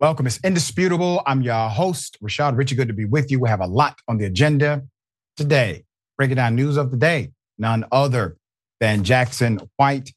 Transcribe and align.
Welcome. 0.00 0.28
It's 0.28 0.38
indisputable. 0.44 1.24
I'm 1.26 1.42
your 1.42 1.68
host, 1.68 2.18
Rashad 2.22 2.56
Richey. 2.56 2.76
Good 2.76 2.86
to 2.86 2.94
be 2.94 3.04
with 3.04 3.32
you. 3.32 3.40
We 3.40 3.48
have 3.48 3.60
a 3.60 3.66
lot 3.66 3.98
on 4.06 4.18
the 4.18 4.26
agenda 4.26 4.84
today. 5.36 5.86
Breaking 6.16 6.36
down 6.36 6.54
news 6.54 6.76
of 6.76 6.92
the 6.92 6.96
day. 6.96 7.32
None 7.58 7.84
other 7.90 8.36
than 8.78 9.02
Jackson 9.02 9.58
White, 9.74 10.14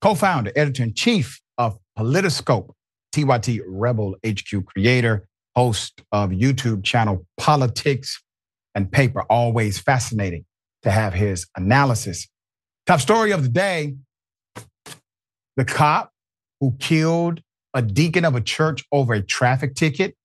co-founder, 0.00 0.50
editor 0.56 0.82
in 0.82 0.94
chief 0.94 1.42
of 1.58 1.78
Politiscope, 1.98 2.70
TYT 3.14 3.60
Rebel 3.66 4.16
HQ 4.26 4.64
creator, 4.64 5.28
host 5.54 6.02
of 6.10 6.30
YouTube 6.30 6.82
channel 6.82 7.26
Politics 7.36 8.22
and 8.74 8.90
Paper. 8.90 9.24
Always 9.24 9.78
fascinating 9.78 10.46
to 10.84 10.90
have 10.90 11.12
his 11.12 11.46
analysis. 11.54 12.26
Top 12.86 13.00
story 13.00 13.32
of 13.32 13.42
the 13.42 13.50
day: 13.50 13.94
the 15.58 15.66
cop 15.66 16.12
who 16.62 16.74
killed 16.80 17.42
a 17.78 17.82
deacon 17.82 18.24
of 18.24 18.34
a 18.34 18.40
church 18.40 18.84
over 18.90 19.14
a 19.14 19.22
traffic 19.22 19.76
ticket, 19.76 20.16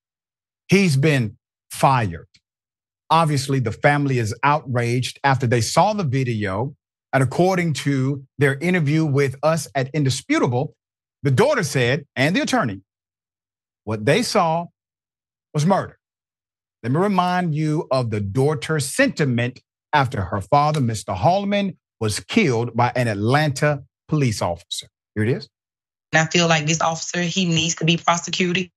he's 0.70 0.98
been 0.98 1.38
fired. 1.70 2.28
Obviously, 3.12 3.60
the 3.60 3.72
family 3.72 4.18
is 4.18 4.34
outraged 4.42 5.20
after 5.24 5.46
they 5.46 5.62
saw 5.62 5.94
the 5.94 6.04
video. 6.04 6.76
And 7.14 7.22
according 7.22 7.74
to 7.74 8.24
their 8.40 8.56
interview 8.56 9.06
with 9.06 9.36
us 9.44 9.68
at 9.76 9.94
Indisputable, 9.94 10.76
the 11.22 11.30
daughter 11.30 11.62
said, 11.62 12.08
and 12.16 12.36
the 12.36 12.42
attorney, 12.42 12.82
what 13.84 14.04
they 14.04 14.24
saw 14.24 14.66
was 15.54 15.64
murder. 15.64 16.00
Let 16.82 16.92
me 16.92 16.98
remind 16.98 17.54
you 17.54 17.88
of 17.92 18.10
the 18.10 18.20
daughter's 18.20 18.88
sentiment 18.88 19.60
after 19.94 20.22
her 20.24 20.42
father, 20.42 20.82
Mr. 20.82 21.16
Hollman, 21.16 21.78
was 22.00 22.20
killed 22.20 22.76
by 22.76 22.92
an 22.96 23.08
Atlanta 23.08 23.84
police 24.08 24.42
officer. 24.42 24.88
Here 25.14 25.24
it 25.24 25.30
is. 25.30 25.50
And 26.14 26.22
I 26.22 26.30
feel 26.30 26.48
like 26.48 26.68
this 26.68 26.80
officer, 26.80 27.22
he 27.24 27.46
needs 27.46 27.74
to 27.76 27.86
be 27.86 27.98
prosecuted. 27.98 28.70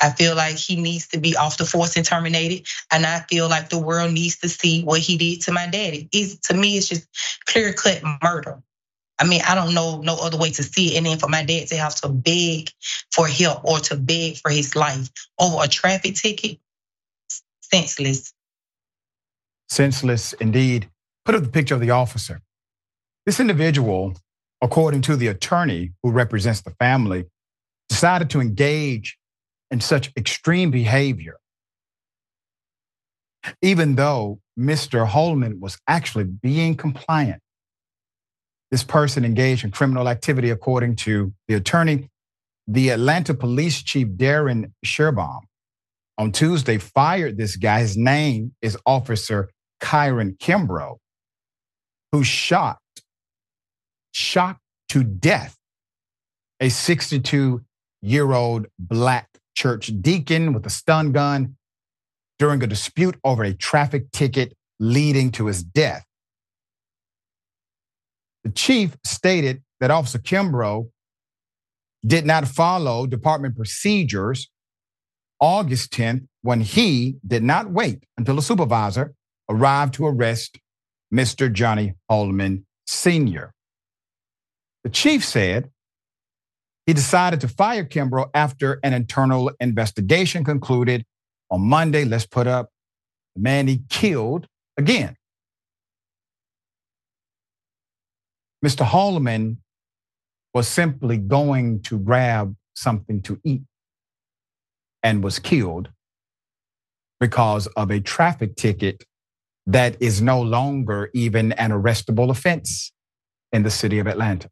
I 0.00 0.10
feel 0.10 0.36
like 0.36 0.54
he 0.54 0.80
needs 0.80 1.08
to 1.08 1.18
be 1.18 1.36
off 1.36 1.58
the 1.58 1.64
force 1.64 1.96
and 1.96 2.06
terminated. 2.06 2.68
And 2.92 3.04
I 3.04 3.24
feel 3.28 3.48
like 3.48 3.68
the 3.68 3.80
world 3.80 4.12
needs 4.12 4.38
to 4.38 4.48
see 4.48 4.84
what 4.84 5.00
he 5.00 5.16
did 5.16 5.40
to 5.42 5.52
my 5.52 5.66
daddy. 5.66 6.08
It's, 6.12 6.36
to 6.46 6.54
me, 6.54 6.76
it's 6.76 6.86
just 6.86 7.08
clear 7.46 7.72
cut 7.72 8.00
murder. 8.22 8.62
I 9.18 9.24
mean, 9.24 9.40
I 9.44 9.56
don't 9.56 9.74
know 9.74 10.02
no 10.02 10.16
other 10.20 10.38
way 10.38 10.52
to 10.52 10.62
see 10.62 10.94
it. 10.94 10.98
And 10.98 11.06
then 11.06 11.18
for 11.18 11.28
my 11.28 11.44
dad 11.44 11.66
to 11.68 11.76
have 11.76 11.96
to 11.96 12.08
beg 12.08 12.70
for 13.10 13.26
help 13.26 13.64
or 13.64 13.80
to 13.80 13.96
beg 13.96 14.36
for 14.36 14.52
his 14.52 14.76
life 14.76 15.10
over 15.40 15.64
a 15.64 15.68
traffic 15.68 16.14
ticket, 16.14 16.60
senseless. 17.60 18.32
Senseless 19.68 20.32
indeed. 20.34 20.88
Put 21.24 21.34
up 21.34 21.42
the 21.42 21.48
picture 21.48 21.74
of 21.74 21.80
the 21.80 21.90
officer. 21.90 22.40
This 23.26 23.40
individual 23.40 24.14
according 24.62 25.02
to 25.02 25.16
the 25.16 25.26
attorney 25.26 25.92
who 26.02 26.10
represents 26.12 26.62
the 26.62 26.70
family, 26.70 27.24
decided 27.88 28.30
to 28.30 28.40
engage 28.40 29.18
in 29.70 29.80
such 29.80 30.12
extreme 30.16 30.70
behavior, 30.70 31.36
even 33.60 33.96
though 33.96 34.38
Mr. 34.58 35.06
Hollman 35.06 35.58
was 35.60 35.78
actually 35.88 36.24
being 36.24 36.76
compliant. 36.76 37.42
This 38.70 38.84
person 38.84 39.24
engaged 39.24 39.64
in 39.64 39.72
criminal 39.72 40.08
activity, 40.08 40.50
according 40.50 40.96
to 40.96 41.32
the 41.48 41.54
attorney. 41.54 42.08
The 42.68 42.90
Atlanta 42.90 43.34
Police 43.34 43.82
Chief 43.82 44.06
Darren 44.06 44.72
Schierbaum 44.86 45.40
on 46.16 46.30
Tuesday 46.30 46.78
fired 46.78 47.36
this 47.36 47.56
guy. 47.56 47.80
His 47.80 47.96
name 47.96 48.54
is 48.62 48.78
Officer 48.86 49.50
Kiran 49.82 50.38
Kimbrough, 50.38 50.98
who 52.12 52.22
shot 52.22 52.78
shot 54.12 54.58
to 54.90 55.02
death 55.02 55.56
a 56.60 56.68
62 56.68 57.64
year 58.02 58.32
old 58.32 58.66
black 58.78 59.28
church 59.54 59.90
deacon 60.00 60.52
with 60.52 60.64
a 60.66 60.70
stun 60.70 61.12
gun 61.12 61.56
during 62.38 62.62
a 62.62 62.66
dispute 62.66 63.16
over 63.24 63.44
a 63.44 63.54
traffic 63.54 64.10
ticket 64.12 64.56
leading 64.78 65.30
to 65.32 65.46
his 65.46 65.62
death. 65.62 66.04
The 68.44 68.50
chief 68.50 68.96
stated 69.04 69.62
that 69.80 69.90
Officer 69.90 70.18
Kimbrough 70.18 70.90
did 72.04 72.26
not 72.26 72.48
follow 72.48 73.06
department 73.06 73.56
procedures 73.56 74.50
August 75.40 75.92
10th 75.92 76.26
when 76.42 76.60
he 76.60 77.16
did 77.26 77.42
not 77.42 77.70
wait 77.70 78.04
until 78.16 78.38
a 78.38 78.42
supervisor 78.42 79.14
arrived 79.48 79.94
to 79.94 80.06
arrest 80.06 80.58
Mr. 81.12 81.52
Johnny 81.52 81.94
Hollman 82.10 82.64
Sr. 82.86 83.52
The 84.84 84.90
chief 84.90 85.24
said 85.24 85.70
he 86.86 86.92
decided 86.92 87.40
to 87.42 87.48
fire 87.48 87.84
Kimbrough 87.84 88.30
after 88.34 88.80
an 88.82 88.92
internal 88.92 89.52
investigation 89.60 90.44
concluded 90.44 91.04
on 91.50 91.60
Monday. 91.60 92.04
Let's 92.04 92.26
put 92.26 92.46
up 92.46 92.70
the 93.36 93.42
man 93.42 93.68
he 93.68 93.82
killed 93.88 94.46
again. 94.76 95.16
Mr. 98.64 98.84
Hollman 98.84 99.58
was 100.54 100.68
simply 100.68 101.16
going 101.16 101.82
to 101.82 101.98
grab 101.98 102.54
something 102.74 103.22
to 103.22 103.40
eat 103.44 103.62
and 105.02 105.22
was 105.22 105.38
killed 105.38 105.90
because 107.18 107.66
of 107.68 107.90
a 107.90 108.00
traffic 108.00 108.56
ticket 108.56 109.04
that 109.66 109.96
is 110.00 110.20
no 110.20 110.40
longer 110.40 111.10
even 111.14 111.52
an 111.52 111.70
arrestable 111.70 112.30
offense 112.30 112.92
in 113.52 113.62
the 113.62 113.70
city 113.70 113.98
of 113.98 114.06
Atlanta. 114.06 114.48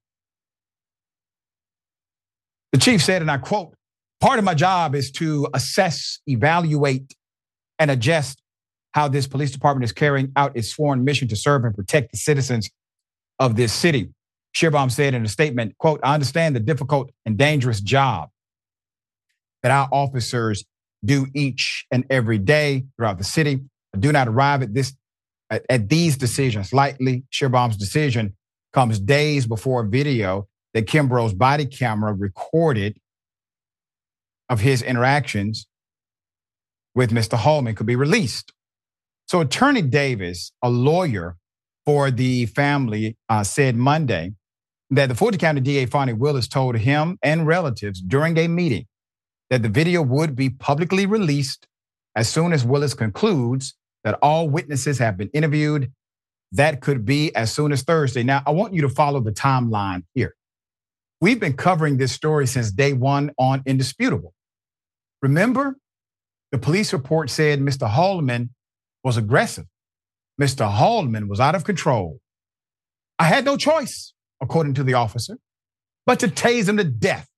The 2.72 2.78
chief 2.78 3.02
said, 3.02 3.22
and 3.22 3.30
I 3.30 3.38
quote, 3.38 3.74
part 4.20 4.38
of 4.38 4.44
my 4.44 4.54
job 4.54 4.94
is 4.94 5.10
to 5.12 5.48
assess, 5.54 6.20
evaluate, 6.26 7.14
and 7.78 7.90
adjust 7.90 8.42
how 8.92 9.08
this 9.08 9.26
police 9.26 9.50
department 9.50 9.84
is 9.84 9.92
carrying 9.92 10.32
out 10.36 10.56
its 10.56 10.70
sworn 10.70 11.04
mission 11.04 11.28
to 11.28 11.36
serve 11.36 11.64
and 11.64 11.74
protect 11.74 12.12
the 12.12 12.18
citizens 12.18 12.70
of 13.38 13.56
this 13.56 13.72
city. 13.72 14.10
Schierbaum 14.54 14.90
said 14.90 15.14
in 15.14 15.24
a 15.24 15.28
statement, 15.28 15.76
quote, 15.78 16.00
I 16.02 16.14
understand 16.14 16.56
the 16.56 16.60
difficult 16.60 17.10
and 17.24 17.36
dangerous 17.36 17.80
job 17.80 18.30
that 19.62 19.70
our 19.70 19.88
officers 19.92 20.64
do 21.04 21.26
each 21.34 21.86
and 21.90 22.04
every 22.10 22.38
day 22.38 22.84
throughout 22.96 23.18
the 23.18 23.24
city. 23.24 23.60
I 23.94 23.98
do 23.98 24.12
not 24.12 24.28
arrive 24.28 24.62
at 24.62 24.74
this 24.74 24.94
at, 25.50 25.64
at 25.68 25.88
these 25.88 26.16
decisions 26.16 26.72
lightly. 26.72 27.24
Schierbaum's 27.32 27.76
decision 27.76 28.36
comes 28.72 29.00
days 29.00 29.46
before 29.46 29.82
a 29.82 29.88
video 29.88 30.46
that 30.74 30.86
Kimbrough's 30.86 31.34
body 31.34 31.66
camera 31.66 32.12
recorded 32.12 32.98
of 34.48 34.60
his 34.60 34.82
interactions 34.82 35.66
with 36.94 37.10
Mr. 37.10 37.38
Hollman 37.38 37.76
could 37.76 37.86
be 37.86 37.96
released. 37.96 38.52
So, 39.26 39.40
Attorney 39.40 39.82
Davis, 39.82 40.52
a 40.62 40.68
lawyer 40.68 41.36
for 41.86 42.10
the 42.10 42.46
family, 42.46 43.16
uh, 43.28 43.44
said 43.44 43.76
Monday 43.76 44.32
that 44.90 45.06
the 45.06 45.14
Fulton 45.14 45.38
County 45.38 45.60
DA, 45.60 45.86
Fani 45.86 46.12
Willis, 46.12 46.48
told 46.48 46.76
him 46.76 47.16
and 47.22 47.46
relatives 47.46 48.00
during 48.00 48.36
a 48.38 48.48
meeting 48.48 48.86
that 49.48 49.62
the 49.62 49.68
video 49.68 50.02
would 50.02 50.34
be 50.34 50.50
publicly 50.50 51.06
released 51.06 51.66
as 52.16 52.28
soon 52.28 52.52
as 52.52 52.64
Willis 52.64 52.94
concludes 52.94 53.74
that 54.02 54.18
all 54.20 54.48
witnesses 54.48 54.98
have 54.98 55.16
been 55.16 55.30
interviewed. 55.32 55.92
That 56.52 56.80
could 56.80 57.04
be 57.04 57.34
as 57.36 57.52
soon 57.52 57.70
as 57.70 57.82
Thursday. 57.82 58.24
Now, 58.24 58.42
I 58.44 58.50
want 58.50 58.74
you 58.74 58.82
to 58.82 58.88
follow 58.88 59.20
the 59.20 59.30
timeline 59.32 60.02
here. 60.14 60.34
We've 61.20 61.38
been 61.38 61.52
covering 61.52 61.98
this 61.98 62.12
story 62.12 62.46
since 62.46 62.70
day 62.70 62.94
one 62.94 63.30
on 63.38 63.62
Indisputable. 63.66 64.32
Remember, 65.20 65.76
the 66.50 66.58
police 66.58 66.92
report 66.92 67.28
said 67.28 67.60
Mr. 67.60 67.88
Hollman 67.88 68.50
was 69.04 69.16
aggressive. 69.16 69.66
Mr. 70.40 70.70
Hollman 70.70 71.28
was 71.28 71.38
out 71.38 71.54
of 71.54 71.64
control. 71.64 72.18
I 73.18 73.24
had 73.24 73.44
no 73.44 73.58
choice, 73.58 74.14
according 74.40 74.74
to 74.74 74.82
the 74.82 74.94
officer, 74.94 75.36
but 76.06 76.20
to 76.20 76.28
tase 76.28 76.68
him 76.68 76.78
to 76.78 76.84
death. 76.84 77.28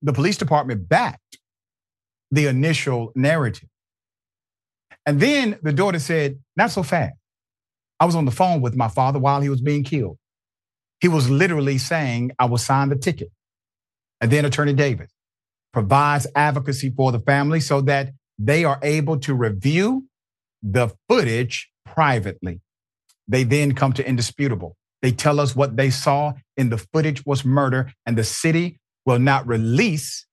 The 0.00 0.14
police 0.14 0.38
department 0.38 0.88
backed 0.88 1.38
the 2.30 2.46
initial 2.46 3.12
narrative. 3.14 3.68
And 5.04 5.20
then 5.20 5.58
the 5.62 5.72
daughter 5.72 5.98
said, 5.98 6.38
Not 6.56 6.70
so 6.70 6.82
fast. 6.82 7.14
I 8.00 8.06
was 8.06 8.14
on 8.14 8.24
the 8.24 8.30
phone 8.30 8.60
with 8.62 8.76
my 8.76 8.88
father 8.88 9.18
while 9.18 9.40
he 9.40 9.48
was 9.48 9.60
being 9.60 9.84
killed. 9.84 10.18
He 11.00 11.08
was 11.08 11.30
literally 11.30 11.78
saying, 11.78 12.32
I 12.38 12.46
will 12.46 12.58
sign 12.58 12.88
the 12.88 12.96
ticket. 12.96 13.30
And 14.20 14.30
then 14.30 14.44
Attorney 14.44 14.72
Davis 14.72 15.10
provides 15.72 16.26
advocacy 16.34 16.90
for 16.90 17.12
the 17.12 17.20
family 17.20 17.60
so 17.60 17.80
that 17.82 18.10
they 18.38 18.64
are 18.64 18.78
able 18.82 19.18
to 19.20 19.34
review 19.34 20.06
the 20.62 20.90
footage 21.08 21.70
privately. 21.86 22.60
They 23.28 23.44
then 23.44 23.74
come 23.74 23.92
to 23.94 24.06
indisputable. 24.06 24.76
They 25.02 25.12
tell 25.12 25.38
us 25.38 25.54
what 25.54 25.76
they 25.76 25.90
saw 25.90 26.32
in 26.56 26.70
the 26.70 26.78
footage 26.78 27.24
was 27.24 27.44
murder, 27.44 27.92
and 28.04 28.18
the 28.18 28.24
city 28.24 28.80
will 29.06 29.18
not 29.18 29.46
release 29.46 30.26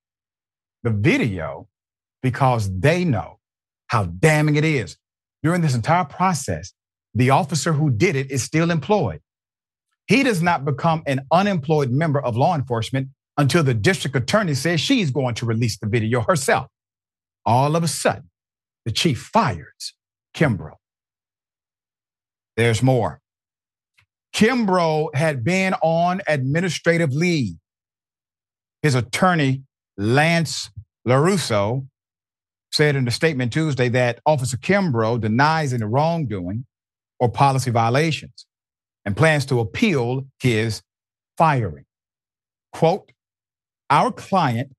the 0.83 0.89
video 0.89 1.67
because 2.23 2.79
they 2.79 3.05
know 3.05 3.39
how 3.87 4.05
damning 4.05 4.55
it 4.55 4.65
is. 4.65 4.97
During 5.43 5.61
this 5.61 5.75
entire 5.75 6.05
process, 6.05 6.73
the 7.13 7.29
officer 7.29 7.73
who 7.73 7.91
did 7.91 8.15
it 8.15 8.31
is 8.31 8.41
still 8.41 8.71
employed. 8.71 9.21
He 10.07 10.23
does 10.23 10.41
not 10.41 10.65
become 10.65 11.03
an 11.07 11.21
unemployed 11.31 11.91
member 11.91 12.23
of 12.23 12.37
law 12.37 12.55
enforcement 12.55 13.09
until 13.37 13.63
the 13.63 13.73
district 13.73 14.15
attorney 14.15 14.53
says 14.53 14.79
she's 14.79 15.11
going 15.11 15.35
to 15.35 15.45
release 15.45 15.77
the 15.77 15.87
video 15.87 16.21
herself. 16.21 16.67
All 17.45 17.75
of 17.75 17.83
a 17.83 17.87
sudden, 17.87 18.29
the 18.85 18.91
chief 18.91 19.29
fires 19.33 19.93
Kimbrough. 20.35 20.77
There's 22.55 22.83
more. 22.83 23.19
Kimbrough 24.33 25.15
had 25.15 25.43
been 25.43 25.73
on 25.81 26.21
administrative 26.27 27.11
leave. 27.13 27.55
His 28.81 28.95
attorney, 28.95 29.63
Lance 29.97 30.69
LaRusso, 31.07 31.87
said 32.71 32.95
in 32.95 33.07
a 33.07 33.11
statement 33.11 33.53
Tuesday 33.53 33.89
that 33.89 34.19
Officer 34.25 34.57
Kimbrough 34.57 35.21
denies 35.21 35.73
any 35.73 35.85
wrongdoing 35.85 36.65
or 37.19 37.29
policy 37.29 37.71
violations 37.71 38.44
and 39.05 39.15
plans 39.15 39.45
to 39.47 39.59
appeal 39.59 40.25
his 40.39 40.81
firing. 41.37 41.85
Quote, 42.73 43.11
our 43.89 44.11
client 44.11 44.71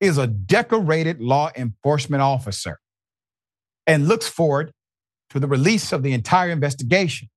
is 0.00 0.18
a 0.18 0.26
decorated 0.26 1.20
law 1.20 1.50
enforcement 1.56 2.22
officer 2.22 2.78
and 3.86 4.08
looks 4.08 4.26
forward 4.28 4.72
to 5.30 5.38
the 5.38 5.46
release 5.46 5.92
of 5.92 6.02
the 6.02 6.12
entire 6.12 6.50
investigation. 6.50 7.28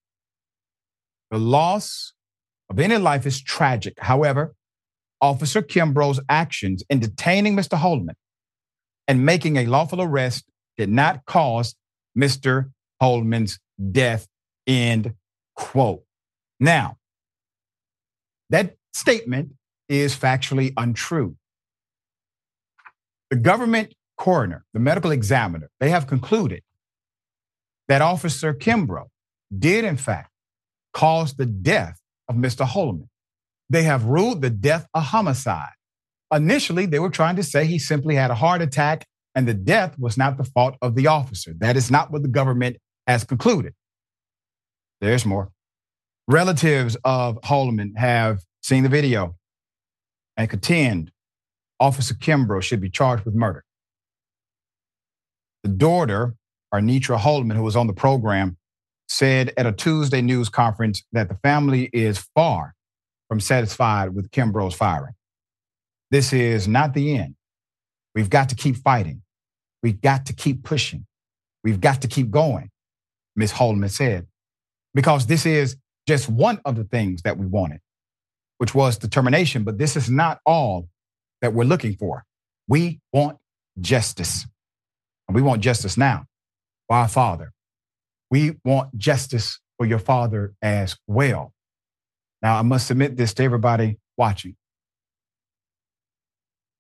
The 1.31 1.39
loss 1.39 2.13
of 2.69 2.79
any 2.79 2.97
life 2.97 3.25
is 3.25 3.41
tragic. 3.41 3.95
However, 3.99 4.53
Officer 5.19 5.61
Kimbrough's 5.61 6.19
actions 6.29 6.83
in 6.89 6.99
detaining 6.99 7.55
Mr. 7.55 7.77
Hollman 7.77 8.15
and 9.07 9.25
making 9.25 9.57
a 9.57 9.65
lawful 9.65 10.01
arrest 10.01 10.45
did 10.77 10.89
not 10.89 11.25
cause 11.25 11.75
Mr. 12.17 12.71
Hollman's 13.01 13.59
death. 13.91 14.27
End 14.65 15.13
quote. 15.55 16.03
Now, 16.61 16.97
that 18.51 18.75
statement 18.93 19.53
is 19.89 20.15
factually 20.15 20.73
untrue. 20.77 21.35
The 23.31 23.37
government 23.37 23.95
coroner, 24.17 24.63
the 24.73 24.79
medical 24.79 25.09
examiner, 25.09 25.69
they 25.79 25.89
have 25.89 26.05
concluded 26.05 26.61
that 27.87 28.03
Officer 28.03 28.53
Kimbrough 28.53 29.07
did, 29.57 29.83
in 29.85 29.97
fact, 29.97 30.29
cause 30.93 31.33
the 31.33 31.47
death 31.47 31.99
of 32.29 32.35
Mr. 32.35 32.65
Hollman. 32.65 33.09
They 33.69 33.83
have 33.83 34.05
ruled 34.05 34.41
the 34.41 34.51
death 34.51 34.85
a 34.93 35.01
homicide. 35.01 35.73
Initially, 36.31 36.85
they 36.85 36.99
were 36.99 37.09
trying 37.09 37.37
to 37.37 37.43
say 37.43 37.65
he 37.65 37.79
simply 37.79 38.15
had 38.15 38.29
a 38.29 38.35
heart 38.35 38.61
attack 38.61 39.07
and 39.33 39.47
the 39.47 39.53
death 39.55 39.97
was 39.97 40.15
not 40.15 40.37
the 40.37 40.43
fault 40.43 40.75
of 40.81 40.93
the 40.93 41.07
officer. 41.07 41.53
That 41.57 41.75
is 41.75 41.89
not 41.89 42.11
what 42.11 42.21
the 42.21 42.27
government 42.27 42.77
has 43.07 43.23
concluded. 43.23 43.73
There's 44.99 45.25
more. 45.25 45.49
Relatives 46.31 46.95
of 47.03 47.37
Hollman 47.43 47.93
have 47.97 48.39
seen 48.63 48.83
the 48.83 48.89
video 48.89 49.35
and 50.37 50.49
contend 50.49 51.11
Officer 51.77 52.13
Kimbrough 52.13 52.63
should 52.63 52.79
be 52.79 52.89
charged 52.89 53.25
with 53.25 53.35
murder. 53.35 53.65
The 55.63 55.69
daughter, 55.71 56.35
Arnitra 56.73 57.17
Hollman, 57.17 57.57
who 57.57 57.63
was 57.63 57.75
on 57.75 57.87
the 57.87 57.93
program, 57.93 58.55
said 59.09 59.51
at 59.57 59.65
a 59.65 59.73
Tuesday 59.73 60.21
news 60.21 60.47
conference 60.47 61.03
that 61.11 61.27
the 61.27 61.35
family 61.43 61.89
is 61.91 62.25
far 62.33 62.75
from 63.27 63.41
satisfied 63.41 64.15
with 64.15 64.31
Kimbrough's 64.31 64.75
firing. 64.75 65.15
This 66.11 66.31
is 66.31 66.65
not 66.65 66.93
the 66.93 67.17
end. 67.17 67.35
We've 68.15 68.29
got 68.29 68.47
to 68.49 68.55
keep 68.55 68.77
fighting. 68.77 69.21
We've 69.83 69.99
got 69.99 70.27
to 70.27 70.33
keep 70.33 70.63
pushing. 70.63 71.05
We've 71.65 71.81
got 71.81 72.01
to 72.03 72.07
keep 72.07 72.31
going, 72.31 72.69
Ms. 73.35 73.51
Hollman 73.51 73.91
said, 73.91 74.27
because 74.93 75.27
this 75.27 75.45
is 75.45 75.75
just 76.11 76.27
one 76.27 76.59
of 76.65 76.75
the 76.75 76.83
things 76.83 77.21
that 77.21 77.37
we 77.37 77.45
wanted, 77.45 77.79
which 78.57 78.75
was 78.75 78.97
determination. 78.97 79.63
But 79.63 79.77
this 79.77 79.95
is 79.95 80.09
not 80.09 80.39
all 80.45 80.89
that 81.41 81.53
we're 81.53 81.63
looking 81.63 81.95
for. 81.95 82.25
We 82.67 82.99
want 83.13 83.37
justice. 83.79 84.45
And 85.27 85.35
we 85.35 85.41
want 85.41 85.61
justice 85.61 85.95
now 85.95 86.25
for 86.89 86.97
our 86.97 87.07
Father. 87.07 87.53
We 88.29 88.57
want 88.65 88.97
justice 88.97 89.61
for 89.77 89.85
your 89.85 89.99
Father 89.99 90.53
as 90.61 90.97
well. 91.07 91.53
Now, 92.41 92.57
I 92.57 92.61
must 92.61 92.87
submit 92.87 93.15
this 93.15 93.33
to 93.35 93.43
everybody 93.43 93.97
watching. 94.17 94.57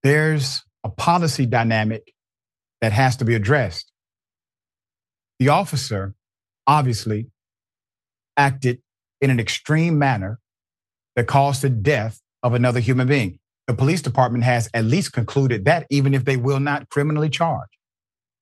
There's 0.03 0.61
a 0.83 0.89
policy 0.89 1.45
dynamic 1.45 2.13
that 2.81 2.91
has 2.91 3.15
to 3.17 3.25
be 3.25 3.35
addressed. 3.35 3.93
The 5.39 5.49
officer 5.49 6.15
obviously 6.67 7.27
acted 8.35 8.81
in 9.21 9.29
an 9.29 9.39
extreme 9.39 9.97
manner 9.97 10.39
that 11.15 11.27
caused 11.27 11.61
the 11.61 11.69
death 11.69 12.19
of 12.43 12.53
another 12.53 12.79
human 12.79 13.07
being. 13.07 13.39
The 13.67 13.73
police 13.73 14.01
department 14.01 14.43
has 14.43 14.69
at 14.73 14.85
least 14.85 15.13
concluded 15.13 15.65
that, 15.65 15.85
even 15.89 16.13
if 16.13 16.25
they 16.25 16.37
will 16.37 16.59
not 16.59 16.89
criminally 16.89 17.29
charge. 17.29 17.69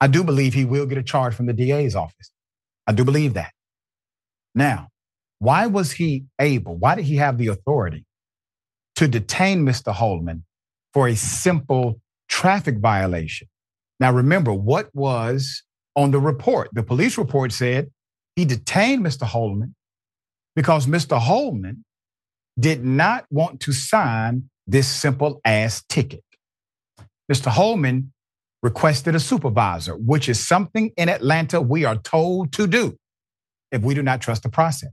I 0.02 0.08
do 0.08 0.24
believe 0.24 0.54
he 0.54 0.66
will 0.66 0.86
get 0.86 0.98
a 0.98 1.04
charge 1.04 1.36
from 1.36 1.46
the 1.46 1.54
DA's 1.54 1.96
office. 1.96 2.32
I 2.88 2.94
do 2.94 3.04
believe 3.04 3.34
that. 3.34 3.52
Now, 4.56 4.88
why 5.40 5.68
was 5.68 5.92
he 5.92 6.26
able, 6.40 6.76
why 6.76 6.96
did 6.96 7.06
he 7.06 7.18
have 7.18 7.38
the 7.38 7.48
authority 7.48 8.06
to 8.96 9.08
detain 9.08 9.66
Mr. 9.66 9.94
Hollman 9.94 10.44
for 10.94 11.08
a 11.08 11.16
simple 11.16 12.02
traffic 12.28 12.78
violation? 12.78 13.48
Now, 14.00 14.14
remember 14.14 14.54
what 14.54 14.90
was 14.94 15.64
on 15.96 16.12
the 16.12 16.20
report. 16.20 16.70
The 16.74 16.84
police 16.84 17.18
report 17.18 17.52
said 17.52 17.92
he 18.36 18.46
detained 18.46 19.06
Mr. 19.06 19.24
Hollman 19.24 19.76
because 20.60 20.88
Mr. 20.88 21.18
Hollman 21.18 21.86
did 22.60 22.84
not 22.84 23.26
want 23.32 23.62
to 23.62 23.72
sign 23.72 24.50
this 24.68 24.90
simple 24.90 25.40
ass 25.46 25.86
ticket. 25.88 26.22
Mr. 27.32 27.50
Hollman 27.50 28.12
requested 28.62 29.16
a 29.16 29.22
supervisor, 29.22 29.94
which 29.94 30.28
is 30.28 30.46
something 30.46 30.92
in 30.98 31.08
Atlanta 31.08 31.62
we 31.62 31.86
are 31.86 31.96
told 31.96 32.52
to 32.52 32.68
do 32.68 32.98
if 33.72 33.82
we 33.84 33.94
do 33.94 34.04
not 34.04 34.20
trust 34.20 34.44
the 34.44 34.50
process. 34.50 34.90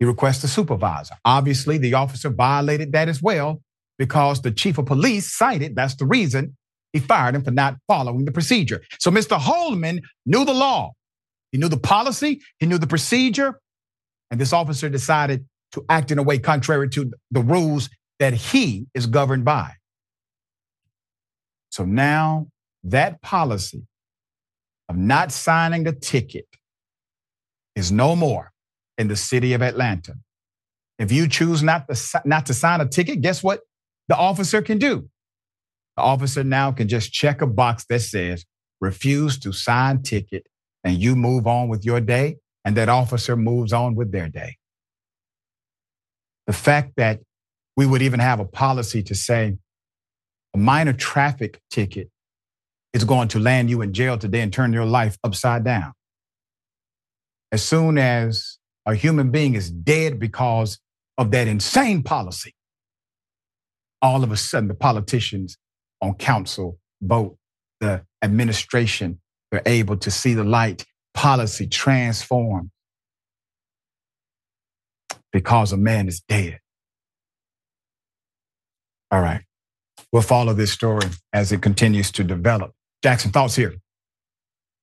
He 0.00 0.04
requests 0.04 0.42
a 0.42 0.48
supervisor. 0.48 1.14
Obviously, 1.24 1.78
the 1.78 1.94
officer 1.94 2.28
violated 2.28 2.90
that 2.90 3.08
as 3.08 3.22
well 3.22 3.62
because 4.00 4.42
the 4.42 4.50
chief 4.50 4.78
of 4.78 4.86
police 4.86 5.32
cited 5.32 5.76
that's 5.76 5.94
the 5.94 6.06
reason 6.06 6.56
he 6.92 6.98
fired 6.98 7.36
him 7.36 7.44
for 7.44 7.52
not 7.52 7.76
following 7.86 8.24
the 8.24 8.32
procedure. 8.32 8.82
So 8.98 9.12
Mr. 9.12 9.38
Hollman 9.38 10.00
knew 10.26 10.44
the 10.44 10.54
law, 10.54 10.90
he 11.52 11.58
knew 11.58 11.68
the 11.68 11.76
policy, 11.76 12.40
he 12.58 12.66
knew 12.66 12.78
the 12.78 12.88
procedure, 12.88 13.60
and 14.34 14.40
this 14.40 14.52
officer 14.52 14.88
decided 14.88 15.46
to 15.70 15.84
act 15.88 16.10
in 16.10 16.18
a 16.18 16.22
way 16.24 16.40
contrary 16.40 16.88
to 16.88 17.08
the 17.30 17.40
rules 17.40 17.88
that 18.18 18.34
he 18.34 18.88
is 18.92 19.06
governed 19.06 19.44
by. 19.44 19.70
So 21.70 21.84
now 21.84 22.48
that 22.82 23.22
policy 23.22 23.86
of 24.88 24.96
not 24.96 25.30
signing 25.30 25.84
the 25.84 25.92
ticket 25.92 26.48
is 27.76 27.92
no 27.92 28.16
more 28.16 28.50
in 28.98 29.06
the 29.06 29.14
city 29.14 29.52
of 29.52 29.62
Atlanta. 29.62 30.14
If 30.98 31.12
you 31.12 31.28
choose 31.28 31.62
not 31.62 31.86
to, 31.86 32.22
not 32.24 32.46
to 32.46 32.54
sign 32.54 32.80
a 32.80 32.88
ticket, 32.88 33.20
guess 33.20 33.40
what 33.40 33.60
the 34.08 34.16
officer 34.16 34.62
can 34.62 34.78
do? 34.78 35.08
The 35.96 36.02
officer 36.02 36.42
now 36.42 36.72
can 36.72 36.88
just 36.88 37.12
check 37.12 37.40
a 37.40 37.46
box 37.46 37.84
that 37.88 38.00
says 38.00 38.44
refuse 38.80 39.38
to 39.38 39.52
sign 39.52 40.02
ticket 40.02 40.48
and 40.82 41.00
you 41.00 41.14
move 41.14 41.46
on 41.46 41.68
with 41.68 41.84
your 41.84 42.00
day 42.00 42.38
and 42.64 42.76
that 42.76 42.88
officer 42.88 43.36
moves 43.36 43.72
on 43.72 43.94
with 43.94 44.12
their 44.12 44.28
day. 44.28 44.56
The 46.46 46.52
fact 46.52 46.92
that 46.96 47.20
we 47.76 47.86
would 47.86 48.02
even 48.02 48.20
have 48.20 48.40
a 48.40 48.44
policy 48.44 49.02
to 49.04 49.14
say 49.14 49.56
a 50.54 50.58
minor 50.58 50.92
traffic 50.92 51.60
ticket 51.70 52.10
is 52.92 53.04
going 53.04 53.28
to 53.28 53.40
land 53.40 53.68
you 53.70 53.82
in 53.82 53.92
jail 53.92 54.16
today 54.16 54.40
and 54.40 54.52
turn 54.52 54.72
your 54.72 54.84
life 54.84 55.18
upside 55.24 55.64
down. 55.64 55.92
As 57.50 57.62
soon 57.62 57.98
as 57.98 58.58
a 58.86 58.94
human 58.94 59.30
being 59.30 59.54
is 59.54 59.70
dead 59.70 60.18
because 60.18 60.78
of 61.18 61.30
that 61.32 61.48
insane 61.48 62.02
policy, 62.02 62.54
all 64.00 64.22
of 64.22 64.30
a 64.30 64.36
sudden 64.36 64.68
the 64.68 64.74
politicians 64.74 65.56
on 66.00 66.14
council 66.14 66.78
vote, 67.02 67.36
the 67.80 68.04
administration, 68.22 69.20
they're 69.50 69.62
able 69.66 69.96
to 69.96 70.10
see 70.10 70.34
the 70.34 70.44
light, 70.44 70.84
policy 71.14 71.66
transform 71.66 72.70
because 75.32 75.72
a 75.72 75.76
man 75.76 76.08
is 76.08 76.20
dead. 76.28 76.60
All 79.10 79.20
right. 79.20 79.42
We'll 80.12 80.22
follow 80.22 80.54
this 80.54 80.72
story 80.72 81.08
as 81.32 81.52
it 81.52 81.62
continues 81.62 82.12
to 82.12 82.24
develop. 82.24 82.72
Jackson, 83.02 83.32
thoughts 83.32 83.56
here? 83.56 83.74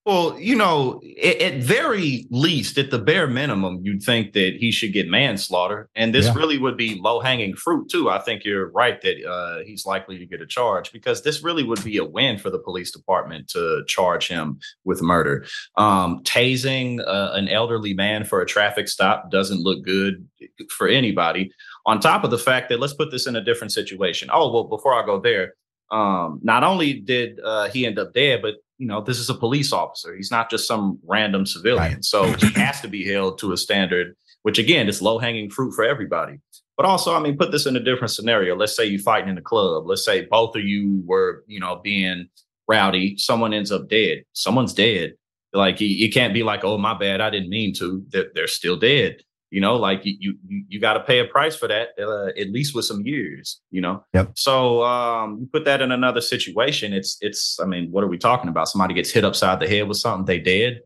Well, 0.03 0.39
you 0.39 0.55
know, 0.55 1.00
at, 1.24 1.41
at, 1.41 1.53
very 1.62 2.25
least, 2.31 2.79
at 2.79 2.89
the 2.89 2.98
bare 2.98 3.27
minimum, 3.27 3.81
you'd 3.84 4.01
think 4.01 4.34
that 4.34 4.55
he 4.55 4.72
should 4.72 4.93
get 4.93 5.08
manslaughter, 5.08 5.89
and 5.93 6.13
this 6.13 6.25
yeah. 6.25 6.34
really 6.34 6.58
would 6.58 6.75
be 6.75 7.00
low 7.00 7.20
hanging 7.20 7.55
fruit 7.55 7.88
too. 7.88 8.10
I 8.10 8.17
think 8.17 8.43
you're 8.43 8.72
right 8.72 9.00
that 9.00 9.24
uh, 9.24 9.63
he's 9.63 9.86
likely 9.86 10.17
to 10.17 10.25
get 10.25 10.41
a 10.41 10.48
charge 10.48 10.91
because 10.91 11.22
this 11.22 11.43
really 11.43 11.63
would 11.63 11.84
be 11.84 11.98
a 11.98 12.05
win 12.05 12.39
for 12.39 12.50
the 12.50 12.58
police 12.58 12.89
department 12.89 13.48
to 13.50 13.84
charge 13.88 14.27
him 14.27 14.60
with 14.86 15.03
murder. 15.03 15.46
Um, 15.77 16.24
tasing 16.24 17.00
uh, 17.05 17.34
an 17.34 17.48
elderly 17.48 17.93
man 17.93 18.24
for 18.24 18.41
a 18.41 18.46
traffic 18.48 18.88
stop 18.88 19.29
doesn't 19.29 19.62
look 19.62 19.84
good 19.84 20.27
for 20.70 20.88
anybody. 20.88 21.51
On 21.86 22.00
top 22.00 22.24
of 22.24 22.31
the 22.31 22.39
fact 22.39 22.70
that 22.70 22.79
let's 22.79 22.96
put 22.96 23.12
this 23.12 23.27
in 23.27 23.36
a 23.36 23.43
different 23.43 23.72
situation. 23.72 24.29
Oh, 24.34 24.51
well, 24.51 24.63
before 24.63 24.96
I 24.96 25.05
go 25.05 25.20
there, 25.20 25.53
um, 25.91 26.39
not 26.41 26.63
only 26.63 26.93
did 26.93 27.39
uh, 27.43 27.70
he 27.70 27.86
end 27.86 28.00
up 28.00 28.13
dead, 28.13 28.41
but 28.41 28.55
you 28.81 28.88
know, 28.88 29.00
this 29.00 29.19
is 29.19 29.29
a 29.29 29.35
police 29.35 29.71
officer. 29.71 30.15
He's 30.15 30.31
not 30.31 30.50
just 30.50 30.67
some 30.67 30.97
random 31.05 31.45
civilian. 31.45 31.93
Right. 31.93 32.03
So 32.03 32.23
he 32.33 32.51
has 32.53 32.81
to 32.81 32.88
be 32.88 33.07
held 33.07 33.38
to 33.38 33.53
a 33.53 33.57
standard, 33.57 34.15
which 34.41 34.57
again 34.57 34.89
is 34.89 35.03
low 35.03 35.19
hanging 35.19 35.51
fruit 35.51 35.73
for 35.75 35.85
everybody. 35.85 36.39
But 36.77 36.88
also, 36.88 37.13
I 37.13 37.19
mean, 37.19 37.38
put 37.38 37.51
this 37.51 37.67
in 37.67 37.75
a 37.75 37.79
different 37.79 38.09
scenario. 38.09 38.55
Let's 38.55 38.75
say 38.75 38.88
you're 38.88 39.00
fighting 39.00 39.29
in 39.29 39.38
a 39.38 39.41
club. 39.41 39.83
Let's 39.85 40.03
say 40.03 40.25
both 40.25 40.55
of 40.55 40.63
you 40.63 41.03
were, 41.05 41.43
you 41.45 41.59
know, 41.59 41.79
being 41.83 42.27
rowdy. 42.67 43.17
Someone 43.17 43.53
ends 43.53 43.71
up 43.71 43.88
dead. 43.88 44.23
Someone's 44.33 44.73
dead. 44.73 45.13
Like 45.53 45.79
you, 45.79 46.11
can't 46.11 46.33
be 46.33 46.41
like, 46.41 46.63
oh, 46.63 46.79
my 46.79 46.97
bad, 46.97 47.21
I 47.21 47.29
didn't 47.29 47.50
mean 47.50 47.75
to. 47.75 48.03
They're, 48.09 48.31
they're 48.33 48.47
still 48.47 48.77
dead. 48.77 49.17
You 49.51 49.60
know, 49.60 49.75
like 49.75 50.01
you 50.03 50.36
you 50.48 50.63
you 50.70 50.79
got 50.79 50.93
to 50.93 51.01
pay 51.01 51.20
a 51.20 51.25
price 51.25 51.58
for 51.58 51.67
that, 51.67 51.89
uh, 52.00 52.27
at 52.39 52.51
least 52.51 52.74
with 52.74 52.86
some 52.86 53.01
years. 53.01 53.60
You 53.70 53.81
know. 53.81 54.05
Yep. 54.13 54.31
So 54.36 54.81
um, 54.84 55.39
you 55.41 55.50
put 55.51 55.65
that 55.65 55.81
in 55.81 55.91
another 55.91 56.22
situation. 56.22 56.93
It's 56.93 57.17
it's. 57.20 57.60
I 57.60 57.65
mean, 57.65 57.91
what 57.91 58.03
are 58.03 58.08
we 58.08 58.17
talking 58.17 58.50
about? 58.50 58.70
Somebody 58.70 58.93
gets 58.93 59.12
hit 59.12 59.25
upside 59.25 59.60
the 59.60 59.67
head 59.67 59.89
with 59.89 59.98
something. 59.98 60.25
They 60.25 60.39
dead. 60.39 60.79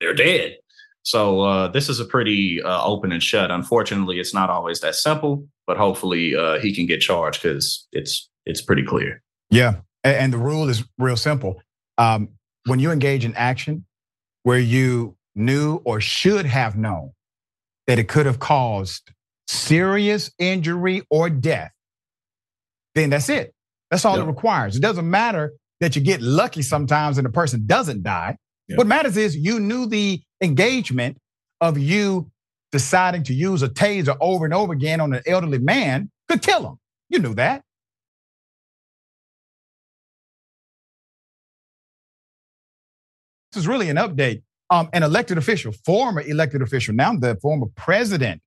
They're 0.00 0.14
dead. 0.14 0.56
So 1.02 1.42
uh, 1.42 1.68
this 1.68 1.90
is 1.90 2.00
a 2.00 2.04
pretty 2.06 2.62
uh, 2.62 2.82
open 2.82 3.12
and 3.12 3.22
shut. 3.22 3.50
Unfortunately, 3.50 4.20
it's 4.20 4.32
not 4.32 4.48
always 4.48 4.80
that 4.80 4.94
simple, 4.94 5.46
but 5.66 5.76
hopefully 5.76 6.34
uh, 6.34 6.60
he 6.60 6.74
can 6.74 6.86
get 6.86 7.00
charged 7.00 7.42
because 7.42 7.86
it's 7.92 8.28
it's 8.46 8.62
pretty 8.62 8.84
clear. 8.84 9.22
Yeah, 9.50 9.76
and, 10.02 10.16
and 10.16 10.32
the 10.32 10.38
rule 10.38 10.70
is 10.70 10.82
real 10.98 11.16
simple. 11.16 11.60
Um, 11.98 12.30
when 12.64 12.78
you 12.78 12.90
engage 12.90 13.24
in 13.26 13.34
action 13.34 13.84
where 14.44 14.58
you 14.58 15.16
knew 15.34 15.82
or 15.84 16.00
should 16.00 16.46
have 16.46 16.76
known 16.76 17.12
that 17.86 17.98
it 17.98 18.08
could 18.08 18.26
have 18.26 18.38
caused 18.38 19.10
serious 19.48 20.30
injury 20.38 21.02
or 21.10 21.28
death, 21.30 21.72
then 22.94 23.10
that's 23.10 23.28
it. 23.28 23.54
That's 23.90 24.04
all 24.04 24.16
yep. 24.16 24.24
it 24.24 24.28
requires. 24.28 24.76
It 24.76 24.80
doesn't 24.80 25.08
matter 25.08 25.52
that 25.80 25.96
you 25.96 26.02
get 26.02 26.22
lucky 26.22 26.62
sometimes 26.62 27.18
and 27.18 27.26
the 27.26 27.30
person 27.30 27.64
doesn't 27.66 28.02
die. 28.02 28.36
Yep. 28.68 28.78
What 28.78 28.86
matters 28.86 29.16
is 29.16 29.36
you 29.36 29.60
knew 29.60 29.86
the 29.86 30.22
engagement 30.40 31.18
of 31.60 31.78
you 31.78 32.30
deciding 32.70 33.24
to 33.24 33.34
use 33.34 33.62
a 33.62 33.68
taser 33.68 34.16
over 34.20 34.44
and 34.44 34.54
over 34.54 34.72
again 34.72 35.00
on 35.00 35.12
an 35.12 35.22
elderly 35.26 35.58
man 35.58 36.10
could 36.28 36.42
kill 36.42 36.66
him. 36.66 36.78
You 37.08 37.18
knew 37.18 37.34
that. 37.34 37.62
This 43.52 43.62
is 43.62 43.68
really 43.68 43.90
an 43.90 43.96
update. 43.96 44.42
Um, 44.72 44.88
an 44.94 45.02
elected 45.02 45.36
official, 45.36 45.72
former 45.84 46.22
elected 46.22 46.62
official, 46.62 46.94
now 46.94 47.14
the 47.14 47.36
former 47.42 47.66
president 47.76 48.40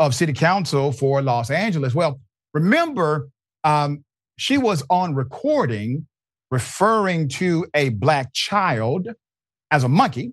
of 0.00 0.12
city 0.12 0.32
council 0.32 0.90
for 0.90 1.22
Los 1.22 1.50
Angeles. 1.50 1.94
Well, 1.94 2.20
remember, 2.52 3.28
um, 3.62 4.04
she 4.36 4.58
was 4.58 4.82
on 4.90 5.14
recording 5.14 6.08
referring 6.50 7.28
to 7.28 7.64
a 7.74 7.90
black 7.90 8.32
child 8.32 9.08
as 9.70 9.84
a 9.84 9.88
monkey. 9.88 10.32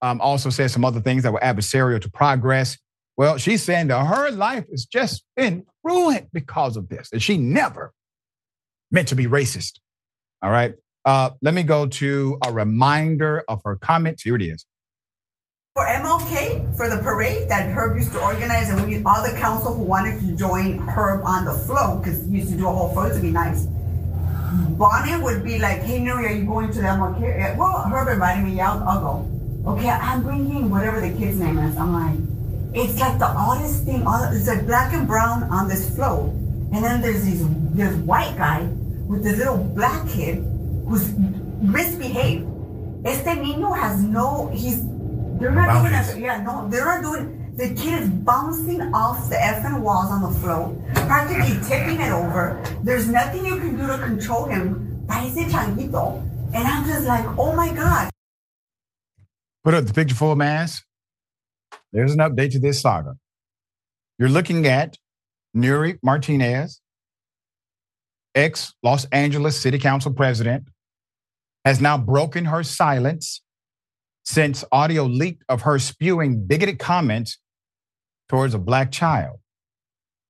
Um, 0.00 0.20
also 0.20 0.48
said 0.50 0.70
some 0.70 0.84
other 0.84 1.00
things 1.00 1.24
that 1.24 1.32
were 1.32 1.40
adversarial 1.40 2.00
to 2.00 2.10
progress. 2.10 2.78
Well, 3.16 3.36
she's 3.36 3.62
saying 3.62 3.88
that 3.88 4.06
her 4.06 4.30
life 4.30 4.64
has 4.70 4.84
just 4.84 5.24
been 5.34 5.64
ruined 5.82 6.28
because 6.32 6.76
of 6.76 6.88
this, 6.88 7.10
and 7.12 7.20
she 7.20 7.36
never 7.36 7.92
meant 8.92 9.08
to 9.08 9.16
be 9.16 9.26
racist. 9.26 9.80
All 10.40 10.52
right. 10.52 10.74
Uh, 11.04 11.30
let 11.42 11.52
me 11.52 11.64
go 11.64 11.86
to 11.86 12.38
a 12.46 12.52
reminder 12.52 13.42
of 13.48 13.60
her 13.64 13.76
comments. 13.76 14.22
Here 14.22 14.36
it 14.36 14.42
is. 14.42 14.64
For 15.76 15.86
MLK, 15.86 16.76
for 16.76 16.88
the 16.88 17.02
parade 17.02 17.48
that 17.48 17.68
Herb 17.68 17.96
used 17.96 18.12
to 18.12 18.22
organize, 18.22 18.70
and 18.70 18.86
we 18.86 19.02
all 19.02 19.28
the 19.28 19.36
council 19.36 19.74
who 19.74 19.82
wanted 19.82 20.20
to 20.20 20.36
join 20.36 20.78
Herb 20.78 21.24
on 21.24 21.44
the 21.44 21.52
float, 21.52 22.00
because 22.00 22.24
he 22.26 22.36
used 22.36 22.50
to 22.52 22.56
do 22.56 22.68
a 22.68 22.70
whole 22.70 22.92
float 22.92 23.12
to 23.14 23.20
be 23.20 23.32
nice. 23.32 23.66
Bonin 24.78 25.20
would 25.22 25.42
be 25.42 25.58
like, 25.58 25.82
hey, 25.82 25.98
Nury, 25.98 26.30
are 26.30 26.32
you 26.32 26.44
going 26.44 26.70
to 26.70 26.80
the 26.80 26.86
MLK? 26.86 27.56
Well, 27.56 27.90
Herb 27.92 28.06
invited 28.06 28.44
me, 28.44 28.52
yeah, 28.52 28.70
I'll, 28.70 28.88
I'll 28.88 29.00
go. 29.00 29.72
Okay, 29.72 29.88
I'm 29.88 30.22
bringing 30.22 30.70
whatever 30.70 31.00
the 31.00 31.10
kid's 31.18 31.40
name 31.40 31.58
is. 31.58 31.76
I'm 31.76 31.92
like, 31.92 32.20
it's 32.72 33.00
like 33.00 33.18
the 33.18 33.26
oddest 33.26 33.82
thing. 33.84 34.04
It's 34.06 34.46
like 34.46 34.66
black 34.66 34.92
and 34.92 35.08
brown 35.08 35.42
on 35.50 35.66
this 35.66 35.92
float. 35.96 36.30
And 36.72 36.84
then 36.84 37.00
there's 37.00 37.24
this, 37.24 37.44
this 37.72 37.96
white 38.06 38.36
guy 38.38 38.62
with 39.08 39.24
this 39.24 39.38
little 39.38 39.58
black 39.58 40.08
kid 40.08 40.36
who's 40.86 41.12
misbehaved. 41.60 42.46
Este 43.04 43.34
niño 43.36 43.76
has 43.76 44.04
no, 44.04 44.50
he's, 44.54 44.84
they're 45.38 45.50
not 45.50 45.80
doing 45.80 45.92
that. 45.92 46.18
Yeah, 46.18 46.42
no, 46.42 46.68
they're 46.68 46.84
not 46.84 47.02
doing, 47.02 47.54
the 47.56 47.68
kid 47.74 48.02
is 48.02 48.08
bouncing 48.08 48.80
off 48.94 49.28
the 49.28 49.36
effing 49.36 49.80
walls 49.80 50.10
on 50.10 50.22
the 50.22 50.38
floor, 50.40 50.76
practically 50.94 51.58
tipping 51.68 52.00
it 52.00 52.12
over. 52.12 52.62
There's 52.82 53.08
nothing 53.08 53.44
you 53.44 53.56
can 53.56 53.76
do 53.76 53.86
to 53.86 53.98
control 53.98 54.46
him. 54.46 55.04
Parece 55.06 55.50
changuito. 55.50 56.22
And 56.54 56.68
I'm 56.68 56.86
just 56.86 57.06
like, 57.06 57.24
oh 57.38 57.54
my 57.54 57.72
God. 57.72 58.10
Put 59.64 59.74
up 59.74 59.86
the 59.86 59.92
picture 59.92 60.14
full 60.14 60.36
mass. 60.36 60.82
There's 61.92 62.12
an 62.12 62.18
update 62.18 62.52
to 62.52 62.58
this 62.58 62.80
saga. 62.80 63.16
You're 64.18 64.28
looking 64.28 64.66
at 64.66 64.96
Nury 65.56 65.98
Martinez, 66.02 66.80
ex 68.34 68.74
Los 68.82 69.04
Angeles 69.06 69.60
City 69.60 69.78
Council 69.78 70.12
president, 70.12 70.68
has 71.64 71.80
now 71.80 71.96
broken 71.96 72.44
her 72.46 72.62
silence 72.62 73.42
since 74.24 74.64
audio 74.72 75.04
leaked 75.04 75.44
of 75.48 75.62
her 75.62 75.78
spewing 75.78 76.46
bigoted 76.46 76.78
comments 76.78 77.38
towards 78.28 78.54
a 78.54 78.58
black 78.58 78.90
child. 78.90 79.38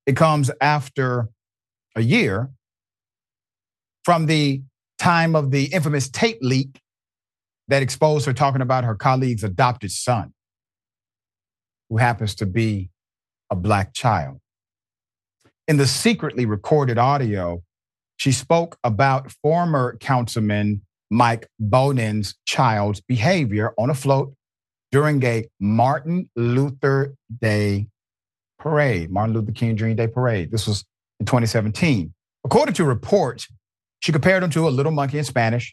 It 0.07 0.17
comes 0.17 0.51
after 0.61 1.29
a 1.97 2.03
year 2.03 2.51
from 4.05 4.27
the 4.27 4.63
time 4.99 5.35
of 5.35 5.51
the 5.51 5.67
infamous 5.67 6.09
tape 6.09 6.39
leak 6.41 6.81
that 7.69 7.83
exposed 7.83 8.27
her 8.27 8.33
talking 8.33 8.61
about 8.61 8.85
her 8.85 8.95
colleague's 8.95 9.45
adopted 9.45 9.91
son, 9.91 10.35
who 11.89 11.97
happens 11.97 12.35
to 12.35 12.47
be 12.47 12.91
a 13.51 13.57
black 13.57 13.95
child. 13.95 14.41
In 15.67 15.79
the 15.79 15.87
secretly 15.87 16.45
recorded 16.45 16.99
audio, 16.99 17.63
she 18.17 18.33
spoke 18.33 18.77
about 18.85 19.33
former 19.43 19.97
councilman 19.99 20.83
Mike 21.15 21.47
Bonin's 21.61 22.35
child's 22.45 23.01
behavior 23.01 23.73
on 23.79 23.89
a 23.89 23.95
float 23.95 24.35
during 24.91 25.23
a 25.23 25.47
Martin 25.61 26.29
Luther 26.35 27.15
Day 27.41 27.87
parade, 28.59 29.13
Martin 29.13 29.33
Luther 29.33 29.53
King 29.53 29.77
Jr. 29.77 29.93
Day 29.93 30.09
parade. 30.09 30.51
This 30.51 30.67
was 30.67 30.85
in 31.21 31.27
2017. 31.27 32.13
According 32.45 32.75
to 32.75 32.85
reports, 32.85 33.47
she 34.01 34.11
compared 34.11 34.43
him 34.43 34.51
to 34.51 34.67
a 34.67 34.71
little 34.71 34.91
monkey 34.91 35.19
in 35.19 35.25
Spanish. 35.25 35.73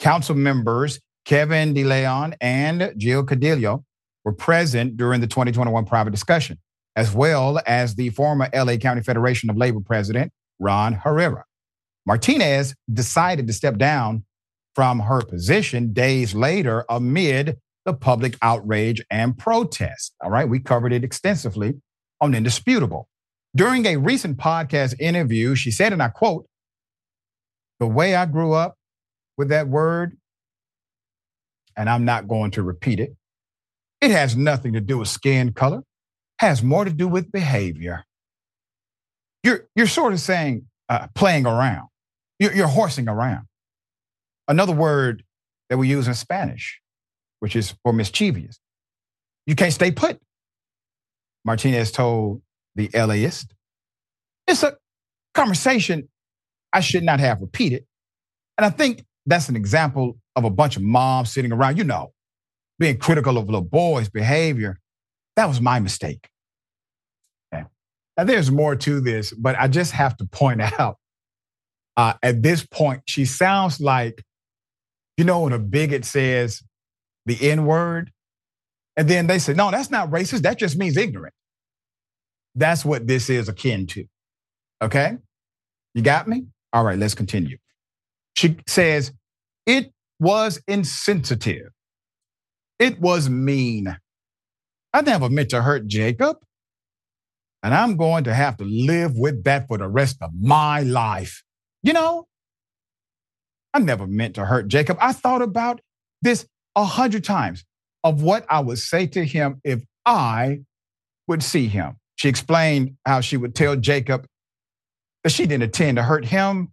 Council 0.00 0.34
members 0.34 1.00
Kevin 1.24 1.72
De 1.72 1.82
Leon 1.82 2.34
and 2.42 2.92
Gil 2.98 3.24
Cedillo 3.24 3.84
were 4.22 4.34
present 4.34 4.98
during 4.98 5.22
the 5.22 5.26
2021 5.26 5.86
private 5.86 6.10
discussion, 6.10 6.58
as 6.94 7.10
well 7.14 7.58
as 7.66 7.94
the 7.94 8.10
former 8.10 8.50
LA 8.54 8.76
County 8.76 9.00
Federation 9.00 9.48
of 9.48 9.56
Labor 9.56 9.80
president, 9.80 10.30
Ron 10.58 10.92
Herrera. 10.92 11.44
Martinez 12.04 12.74
decided 12.92 13.46
to 13.46 13.54
step 13.54 13.78
down 13.78 14.24
from 14.74 15.00
her 15.00 15.20
position 15.20 15.92
days 15.92 16.34
later 16.34 16.84
amid 16.88 17.58
the 17.84 17.94
public 17.94 18.36
outrage 18.42 19.02
and 19.10 19.36
protest. 19.36 20.14
All 20.22 20.30
right, 20.30 20.48
we 20.48 20.58
covered 20.58 20.92
it 20.92 21.04
extensively 21.04 21.74
on 22.20 22.34
Indisputable. 22.34 23.08
During 23.54 23.86
a 23.86 23.96
recent 23.96 24.36
podcast 24.36 24.98
interview, 24.98 25.54
she 25.54 25.70
said, 25.70 25.92
and 25.92 26.02
I 26.02 26.08
quote, 26.08 26.46
the 27.78 27.86
way 27.86 28.14
I 28.14 28.26
grew 28.26 28.52
up 28.52 28.76
with 29.36 29.48
that 29.50 29.68
word, 29.68 30.16
and 31.76 31.88
I'm 31.88 32.04
not 32.04 32.26
going 32.26 32.52
to 32.52 32.62
repeat 32.62 33.00
it, 33.00 33.14
it 34.00 34.10
has 34.10 34.36
nothing 34.36 34.72
to 34.72 34.80
do 34.80 34.98
with 34.98 35.08
skin 35.08 35.52
color, 35.52 35.82
has 36.38 36.62
more 36.62 36.84
to 36.84 36.92
do 36.92 37.06
with 37.06 37.30
behavior. 37.30 38.04
You're, 39.42 39.66
you're 39.76 39.86
sort 39.86 40.12
of 40.12 40.20
saying 40.20 40.66
uh, 40.88 41.08
playing 41.14 41.46
around, 41.46 41.88
you're, 42.38 42.54
you're 42.54 42.66
horsing 42.66 43.08
around 43.08 43.46
another 44.48 44.72
word 44.72 45.24
that 45.70 45.78
we 45.78 45.88
use 45.88 46.08
in 46.08 46.14
Spanish, 46.14 46.80
which 47.40 47.56
is 47.56 47.74
for 47.82 47.92
mischievous. 47.92 48.58
You 49.46 49.54
can't 49.54 49.72
stay 49.72 49.90
put. 49.90 50.20
Martinez 51.44 51.92
told 51.92 52.42
the 52.74 52.88
LAist. 52.94 53.54
It's 54.46 54.62
a 54.62 54.76
conversation 55.34 56.08
I 56.72 56.80
should 56.80 57.04
not 57.04 57.20
have 57.20 57.40
repeated. 57.40 57.84
And 58.56 58.64
I 58.64 58.70
think 58.70 59.04
that's 59.26 59.48
an 59.48 59.56
example 59.56 60.18
of 60.36 60.44
a 60.44 60.50
bunch 60.50 60.76
of 60.76 60.82
moms 60.82 61.30
sitting 61.30 61.52
around, 61.52 61.78
you 61.78 61.84
know, 61.84 62.12
being 62.78 62.98
critical 62.98 63.38
of 63.38 63.46
little 63.46 63.62
boys' 63.62 64.08
behavior. 64.08 64.78
That 65.36 65.46
was 65.46 65.60
my 65.60 65.80
mistake. 65.80 66.28
Okay. 67.54 67.64
Now, 68.16 68.24
there's 68.24 68.50
more 68.50 68.76
to 68.76 69.00
this, 69.00 69.32
but 69.32 69.56
I 69.58 69.68
just 69.68 69.92
have 69.92 70.16
to 70.18 70.26
point 70.26 70.60
out 70.78 70.96
uh, 71.96 72.14
at 72.22 72.42
this 72.42 72.64
point, 72.64 73.02
she 73.06 73.24
sounds 73.24 73.80
like 73.80 74.24
you 75.16 75.24
know, 75.24 75.40
when 75.40 75.52
a 75.52 75.58
bigot 75.58 76.04
says 76.04 76.62
the 77.26 77.50
N 77.50 77.66
word, 77.66 78.10
and 78.96 79.08
then 79.08 79.26
they 79.26 79.38
say, 79.38 79.54
no, 79.54 79.70
that's 79.70 79.90
not 79.90 80.10
racist. 80.10 80.42
That 80.42 80.58
just 80.58 80.76
means 80.76 80.96
ignorant. 80.96 81.34
That's 82.54 82.84
what 82.84 83.06
this 83.06 83.28
is 83.28 83.48
akin 83.48 83.86
to. 83.88 84.04
Okay? 84.82 85.16
You 85.94 86.02
got 86.02 86.28
me? 86.28 86.46
All 86.72 86.84
right, 86.84 86.98
let's 86.98 87.14
continue. 87.14 87.58
She 88.36 88.56
says, 88.66 89.12
It 89.66 89.92
was 90.20 90.60
insensitive. 90.66 91.70
It 92.78 93.00
was 93.00 93.30
mean. 93.30 93.96
I 94.92 95.00
never 95.00 95.28
meant 95.28 95.50
to 95.50 95.62
hurt 95.62 95.86
Jacob. 95.86 96.36
And 97.62 97.74
I'm 97.74 97.96
going 97.96 98.24
to 98.24 98.34
have 98.34 98.56
to 98.58 98.64
live 98.64 99.12
with 99.16 99.44
that 99.44 99.66
for 99.68 99.78
the 99.78 99.88
rest 99.88 100.18
of 100.20 100.30
my 100.38 100.82
life. 100.82 101.42
You 101.82 101.92
know, 101.92 102.26
I 103.74 103.80
never 103.80 104.06
meant 104.06 104.36
to 104.36 104.46
hurt 104.46 104.68
Jacob. 104.68 104.96
I 105.00 105.12
thought 105.12 105.42
about 105.42 105.80
this 106.22 106.46
a 106.76 106.84
hundred 106.84 107.24
times 107.24 107.64
of 108.04 108.22
what 108.22 108.46
I 108.48 108.60
would 108.60 108.78
say 108.78 109.06
to 109.08 109.24
him 109.24 109.60
if 109.64 109.82
I 110.06 110.60
would 111.26 111.42
see 111.42 111.66
him. 111.66 111.96
She 112.14 112.28
explained 112.28 112.96
how 113.04 113.20
she 113.20 113.36
would 113.36 113.54
tell 113.54 113.74
Jacob 113.74 114.26
that 115.24 115.30
she 115.30 115.46
didn't 115.46 115.64
intend 115.64 115.96
to 115.96 116.04
hurt 116.04 116.24
him 116.24 116.72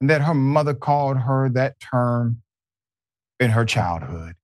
and 0.00 0.08
that 0.08 0.22
her 0.22 0.34
mother 0.34 0.72
called 0.72 1.18
her 1.18 1.50
that 1.50 1.78
term 1.80 2.42
in 3.38 3.50
her 3.50 3.66
childhood. 3.66 4.34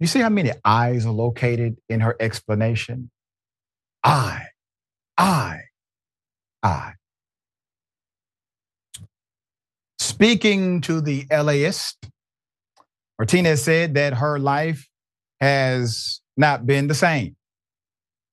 You 0.00 0.08
see 0.08 0.20
how 0.20 0.28
many 0.28 0.50
eyes 0.64 1.06
are 1.06 1.12
located 1.12 1.78
in 1.88 2.00
her 2.00 2.16
explanation? 2.18 3.10
I, 4.02 4.46
I, 5.16 5.60
I. 6.62 6.94
Speaking 10.14 10.80
to 10.82 11.00
the 11.00 11.26
LAist, 11.28 12.08
Martinez 13.18 13.64
said 13.64 13.94
that 13.94 14.14
her 14.14 14.38
life 14.38 14.86
has 15.40 16.20
not 16.36 16.66
been 16.66 16.86
the 16.86 16.94
same 16.94 17.34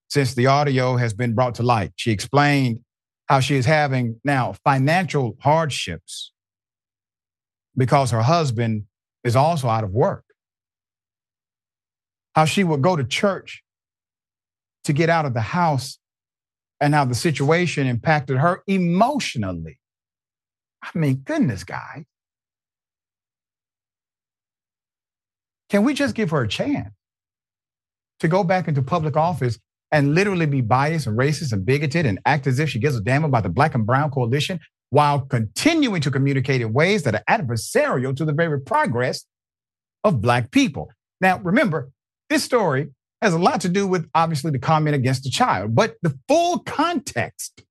since 0.07 0.35
the 0.35 0.45
audio 0.45 0.95
has 0.95 1.15
been 1.15 1.33
brought 1.33 1.55
to 1.55 1.63
light. 1.63 1.91
She 1.95 2.11
explained 2.11 2.81
how 3.25 3.39
she 3.39 3.55
is 3.55 3.65
having 3.65 4.21
now 4.23 4.53
financial 4.63 5.35
hardships 5.41 6.31
because 7.75 8.11
her 8.11 8.21
husband 8.21 8.83
is 9.23 9.35
also 9.35 9.67
out 9.67 9.83
of 9.83 9.89
work. 9.89 10.23
How 12.35 12.45
she 12.45 12.63
would 12.63 12.83
go 12.83 12.95
to 12.95 13.03
church 13.03 13.63
to 14.83 14.93
get 14.93 15.09
out 15.09 15.25
of 15.25 15.33
the 15.33 15.41
house 15.41 15.97
and 16.79 16.93
how 16.93 17.05
the 17.05 17.15
situation 17.15 17.87
impacted 17.87 18.37
her 18.37 18.61
emotionally. 18.67 19.79
I 20.83 20.89
mean, 20.97 21.21
goodness, 21.23 21.63
guy. 21.63 22.05
Can 25.69 25.83
we 25.83 25.93
just 25.93 26.15
give 26.15 26.31
her 26.31 26.41
a 26.41 26.47
chance 26.47 26.89
to 28.19 28.27
go 28.27 28.43
back 28.43 28.67
into 28.67 28.81
public 28.81 29.15
office 29.15 29.57
and 29.91 30.15
literally 30.15 30.45
be 30.45 30.61
biased 30.61 31.07
and 31.07 31.17
racist 31.17 31.51
and 31.51 31.65
bigoted 31.65 32.05
and 32.05 32.19
act 32.25 32.47
as 32.47 32.59
if 32.59 32.69
she 32.69 32.79
gives 32.79 32.95
a 32.95 33.01
damn 33.01 33.23
about 33.23 33.43
the 33.43 33.49
black 33.49 33.75
and 33.75 33.85
brown 33.85 34.09
coalition 34.11 34.59
while 34.89 35.21
continuing 35.21 36.01
to 36.01 36.11
communicate 36.11 36.61
in 36.61 36.73
ways 36.73 37.03
that 37.03 37.15
are 37.15 37.23
adversarial 37.29 38.15
to 38.15 38.25
the 38.25 38.33
very 38.33 38.59
progress 38.59 39.25
of 40.03 40.21
black 40.21 40.51
people? 40.51 40.91
Now, 41.19 41.39
remember, 41.39 41.89
this 42.29 42.43
story 42.43 42.89
has 43.21 43.33
a 43.33 43.39
lot 43.39 43.61
to 43.61 43.69
do 43.69 43.85
with 43.87 44.09
obviously 44.15 44.51
the 44.51 44.59
comment 44.59 44.95
against 44.95 45.23
the 45.23 45.29
child, 45.29 45.75
but 45.75 45.95
the 46.01 46.17
full 46.27 46.59
context 46.59 47.63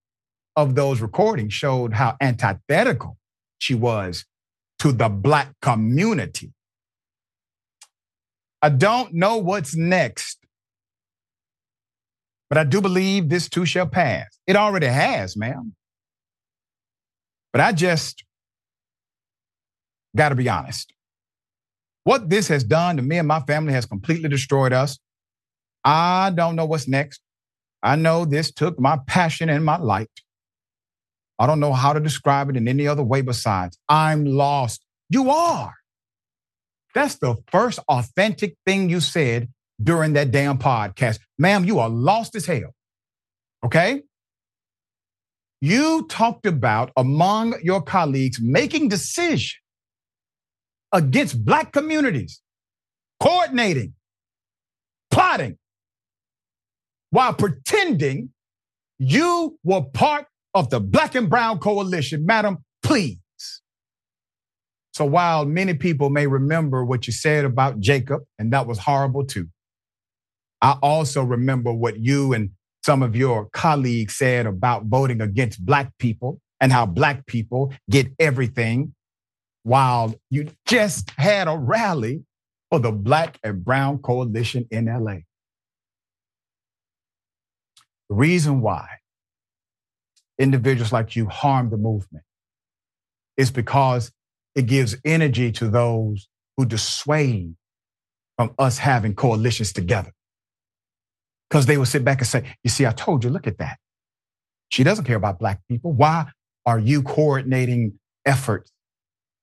of 0.57 0.75
those 0.75 1.00
recordings 1.00 1.52
showed 1.52 1.95
how 1.95 2.16
antithetical 2.21 3.16
she 3.58 3.75
was 3.75 4.25
to 4.78 4.93
the 4.93 5.08
black 5.08 5.52
community. 5.60 6.52
I 8.63 8.69
don't 8.71 9.15
know 9.15 9.39
what's 9.39 9.75
next, 9.75 10.39
but 12.49 12.58
I 12.58 12.65
do 12.65 12.80
believe 12.80 13.28
this 13.28 13.49
too 13.49 13.65
shall 13.65 13.86
pass. 13.86 14.26
It 14.47 14.56
already 14.56 14.86
has, 14.86 15.36
ma'am. 15.36 15.75
But 17.52 17.60
I 17.60 17.73
just 17.73 18.25
got 20.17 20.30
to 20.30 20.34
be 20.34 20.49
honest. 20.49 20.93
What 22.04 22.28
this 22.28 22.49
has 22.49 22.65
done 22.65 22.97
to 22.97 23.02
me 23.02 23.19
and 23.19 23.28
my 23.28 23.41
family 23.41 23.73
has 23.73 23.86
completely 23.86 24.28
destroyed 24.28 24.73
us. 24.73 24.99
I 25.84 26.32
don't 26.34 26.56
know 26.56 26.65
what's 26.65 26.89
next. 26.89 27.21
I 27.82 27.97
know 27.97 28.25
this 28.25 28.52
took 28.52 28.78
my 28.78 28.99
passion 29.06 29.49
and 29.49 29.65
my 29.65 29.78
light. 29.78 30.10
I 31.40 31.46
don't 31.46 31.58
know 31.58 31.72
how 31.72 31.94
to 31.94 32.00
describe 32.00 32.50
it 32.50 32.56
in 32.58 32.68
any 32.68 32.86
other 32.86 33.02
way 33.02 33.22
besides 33.22 33.78
I'm 33.88 34.26
lost. 34.26 34.84
You 35.08 35.30
are. 35.30 35.74
That's 36.94 37.16
the 37.16 37.36
first 37.50 37.78
authentic 37.88 38.56
thing 38.66 38.90
you 38.90 39.00
said 39.00 39.48
during 39.82 40.12
that 40.12 40.32
damn 40.32 40.58
podcast. 40.58 41.18
Ma'am, 41.38 41.64
you 41.64 41.78
are 41.78 41.88
lost 41.88 42.36
as 42.36 42.44
hell. 42.44 42.74
Okay? 43.64 44.02
You 45.62 46.06
talked 46.10 46.44
about 46.44 46.92
among 46.94 47.54
your 47.62 47.80
colleagues 47.80 48.38
making 48.42 48.88
decisions 48.88 49.56
against 50.92 51.42
black 51.42 51.72
communities, 51.72 52.42
coordinating, 53.18 53.94
plotting, 55.10 55.56
while 57.10 57.32
pretending 57.32 58.30
you 58.98 59.58
were 59.64 59.82
part 59.82 60.26
of 60.54 60.71
the 60.71 60.80
black 60.80 61.15
and 61.15 61.30
brown 61.30 61.58
coalition. 61.58 62.26
Madam, 62.26 62.58
please. 62.82 63.19
So 64.93 65.04
while 65.04 65.45
many 65.45 65.75
people 65.75 66.10
may 66.10 66.26
remember 66.26 66.84
what 66.84 67.06
you 67.06 67.13
said 67.13 67.45
about 67.45 67.80
Jacob, 67.80 68.23
and 68.39 68.52
that 68.52 68.67
was 68.67 68.78
horrible 68.78 69.25
too, 69.25 69.49
I 70.60 70.76
also 70.82 71.23
remember 71.23 71.73
what 71.73 71.99
you 71.99 72.32
and 72.32 72.50
some 72.84 73.02
of 73.02 73.15
your 73.15 73.49
colleagues 73.52 74.17
said 74.17 74.47
about 74.47 74.86
voting 74.86 75.21
against 75.21 75.65
black 75.65 75.93
people 75.99 76.41
and 76.60 76.73
how 76.73 76.86
black 76.86 77.26
people 77.26 77.73
get 77.89 78.08
everything 78.19 78.95
while 79.63 80.15
you 80.30 80.50
just 80.67 81.10
had 81.10 81.49
a 81.49 81.56
rally 81.56 82.25
for 82.71 82.78
the 82.78 82.93
black 82.93 83.39
and 83.43 83.65
brown 83.65 83.99
coalition 83.99 84.67
in 84.71 84.86
LA. 84.86 85.19
The 88.08 88.17
reason 88.17 88.60
why 88.60 88.86
individuals 90.40 90.92
like 90.92 91.16
you 91.16 91.26
harm 91.28 91.70
the 91.70 91.78
movement 91.78 92.12
It's 93.38 93.52
because 93.52 94.12
it 94.56 94.66
gives 94.68 94.96
energy 95.04 95.52
to 95.54 95.68
those 95.70 96.28
who 96.56 96.66
dissuade 96.66 97.56
from 98.36 98.54
us 98.58 98.78
having 98.78 99.14
coalitions 99.14 99.72
together. 99.72 100.12
Because 101.50 101.66
they 101.66 101.78
will 101.78 101.86
sit 101.86 102.04
back 102.04 102.18
and 102.20 102.28
say, 102.28 102.44
You 102.64 102.70
see, 102.70 102.86
I 102.86 102.92
told 102.92 103.24
you, 103.24 103.30
look 103.30 103.46
at 103.46 103.58
that. 103.58 103.78
She 104.70 104.84
doesn't 104.84 105.06
care 105.06 105.16
about 105.16 105.38
Black 105.40 105.60
people. 105.68 105.92
Why 105.92 106.26
are 106.66 106.78
you 106.78 107.02
coordinating 107.02 107.98
efforts 108.26 108.72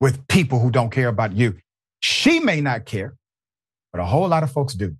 with 0.02 0.28
people 0.28 0.60
who 0.60 0.72
don't 0.72 0.92
care 0.92 1.10
about 1.10 1.34
you? 1.34 1.56
She 2.02 2.40
may 2.42 2.62
not 2.62 2.86
care, 2.86 3.16
but 3.94 4.02
a 4.02 4.06
whole 4.06 4.28
lot 4.30 4.44
of 4.44 4.52
folks 4.52 4.76
do. 4.76 4.98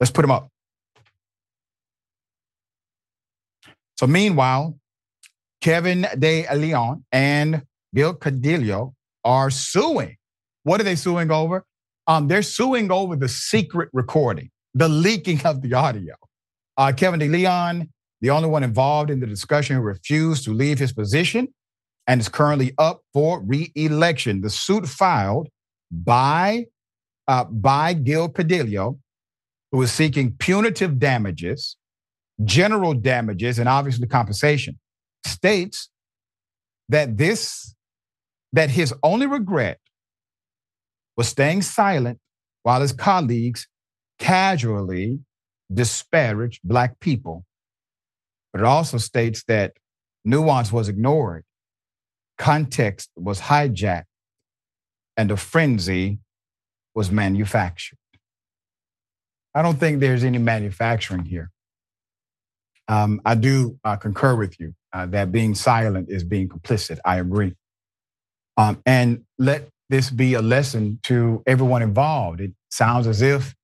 Let's 0.00 0.12
put 0.12 0.22
them 0.22 0.32
up. 0.32 0.50
So, 4.02 4.08
meanwhile, 4.08 4.76
Kevin 5.60 6.08
De 6.18 6.44
Leon 6.52 7.04
and 7.12 7.62
Gil 7.94 8.16
Cedillo 8.16 8.94
are 9.22 9.48
suing. 9.48 10.16
What 10.64 10.80
are 10.80 10.84
they 10.84 10.96
suing 10.96 11.30
over? 11.30 11.64
Um, 12.08 12.26
they're 12.26 12.42
suing 12.42 12.90
over 12.90 13.14
the 13.14 13.28
secret 13.28 13.90
recording, 13.92 14.50
the 14.74 14.88
leaking 14.88 15.46
of 15.46 15.62
the 15.62 15.74
audio. 15.74 16.16
Uh, 16.76 16.90
Kevin 16.96 17.20
De 17.20 17.28
Leon, 17.28 17.90
the 18.20 18.30
only 18.30 18.48
one 18.48 18.64
involved 18.64 19.08
in 19.08 19.20
the 19.20 19.26
discussion, 19.26 19.78
refused 19.78 20.42
to 20.46 20.52
leave 20.52 20.80
his 20.80 20.92
position 20.92 21.46
and 22.08 22.20
is 22.20 22.28
currently 22.28 22.74
up 22.78 23.02
for 23.12 23.40
re-election. 23.40 24.40
The 24.40 24.50
suit 24.50 24.88
filed 24.88 25.48
by 25.92 26.66
uh, 27.28 27.44
by 27.44 27.92
Gil 27.92 28.30
Cedillo, 28.30 28.98
who 29.70 29.80
is 29.80 29.92
seeking 29.92 30.34
punitive 30.40 30.98
damages 30.98 31.76
general 32.44 32.94
damages 32.94 33.58
and 33.58 33.68
obviously 33.68 34.06
compensation, 34.06 34.78
states 35.24 35.90
that 36.88 37.16
this, 37.16 37.74
that 38.52 38.70
his 38.70 38.94
only 39.02 39.26
regret 39.26 39.78
was 41.16 41.28
staying 41.28 41.62
silent 41.62 42.18
while 42.62 42.80
his 42.80 42.92
colleagues 42.92 43.68
casually 44.18 45.20
disparaged 45.72 46.60
Black 46.64 47.00
people. 47.00 47.44
But 48.52 48.60
it 48.60 48.66
also 48.66 48.98
states 48.98 49.44
that 49.48 49.72
nuance 50.24 50.72
was 50.72 50.88
ignored, 50.88 51.44
context 52.38 53.10
was 53.16 53.40
hijacked, 53.40 54.04
and 55.16 55.30
a 55.30 55.36
frenzy 55.36 56.18
was 56.94 57.10
manufactured. 57.10 57.98
I 59.54 59.62
don't 59.62 59.78
think 59.78 60.00
there's 60.00 60.24
any 60.24 60.38
manufacturing 60.38 61.24
here. 61.24 61.50
Um, 62.88 63.20
I 63.24 63.34
do 63.34 63.78
uh, 63.84 63.96
concur 63.96 64.36
with 64.36 64.58
you 64.60 64.74
uh, 64.92 65.06
that 65.06 65.32
being 65.32 65.54
silent 65.54 66.08
is 66.10 66.24
being 66.24 66.48
complicit. 66.48 66.98
I 67.04 67.16
agree. 67.18 67.54
Um, 68.56 68.82
and 68.86 69.24
let 69.38 69.68
this 69.88 70.10
be 70.10 70.34
a 70.34 70.42
lesson 70.42 70.98
to 71.04 71.42
everyone 71.46 71.82
involved. 71.82 72.40
It 72.40 72.52
sounds 72.70 73.06
as 73.06 73.22
if 73.22 73.54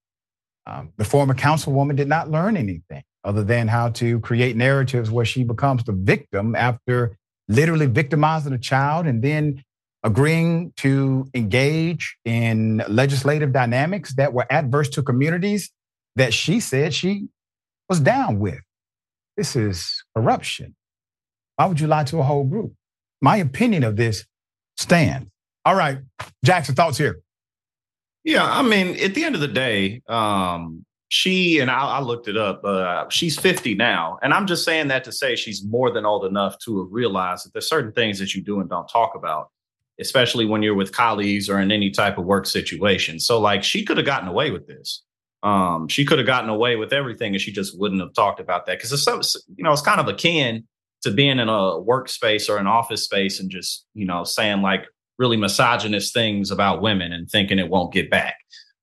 Um, 0.68 0.92
the 0.98 1.04
former 1.04 1.34
councilwoman 1.34 1.96
did 1.96 2.08
not 2.08 2.30
learn 2.30 2.54
anything 2.56 3.02
other 3.24 3.42
than 3.42 3.68
how 3.68 3.88
to 3.90 4.20
create 4.20 4.54
narratives 4.54 5.10
where 5.10 5.24
she 5.24 5.42
becomes 5.44 5.82
the 5.84 5.92
victim 5.92 6.54
after 6.54 7.16
literally 7.48 7.86
victimizing 7.86 8.52
a 8.52 8.58
child 8.58 9.06
and 9.06 9.22
then 9.22 9.62
agreeing 10.04 10.72
to 10.76 11.26
engage 11.34 12.18
in 12.24 12.82
legislative 12.88 13.50
dynamics 13.52 14.14
that 14.16 14.32
were 14.34 14.46
adverse 14.50 14.90
to 14.90 15.02
communities 15.02 15.70
that 16.16 16.34
she 16.34 16.60
said 16.60 16.92
she 16.92 17.28
was 17.88 18.00
down 18.00 18.38
with. 18.38 18.60
This 19.38 19.54
is 19.54 20.02
corruption. 20.16 20.74
Why 21.54 21.66
would 21.66 21.78
you 21.78 21.86
lie 21.86 22.02
to 22.04 22.18
a 22.18 22.24
whole 22.24 22.42
group? 22.42 22.72
My 23.22 23.36
opinion 23.36 23.84
of 23.84 23.94
this 23.94 24.26
stands. 24.76 25.30
All 25.64 25.76
right, 25.76 25.98
Jackson, 26.44 26.74
thoughts 26.74 26.98
here. 26.98 27.20
Yeah, 28.24 28.44
I 28.44 28.62
mean, 28.62 28.98
at 29.00 29.14
the 29.14 29.24
end 29.24 29.36
of 29.36 29.40
the 29.40 29.46
day, 29.46 30.02
um, 30.08 30.84
she 31.08 31.60
and 31.60 31.70
I, 31.70 31.98
I 31.98 32.00
looked 32.00 32.26
it 32.26 32.36
up. 32.36 32.64
Uh, 32.64 33.08
she's 33.10 33.38
50 33.38 33.76
now, 33.76 34.18
and 34.22 34.34
I'm 34.34 34.48
just 34.48 34.64
saying 34.64 34.88
that 34.88 35.04
to 35.04 35.12
say 35.12 35.36
she's 35.36 35.64
more 35.64 35.92
than 35.92 36.04
old 36.04 36.24
enough 36.24 36.58
to 36.64 36.88
realize 36.90 37.44
that 37.44 37.52
there's 37.52 37.68
certain 37.68 37.92
things 37.92 38.18
that 38.18 38.34
you 38.34 38.42
do 38.42 38.58
and 38.58 38.68
don't 38.68 38.88
talk 38.88 39.12
about, 39.14 39.50
especially 40.00 40.46
when 40.46 40.64
you're 40.64 40.74
with 40.74 40.90
colleagues 40.90 41.48
or 41.48 41.60
in 41.60 41.70
any 41.70 41.90
type 41.90 42.18
of 42.18 42.24
work 42.24 42.44
situation. 42.44 43.20
So, 43.20 43.38
like, 43.38 43.62
she 43.62 43.84
could 43.84 43.98
have 43.98 44.06
gotten 44.06 44.28
away 44.28 44.50
with 44.50 44.66
this. 44.66 45.04
Um, 45.42 45.88
she 45.88 46.04
could 46.04 46.18
have 46.18 46.26
gotten 46.26 46.50
away 46.50 46.76
with 46.76 46.92
everything, 46.92 47.34
and 47.34 47.40
she 47.40 47.52
just 47.52 47.78
wouldn't 47.78 48.00
have 48.00 48.12
talked 48.14 48.40
about 48.40 48.66
that 48.66 48.78
because 48.78 48.92
it's 48.92 49.04
so, 49.04 49.20
you 49.56 49.64
know, 49.64 49.72
it's 49.72 49.82
kind 49.82 50.00
of 50.00 50.08
akin 50.08 50.66
to 51.02 51.10
being 51.10 51.38
in 51.38 51.48
a 51.48 51.52
workspace 51.52 52.48
or 52.48 52.58
an 52.58 52.66
office 52.66 53.04
space 53.04 53.38
and 53.38 53.50
just, 53.50 53.86
you 53.94 54.04
know, 54.04 54.24
saying 54.24 54.62
like 54.62 54.86
really 55.18 55.36
misogynist 55.36 56.12
things 56.12 56.50
about 56.50 56.82
women 56.82 57.12
and 57.12 57.28
thinking 57.28 57.58
it 57.58 57.68
won't 57.68 57.92
get 57.92 58.10
back 58.10 58.36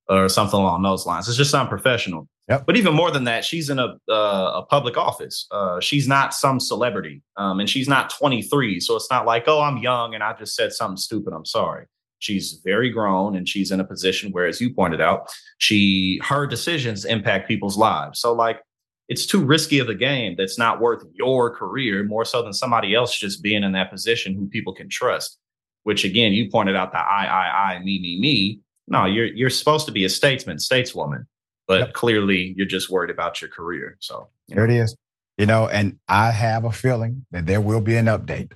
or 0.07 0.29
something 0.29 0.59
along 0.59 0.83
those 0.83 1.05
lines. 1.05 1.27
It's 1.27 1.37
just 1.37 1.53
unprofessional. 1.53 2.27
Yep. 2.47 2.65
But 2.67 2.77
even 2.77 2.93
more 2.93 3.09
than 3.09 3.23
that, 3.23 3.43
she's 3.43 3.69
in 3.71 3.79
a 3.79 3.95
uh, 4.07 4.61
a 4.61 4.65
public 4.69 4.97
office. 4.97 5.47
Uh, 5.49 5.79
she's 5.79 6.07
not 6.07 6.33
some 6.33 6.59
celebrity, 6.59 7.23
um, 7.37 7.59
and 7.59 7.67
she's 7.67 7.89
not 7.89 8.11
23. 8.11 8.79
So 8.79 8.95
it's 8.95 9.09
not 9.09 9.25
like, 9.25 9.45
oh, 9.47 9.61
I'm 9.61 9.77
young 9.77 10.13
and 10.13 10.23
I 10.23 10.33
just 10.33 10.55
said 10.55 10.71
something 10.71 10.97
stupid. 10.97 11.33
I'm 11.33 11.45
sorry. 11.45 11.87
She's 12.19 12.61
very 12.63 12.89
grown 12.89 13.35
and 13.35 13.47
she's 13.47 13.71
in 13.71 13.79
a 13.79 13.85
position 13.85 14.31
where, 14.31 14.45
as 14.45 14.61
you 14.61 14.73
pointed 14.73 15.01
out, 15.01 15.29
she 15.57 16.19
her 16.23 16.47
decisions 16.47 17.05
impact 17.05 17.47
people's 17.47 17.77
lives. 17.77 18.19
So 18.19 18.33
like, 18.33 18.61
it's 19.07 19.25
too 19.25 19.43
risky 19.43 19.79
of 19.79 19.89
a 19.89 19.95
game 19.95 20.35
that's 20.37 20.57
not 20.57 20.79
worth 20.79 21.03
your 21.13 21.53
career 21.55 22.03
more 22.03 22.25
so 22.25 22.41
than 22.41 22.53
somebody 22.53 22.95
else 22.95 23.15
just 23.17 23.43
being 23.43 23.63
in 23.63 23.73
that 23.73 23.91
position 23.91 24.33
who 24.33 24.47
people 24.47 24.73
can 24.73 24.89
trust. 24.89 25.37
Which 25.83 26.03
again, 26.03 26.33
you 26.33 26.49
pointed 26.49 26.75
out 26.75 26.91
the 26.91 26.97
I, 26.97 27.25
I, 27.25 27.73
I, 27.73 27.79
me, 27.79 27.99
me, 27.99 28.19
me 28.19 28.61
no, 28.87 29.05
you're 29.05 29.25
you're 29.25 29.49
supposed 29.49 29.85
to 29.87 29.91
be 29.91 30.05
a 30.05 30.09
statesman, 30.09 30.57
stateswoman, 30.57 31.25
but 31.67 31.79
yep. 31.79 31.93
clearly 31.93 32.53
you're 32.57 32.67
just 32.67 32.89
worried 32.89 33.09
about 33.09 33.41
your 33.41 33.49
career. 33.49 33.97
So 33.99 34.29
there 34.47 34.67
know. 34.67 34.73
it 34.73 34.77
is. 34.77 34.95
You 35.37 35.45
know, 35.45 35.67
and 35.67 35.99
I 36.07 36.31
have 36.31 36.63
a 36.63 36.71
feeling 36.71 37.25
that 37.31 37.45
there 37.45 37.59
will 37.59 37.81
be 37.81 37.97
an 37.97 38.05
update. 38.05 38.53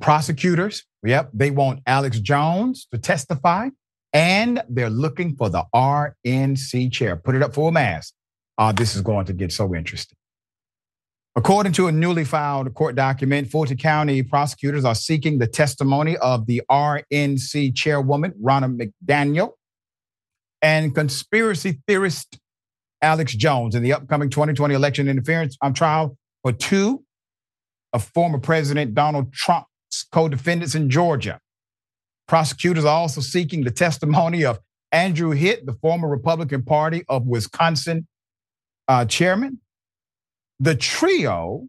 Prosecutors, 0.00 0.84
yep, 1.04 1.30
they 1.32 1.50
want 1.50 1.80
Alex 1.86 2.20
Jones 2.20 2.86
to 2.92 2.98
testify, 2.98 3.68
and 4.12 4.62
they're 4.68 4.90
looking 4.90 5.36
for 5.36 5.48
the 5.48 5.64
RNC 5.74 6.92
chair. 6.92 7.16
Put 7.16 7.34
it 7.34 7.42
up 7.42 7.54
for 7.54 7.68
a 7.68 7.72
mass. 7.72 8.12
Uh, 8.58 8.72
this 8.72 8.96
is 8.96 9.02
going 9.02 9.26
to 9.26 9.32
get 9.32 9.52
so 9.52 9.74
interesting. 9.74 10.16
According 11.36 11.72
to 11.74 11.86
a 11.86 11.92
newly 11.92 12.24
filed 12.24 12.72
court 12.72 12.94
document, 12.96 13.50
Fulton 13.50 13.76
County 13.76 14.22
prosecutors 14.22 14.86
are 14.86 14.94
seeking 14.94 15.38
the 15.38 15.46
testimony 15.46 16.16
of 16.16 16.46
the 16.46 16.62
RNC 16.70 17.74
chairwoman, 17.74 18.32
Ronna 18.42 18.74
McDaniel, 19.04 19.52
and 20.62 20.94
conspiracy 20.94 21.82
theorist 21.86 22.38
Alex 23.02 23.34
Jones 23.34 23.74
in 23.74 23.82
the 23.82 23.92
upcoming 23.92 24.30
2020 24.30 24.74
election 24.74 25.08
interference 25.08 25.58
on 25.60 25.74
trial 25.74 26.16
for 26.42 26.52
two 26.52 27.04
of 27.92 28.04
former 28.14 28.38
President 28.38 28.94
Donald 28.94 29.32
Trump's 29.32 29.68
co 30.04 30.28
defendants 30.28 30.74
in 30.74 30.90
Georgia. 30.90 31.40
Prosecutors 32.28 32.84
are 32.84 32.98
also 32.98 33.20
seeking 33.20 33.64
the 33.64 33.70
testimony 33.70 34.44
of 34.44 34.58
Andrew 34.92 35.30
Hitt, 35.30 35.66
the 35.66 35.74
former 35.74 36.08
Republican 36.08 36.62
Party 36.62 37.04
of 37.08 37.26
Wisconsin 37.26 38.06
uh, 38.88 39.04
chairman, 39.04 39.60
the 40.60 40.74
trio 40.74 41.68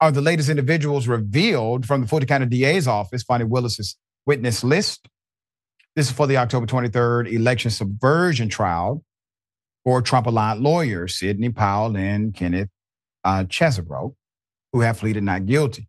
are 0.00 0.12
the 0.12 0.20
latest 0.20 0.48
individuals 0.48 1.08
revealed 1.08 1.86
from 1.86 2.02
the 2.02 2.06
Fulton 2.06 2.28
County 2.28 2.46
DA's 2.46 2.86
office, 2.86 3.22
Fani 3.22 3.44
Willis's 3.44 3.96
witness 4.26 4.62
list. 4.62 5.08
This 5.94 6.06
is 6.06 6.12
for 6.12 6.26
the 6.26 6.36
October 6.36 6.66
23rd 6.66 7.32
election 7.32 7.70
subversion 7.70 8.48
trial 8.48 9.02
for 9.84 10.02
Trump 10.02 10.26
aligned 10.26 10.60
lawyers, 10.60 11.18
Sidney 11.18 11.48
Powell 11.48 11.96
and 11.96 12.34
Kenneth 12.34 12.68
uh, 13.24 13.44
who 14.72 14.80
have 14.80 14.98
pleaded 14.98 15.22
not 15.22 15.46
guilty. 15.46 15.88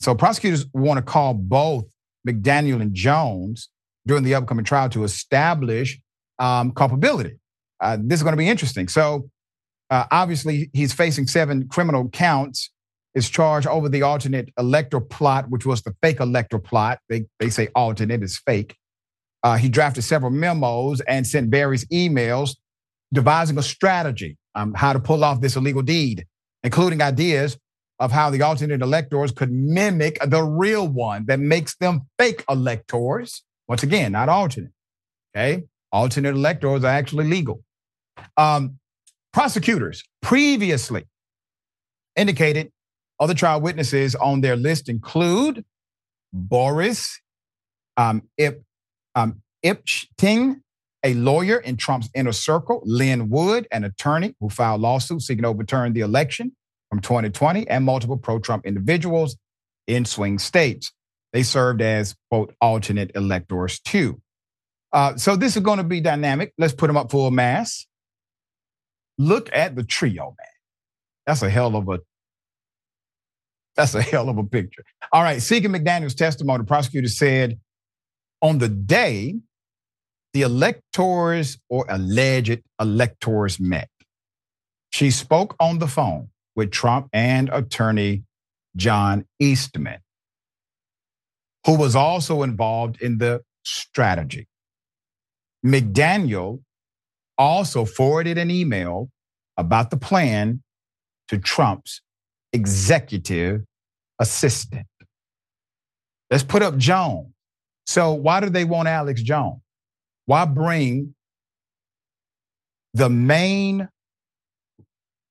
So 0.00 0.14
prosecutors 0.14 0.66
want 0.72 0.98
to 0.98 1.02
call 1.02 1.34
both 1.34 1.84
McDaniel 2.26 2.80
and 2.80 2.94
Jones 2.94 3.68
during 4.06 4.24
the 4.24 4.34
upcoming 4.34 4.64
trial 4.64 4.88
to 4.90 5.04
establish 5.04 5.98
um, 6.38 6.72
culpability. 6.72 7.38
Uh, 7.80 7.96
this 8.00 8.20
is 8.20 8.22
going 8.22 8.32
to 8.32 8.38
be 8.38 8.48
interesting. 8.48 8.88
So 8.88 9.28
uh, 9.90 10.04
obviously, 10.10 10.70
he's 10.72 10.92
facing 10.92 11.26
seven 11.26 11.68
criminal 11.68 12.08
counts. 12.08 12.70
Is 13.14 13.30
charged 13.30 13.66
over 13.66 13.88
the 13.88 14.02
alternate 14.02 14.50
electoral 14.58 15.02
plot, 15.02 15.48
which 15.48 15.64
was 15.64 15.80
the 15.80 15.94
fake 16.02 16.20
electoral 16.20 16.60
plot. 16.60 16.98
They 17.08 17.24
they 17.40 17.48
say 17.48 17.68
alternate 17.74 18.22
is 18.22 18.36
fake. 18.36 18.76
Uh, 19.42 19.56
he 19.56 19.70
drafted 19.70 20.04
several 20.04 20.30
memos 20.30 21.00
and 21.00 21.26
sent 21.26 21.50
various 21.50 21.86
emails 21.86 22.56
devising 23.14 23.56
a 23.56 23.62
strategy 23.62 24.36
on 24.54 24.74
how 24.74 24.92
to 24.92 25.00
pull 25.00 25.24
off 25.24 25.40
this 25.40 25.56
illegal 25.56 25.80
deed, 25.80 26.26
including 26.62 27.00
ideas 27.00 27.56
of 27.98 28.12
how 28.12 28.30
the 28.30 28.42
alternate 28.42 28.82
electors 28.82 29.32
could 29.32 29.50
mimic 29.50 30.18
the 30.24 30.42
real 30.42 30.86
one 30.86 31.24
that 31.26 31.40
makes 31.40 31.76
them 31.76 32.02
fake 32.18 32.44
electors. 32.48 33.42
Once 33.68 33.82
again, 33.82 34.12
not 34.12 34.28
alternate. 34.28 34.72
Okay, 35.34 35.64
alternate 35.92 36.34
electors 36.34 36.84
are 36.84 36.88
actually 36.92 37.26
legal. 37.26 37.62
Um, 38.36 38.78
Prosecutors 39.32 40.02
previously 40.22 41.04
indicated 42.16 42.72
other 43.20 43.34
trial 43.34 43.60
witnesses 43.60 44.14
on 44.14 44.40
their 44.40 44.56
list 44.56 44.88
include 44.88 45.62
Boris 46.32 47.20
um, 47.98 48.22
Ip, 48.38 48.62
um, 49.14 49.42
Ipting, 49.62 50.62
a 51.04 51.12
lawyer 51.12 51.58
in 51.58 51.76
Trump's 51.76 52.08
inner 52.14 52.32
circle, 52.32 52.80
Lin 52.86 53.28
Wood, 53.28 53.68
an 53.70 53.84
attorney 53.84 54.34
who 54.40 54.48
filed 54.48 54.80
lawsuits 54.80 55.26
seeking 55.26 55.42
to 55.42 55.48
overturn 55.48 55.92
the 55.92 56.00
election 56.00 56.56
from 56.96 57.02
2020, 57.02 57.68
and 57.68 57.84
multiple 57.84 58.16
pro 58.16 58.38
Trump 58.38 58.64
individuals 58.64 59.36
in 59.86 60.04
swing 60.04 60.38
states. 60.38 60.92
They 61.32 61.42
served 61.42 61.82
as, 61.82 62.14
quote, 62.30 62.54
alternate 62.60 63.10
electors 63.14 63.80
too. 63.80 64.20
Uh, 64.92 65.16
so 65.16 65.36
this 65.36 65.56
is 65.56 65.62
going 65.62 65.76
to 65.78 65.84
be 65.84 66.00
dynamic. 66.00 66.54
Let's 66.56 66.72
put 66.72 66.86
them 66.86 66.96
up 66.96 67.10
full 67.10 67.30
mass. 67.30 67.86
Look 69.18 69.50
at 69.52 69.76
the 69.76 69.84
trio, 69.84 70.34
man. 70.38 70.46
That's 71.26 71.42
a 71.42 71.50
hell 71.50 71.76
of 71.76 71.88
a 71.88 71.98
that's 73.74 73.94
a 73.94 74.00
hell 74.00 74.30
of 74.30 74.38
a 74.38 74.44
picture. 74.44 74.82
All 75.12 75.22
right, 75.22 75.42
seeking 75.42 75.70
McDaniel's 75.70 76.14
testimony, 76.14 76.62
the 76.62 76.66
prosecutor 76.66 77.08
said 77.08 77.58
on 78.40 78.56
the 78.56 78.70
day 78.70 79.34
the 80.32 80.42
electors 80.42 81.58
or 81.68 81.84
alleged 81.90 82.62
electors 82.80 83.60
met, 83.60 83.90
she 84.88 85.10
spoke 85.10 85.54
on 85.60 85.78
the 85.78 85.88
phone 85.88 86.30
with 86.56 86.70
Trump 86.72 87.08
and 87.12 87.50
attorney 87.52 88.24
John 88.74 89.26
Eastman, 89.38 90.00
who 91.66 91.76
was 91.76 91.94
also 91.94 92.42
involved 92.42 93.00
in 93.00 93.18
the 93.18 93.42
strategy. 93.64 94.48
McDaniel 95.64 96.62
also 97.38 97.84
forwarded 97.84 98.38
an 98.38 98.50
email 98.50 99.10
about 99.56 99.90
the 99.90 99.96
plan 99.96 100.62
to 101.28 101.38
Trump's 101.38 102.00
executive 102.52 103.62
assistant. 104.18 104.86
Let's 106.30 106.44
put 106.44 106.62
up 106.62 106.76
Jones. 106.76 107.28
So, 107.86 108.12
why 108.14 108.40
do 108.40 108.50
they 108.50 108.64
want 108.64 108.88
Alex 108.88 109.22
Jones? 109.22 109.60
Why 110.26 110.44
bring 110.44 111.14
the 112.94 113.08
main 113.08 113.88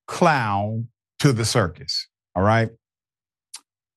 clown 0.07 0.87
to 1.19 1.33
the 1.33 1.45
circus? 1.45 2.07
All 2.35 2.43
right. 2.43 2.69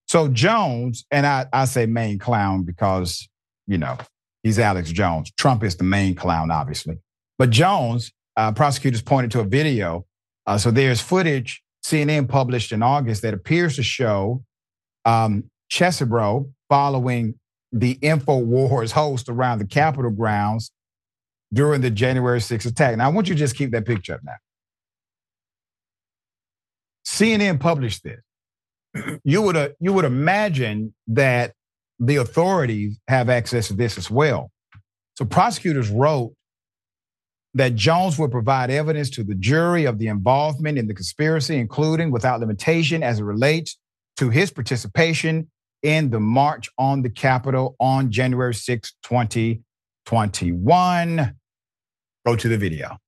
So, 0.07 0.28
Jones, 0.28 1.04
and 1.11 1.26
I, 1.26 1.46
I 1.52 1.66
say 1.66 1.87
main 1.87 2.18
clown 2.18 2.64
because, 2.64 3.28
you 3.66 3.76
know, 3.76 3.98
he's 4.42 4.59
Alex 4.59 4.90
Jones. 4.90 5.31
Trump 5.37 5.62
is 5.62 5.76
the 5.76 5.85
main 5.85 6.14
clown, 6.14 6.50
obviously. 6.50 6.98
But 7.37 7.50
Jones, 7.50 8.12
uh, 8.37 8.52
prosecutors 8.52 9.02
pointed 9.02 9.31
to 9.33 9.40
a 9.40 9.44
video. 9.44 10.07
Uh, 10.46 10.57
so 10.57 10.70
there's 10.70 11.00
footage 11.00 11.62
CNN 11.85 12.28
published 12.28 12.72
in 12.72 12.83
August 12.83 13.22
that 13.22 13.35
appears 13.35 13.76
to 13.76 13.83
show 13.83 14.42
um, 15.04 15.44
Chesebro 15.70 16.50
following 16.68 17.35
the 17.72 17.96
InfoWars 17.96 18.92
host 18.92 19.28
around 19.28 19.59
the 19.59 19.66
Capitol 19.66 20.11
grounds 20.11 20.70
during 21.52 21.81
the 21.81 21.90
January 21.90 22.40
6th 22.40 22.66
attack. 22.66 22.96
Now, 22.96 23.07
I 23.07 23.09
want 23.12 23.28
you 23.28 23.35
to 23.35 23.38
just 23.38 23.57
keep 23.57 23.72
that 23.72 23.87
picture 23.87 24.14
up 24.14 24.20
now. 24.24 24.37
CNN 27.09 27.59
published 27.59 28.05
this. 28.05 28.21
You 29.25 29.42
would, 29.42 29.57
uh, 29.57 29.71
you 29.81 29.92
would 29.92 30.05
imagine 30.05 30.94
that 31.09 31.55
the 31.99 32.16
authorities 32.16 32.99
have 33.09 33.29
access 33.29 33.66
to 33.68 33.75
this 33.75 33.99
as 33.99 34.11
well. 34.11 34.51
So 35.16 35.25
prosecutors 35.25 35.90
wrote 35.90 36.33
that 37.55 37.75
Jones 37.75 38.18
would 38.18 38.31
provide 38.31 38.71
evidence 38.71 39.09
to 39.11 39.25
the 39.25 39.35
jury 39.35 39.85
of 39.85 39.99
the 39.99 40.09
involvement 40.09 40.79
in 40.79 40.87
the 40.87 40.94
conspiracy, 40.94 41.57
including 41.57 42.11
without 42.11 42.40
limitation 42.40 43.03
as 43.03 43.21
it 43.21 43.25
relates 43.25 43.79
to 44.18 44.31
his 44.31 44.51
participation 44.51 45.51
in 45.83 46.11
the 46.11 46.21
march 46.21 46.68
on 46.77 47.03
the 47.03 47.11
Capitol 47.11 47.77
on 47.81 48.11
January 48.11 48.55
6, 48.55 48.92
2021. 49.03 51.35
Go 52.27 52.37
to 52.37 52.49
the 52.49 52.59
video. 52.59 52.99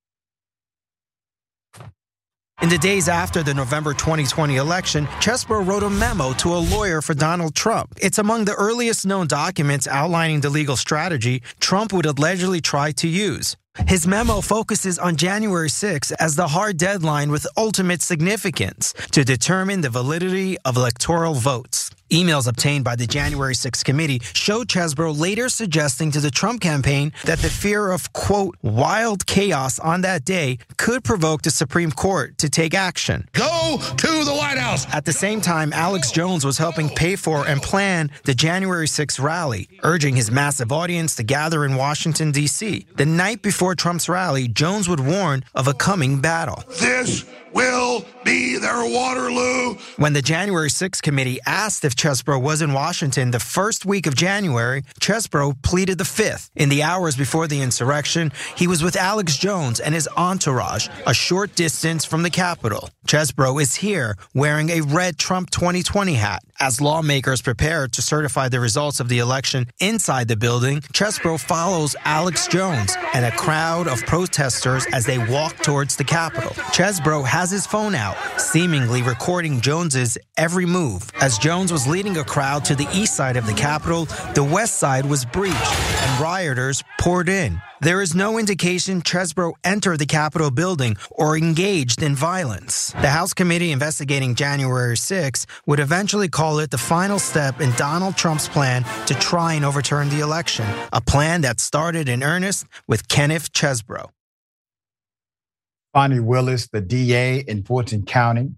In 2.62 2.68
the 2.68 2.76
days 2.76 3.08
after 3.08 3.42
the 3.42 3.54
November 3.54 3.94
2020 3.94 4.56
election, 4.56 5.06
Chesebro 5.18 5.66
wrote 5.66 5.82
a 5.82 5.88
memo 5.88 6.34
to 6.34 6.54
a 6.54 6.60
lawyer 6.60 7.00
for 7.00 7.14
Donald 7.14 7.54
Trump. 7.54 7.94
It's 8.02 8.18
among 8.18 8.44
the 8.44 8.52
earliest 8.52 9.06
known 9.06 9.28
documents 9.28 9.88
outlining 9.88 10.42
the 10.42 10.50
legal 10.50 10.76
strategy 10.76 11.42
Trump 11.58 11.90
would 11.94 12.04
allegedly 12.04 12.60
try 12.60 12.92
to 12.92 13.08
use. 13.08 13.56
His 13.86 14.06
memo 14.06 14.42
focuses 14.42 14.98
on 14.98 15.16
January 15.16 15.70
6 15.70 16.12
as 16.12 16.36
the 16.36 16.48
hard 16.48 16.76
deadline 16.76 17.30
with 17.30 17.46
ultimate 17.56 18.02
significance 18.02 18.92
to 19.12 19.24
determine 19.24 19.80
the 19.80 19.88
validity 19.88 20.58
of 20.66 20.76
electoral 20.76 21.32
votes. 21.32 21.90
Emails 22.10 22.48
obtained 22.48 22.84
by 22.84 22.96
the 22.96 23.06
January 23.06 23.54
6 23.54 23.82
committee 23.84 24.20
showed 24.32 24.68
Chesebro 24.68 25.16
later 25.18 25.48
suggesting 25.48 26.10
to 26.10 26.20
the 26.20 26.30
Trump 26.30 26.60
campaign 26.60 27.12
that 27.24 27.38
the 27.38 27.48
fear 27.48 27.90
of, 27.90 28.12
quote, 28.12 28.56
wild 28.62 29.26
chaos 29.26 29.78
on 29.78 30.00
that 30.00 30.24
day 30.24 30.58
could 30.76 31.04
provoke 31.04 31.42
the 31.42 31.50
Supreme 31.50 31.92
Court 31.92 32.36
to 32.38 32.48
take 32.48 32.74
action. 32.74 33.28
Go 33.32 33.78
to 33.96 34.24
the 34.24 34.34
White 34.34 34.58
House. 34.58 34.92
At 34.92 35.04
the 35.04 35.12
same 35.12 35.40
time, 35.40 35.72
Alex 35.72 36.10
Jones 36.10 36.44
was 36.44 36.58
helping 36.58 36.88
pay 36.88 37.14
for 37.14 37.46
and 37.46 37.62
plan 37.62 38.10
the 38.24 38.34
January 38.34 38.88
6 38.88 39.20
rally, 39.20 39.68
urging 39.84 40.16
his 40.16 40.30
massive 40.30 40.72
audience 40.72 41.14
to 41.16 41.22
gather 41.22 41.64
in 41.64 41.76
Washington, 41.76 42.32
D.C. 42.32 42.86
The 42.96 43.06
night 43.06 43.42
before 43.42 43.74
Trump's 43.74 44.08
rally, 44.08 44.48
Jones 44.48 44.88
would 44.88 45.00
warn 45.00 45.44
of 45.54 45.68
a 45.68 45.74
coming 45.74 46.20
battle. 46.20 46.64
This 46.80 47.24
will 47.52 48.04
be 48.24 48.58
their 48.58 48.84
Waterloo. 48.84 49.74
When 49.96 50.12
the 50.12 50.22
January 50.22 50.70
6 50.70 51.00
committee 51.00 51.38
asked 51.46 51.84
if 51.84 51.94
Chesebro 51.94 52.40
was 52.40 52.62
in 52.62 52.72
Washington 52.72 53.30
the 53.30 53.40
first 53.40 53.84
week 53.84 54.06
of 54.06 54.14
January, 54.14 54.82
Chesebro 55.00 55.60
pleaded 55.62 55.98
the 55.98 56.04
fifth. 56.04 56.50
In 56.56 56.68
the 56.68 56.82
hours 56.82 57.16
before 57.16 57.46
the 57.46 57.62
insurrection, 57.62 58.32
he 58.56 58.66
was 58.66 58.82
with 58.82 58.96
Alex 58.96 59.36
Jones 59.36 59.80
and 59.80 59.94
his 59.94 60.08
entourage, 60.16 60.88
a 61.06 61.14
short 61.14 61.54
distance 61.54 62.04
from 62.04 62.22
the 62.22 62.30
Capitol. 62.30 62.90
Chesebro 63.06 63.60
is 63.60 63.76
here 63.76 64.16
wearing 64.34 64.70
a 64.70 64.80
red 64.82 65.18
Trump 65.18 65.50
2020 65.50 66.14
hat. 66.14 66.42
As 66.62 66.78
lawmakers 66.78 67.40
prepare 67.40 67.88
to 67.88 68.02
certify 68.02 68.50
the 68.50 68.60
results 68.60 69.00
of 69.00 69.08
the 69.08 69.20
election 69.20 69.66
inside 69.80 70.28
the 70.28 70.36
building, 70.36 70.82
Chesebro 70.92 71.40
follows 71.40 71.96
Alex 72.04 72.46
Jones 72.48 72.94
and 73.14 73.24
a 73.24 73.30
crowd 73.30 73.88
of 73.88 74.04
protesters 74.04 74.86
as 74.92 75.06
they 75.06 75.16
walk 75.16 75.56
towards 75.62 75.96
the 75.96 76.04
Capitol. 76.04 76.50
Chesebro 76.74 77.24
has 77.24 77.50
his 77.50 77.66
phone 77.66 77.94
out, 77.94 78.14
seemingly 78.38 79.00
recording 79.00 79.62
Jones's 79.62 80.18
every 80.36 80.66
move. 80.66 81.10
As 81.22 81.38
Jones 81.38 81.72
was 81.72 81.86
leading 81.86 82.18
a 82.18 82.24
crowd 82.24 82.62
to 82.66 82.74
the 82.74 82.88
east 82.92 83.16
side 83.16 83.38
of 83.38 83.46
the 83.46 83.54
Capitol, 83.54 84.04
the 84.34 84.44
west 84.44 84.78
side 84.78 85.06
was 85.06 85.24
breached 85.24 85.56
and 85.56 86.20
rioters 86.20 86.84
poured 86.98 87.30
in. 87.30 87.58
There 87.82 88.02
is 88.02 88.14
no 88.14 88.38
indication 88.38 89.00
Chesebro 89.00 89.54
entered 89.64 90.00
the 90.00 90.06
Capitol 90.06 90.50
building 90.50 90.98
or 91.10 91.34
engaged 91.34 92.02
in 92.02 92.14
violence. 92.14 92.92
The 92.92 93.08
House 93.08 93.32
committee 93.32 93.72
investigating 93.72 94.34
January 94.34 94.98
6 94.98 95.46
would 95.64 95.80
eventually 95.80 96.28
call 96.28 96.58
it 96.58 96.70
the 96.70 96.76
final 96.76 97.18
step 97.18 97.58
in 97.58 97.72
Donald 97.78 98.18
Trump's 98.18 98.48
plan 98.48 98.84
to 99.06 99.14
try 99.14 99.54
and 99.54 99.64
overturn 99.64 100.10
the 100.10 100.20
election, 100.20 100.66
a 100.92 101.00
plan 101.00 101.40
that 101.40 101.58
started 101.58 102.06
in 102.06 102.22
earnest 102.22 102.66
with 102.86 103.08
Kenneth 103.08 103.50
Chesebro. 103.50 104.10
Fani 105.94 106.20
Willis, 106.20 106.68
the 106.68 106.82
DA 106.82 107.38
in 107.38 107.62
Fulton 107.62 108.04
County, 108.04 108.56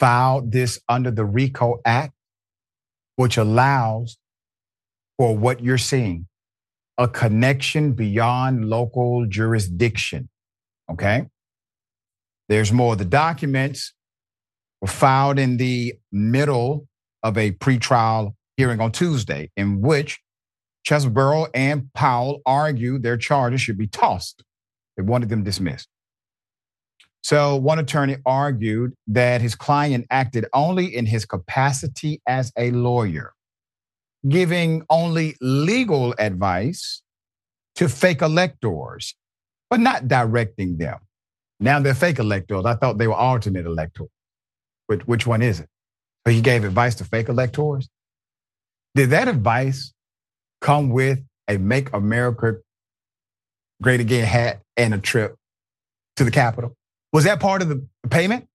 filed 0.00 0.50
this 0.50 0.80
under 0.88 1.10
the 1.10 1.26
RICO 1.26 1.82
Act, 1.84 2.14
which 3.16 3.36
allows 3.36 4.16
for 5.18 5.36
what 5.36 5.62
you're 5.62 5.76
seeing 5.76 6.26
a 6.98 7.08
connection 7.08 7.92
beyond 7.92 8.68
local 8.68 9.26
jurisdiction. 9.26 10.28
Okay. 10.90 11.26
There's 12.48 12.72
more. 12.72 12.96
The 12.96 13.04
documents 13.04 13.92
were 14.80 14.88
filed 14.88 15.38
in 15.38 15.56
the 15.56 15.94
middle 16.12 16.86
of 17.22 17.36
a 17.36 17.52
pretrial 17.52 18.34
hearing 18.56 18.80
on 18.80 18.92
Tuesday, 18.92 19.50
in 19.56 19.80
which 19.80 20.20
Chesebro 20.88 21.48
and 21.52 21.92
Powell 21.92 22.40
argued 22.46 23.02
their 23.02 23.16
charges 23.16 23.60
should 23.60 23.76
be 23.76 23.88
tossed. 23.88 24.44
They 24.96 25.02
wanted 25.02 25.28
them 25.28 25.42
dismissed. 25.42 25.88
So, 27.22 27.56
one 27.56 27.80
attorney 27.80 28.18
argued 28.24 28.94
that 29.08 29.40
his 29.40 29.56
client 29.56 30.06
acted 30.10 30.46
only 30.52 30.94
in 30.94 31.06
his 31.06 31.26
capacity 31.26 32.22
as 32.26 32.52
a 32.56 32.70
lawyer 32.70 33.32
giving 34.28 34.84
only 34.90 35.36
legal 35.40 36.14
advice 36.18 37.02
to 37.76 37.88
fake 37.88 38.22
electors, 38.22 39.14
but 39.70 39.80
not 39.80 40.08
directing 40.08 40.78
them. 40.78 40.98
Now 41.60 41.80
they're 41.80 41.94
fake 41.94 42.18
electors. 42.18 42.64
I 42.64 42.74
thought 42.74 42.98
they 42.98 43.06
were 43.06 43.14
alternate 43.14 43.66
electors. 43.66 44.08
Which, 44.86 45.06
which 45.06 45.26
one 45.26 45.42
is 45.42 45.60
it? 45.60 45.68
But 46.24 46.34
he 46.34 46.40
gave 46.40 46.64
advice 46.64 46.94
to 46.96 47.04
fake 47.04 47.28
electors. 47.28 47.88
Did 48.94 49.10
that 49.10 49.28
advice 49.28 49.92
come 50.60 50.90
with 50.90 51.20
a 51.48 51.58
Make 51.58 51.92
America 51.92 52.56
Great 53.82 54.00
Again 54.00 54.24
hat 54.24 54.60
and 54.76 54.94
a 54.94 54.98
trip 54.98 55.36
to 56.16 56.24
the 56.24 56.30
Capitol? 56.30 56.74
Was 57.12 57.24
that 57.24 57.40
part 57.40 57.62
of 57.62 57.68
the 57.68 57.86
payment? 58.10 58.48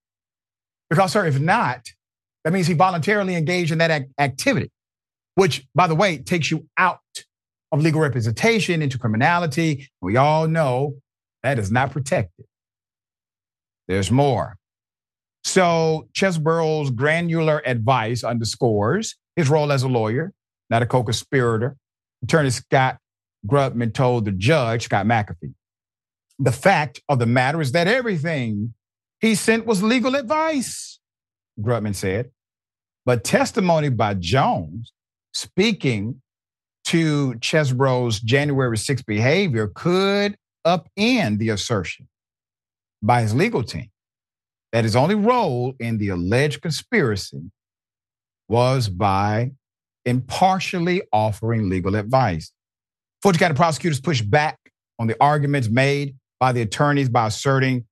Because, 0.90 1.12
sir, 1.12 1.26
if 1.26 1.40
not, 1.40 1.86
that 2.44 2.52
means 2.52 2.66
he 2.66 2.74
voluntarily 2.74 3.34
engaged 3.34 3.72
in 3.72 3.78
that 3.78 4.06
activity 4.18 4.70
which, 5.34 5.66
by 5.74 5.86
the 5.86 5.94
way, 5.94 6.18
takes 6.18 6.50
you 6.50 6.68
out 6.76 7.00
of 7.70 7.80
legal 7.80 8.00
representation 8.00 8.82
into 8.82 8.98
criminality. 8.98 9.88
We 10.00 10.16
all 10.16 10.46
know 10.46 10.96
that 11.42 11.58
is 11.58 11.72
not 11.72 11.90
protected. 11.90 12.46
There's 13.88 14.10
more. 14.10 14.56
So 15.44 16.08
Chesebro's 16.12 16.90
granular 16.90 17.62
advice 17.66 18.22
underscores 18.22 19.16
his 19.34 19.48
role 19.48 19.72
as 19.72 19.82
a 19.82 19.88
lawyer, 19.88 20.32
not 20.70 20.82
a 20.82 20.86
co-conspirator. 20.86 21.76
Attorney 22.22 22.50
Scott 22.50 22.98
Grubman 23.46 23.92
told 23.92 24.24
the 24.24 24.32
judge, 24.32 24.84
Scott 24.84 25.06
McAfee, 25.06 25.54
the 26.38 26.52
fact 26.52 27.02
of 27.08 27.18
the 27.18 27.26
matter 27.26 27.60
is 27.60 27.72
that 27.72 27.88
everything 27.88 28.74
he 29.20 29.34
sent 29.34 29.66
was 29.66 29.82
legal 29.82 30.14
advice, 30.14 31.00
Grubman 31.60 31.94
said. 31.94 32.30
But 33.04 33.24
testimony 33.24 33.88
by 33.88 34.14
Jones 34.14 34.92
speaking 35.32 36.20
to 36.84 37.34
Chesebro's 37.34 38.20
January 38.20 38.76
6th 38.76 39.06
behavior 39.06 39.68
could 39.74 40.36
upend 40.66 41.38
the 41.38 41.48
assertion 41.50 42.08
by 43.02 43.22
his 43.22 43.34
legal 43.34 43.62
team 43.62 43.90
that 44.72 44.84
his 44.84 44.96
only 44.96 45.14
role 45.14 45.74
in 45.78 45.98
the 45.98 46.08
alleged 46.08 46.62
conspiracy 46.62 47.50
was 48.48 48.88
by 48.88 49.52
impartially 50.04 51.02
offering 51.12 51.68
legal 51.68 51.94
advice. 51.94 52.52
Fulton 53.22 53.38
County 53.38 53.54
prosecutors 53.54 54.00
pushed 54.00 54.28
back 54.30 54.58
on 54.98 55.06
the 55.06 55.16
arguments 55.20 55.68
made 55.68 56.16
by 56.40 56.52
the 56.52 56.62
attorneys 56.62 57.08
by 57.08 57.26
asserting 57.26 57.84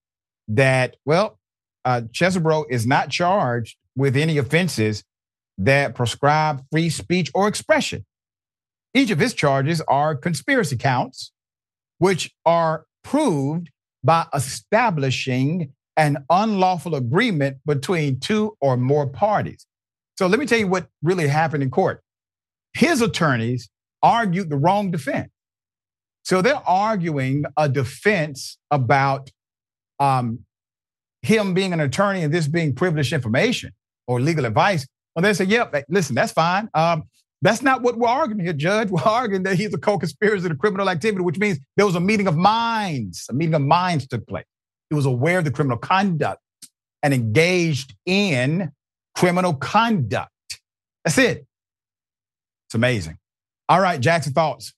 that, 0.49 0.97
well, 1.05 1.39
uh, 1.85 2.03
Chesebro 2.13 2.65
is 2.69 2.87
not 2.87 3.11
charged 3.11 3.77
with 3.97 4.17
any 4.17 4.39
offenses 4.39 5.05
that 5.61 5.95
prescribe 5.95 6.65
free 6.73 6.89
speech 6.89 7.31
or 7.35 7.47
expression. 7.47 8.05
Each 8.95 9.11
of 9.11 9.19
his 9.19 9.35
charges 9.35 9.81
are 9.83 10.17
conspiracy 10.17 10.77
counts, 10.77 11.33
which 11.99 12.35
are 12.45 12.87
proved 13.05 13.71
by 14.03 14.27
establishing 14.35 15.73
an 15.97 16.25
unlawful 16.31 16.95
agreement 16.95 17.59
between 17.67 18.19
two 18.19 18.57
or 18.61 18.77
more 18.77 19.07
parties. 19.07 19.67
So 20.17 20.27
let 20.27 20.41
me 20.41 20.47
tell 20.47 20.59
you 20.59 20.67
what 20.67 20.89
really 21.03 21.29
happened 21.29 21.63
in 21.63 21.71
court. 21.71 22.03
His 22.73 23.03
attorneys 23.03 23.69
argued 24.03 24.49
the 24.49 24.57
wrong 24.57 24.91
defense. 24.91 25.31
So 26.25 26.41
they're 26.41 26.67
arguing 26.67 27.45
a 27.57 27.69
defense 27.69 28.59
about 28.71 29.31
um, 29.99 30.41
him 31.23 31.53
being 31.53 31.73
an 31.73 31.81
attorney 31.81 32.23
and 32.23 32.33
this 32.33 32.49
being 32.49 32.75
privileged 32.75 33.13
information 33.13 33.73
or 34.07 34.21
legal 34.21 34.47
advice 34.47 34.87
well, 35.21 35.33
they 35.33 35.35
say, 35.35 35.45
yep, 35.45 35.75
listen, 35.89 36.15
that's 36.15 36.33
fine. 36.33 36.69
Um, 36.75 37.05
That's 37.43 37.63
not 37.63 37.83
what 37.83 37.97
we're 37.97 38.09
arguing 38.09 38.45
here, 38.45 38.53
Judge. 38.53 38.91
We're 38.91 39.03
arguing 39.03 39.45
that 39.45 39.57
he's 39.57 39.73
a 39.73 39.79
co-conspirator 39.79 40.49
to 40.49 40.55
criminal 40.55 40.91
activity, 40.91 41.23
which 41.23 41.39
means 41.39 41.59
there 41.77 41.87
was 41.87 41.95
a 41.95 42.01
meeting 42.01 42.27
of 42.27 42.37
minds. 42.37 43.27
A 43.31 43.33
meeting 43.33 43.55
of 43.55 43.63
minds 43.63 44.07
took 44.07 44.27
place. 44.27 44.45
He 44.91 44.97
was 44.97 45.07
aware 45.07 45.39
of 45.39 45.45
the 45.45 45.51
criminal 45.51 45.79
conduct 45.79 46.41
and 47.03 47.15
engaged 47.15 47.95
in 48.05 48.73
criminal 49.17 49.55
conduct. 49.55 50.31
That's 51.05 51.17
it. 51.17 51.47
It's 52.67 52.75
amazing. 52.75 53.17
All 53.69 53.81
right, 53.81 54.01
Jackson, 54.01 54.33
thoughts? 54.33 54.75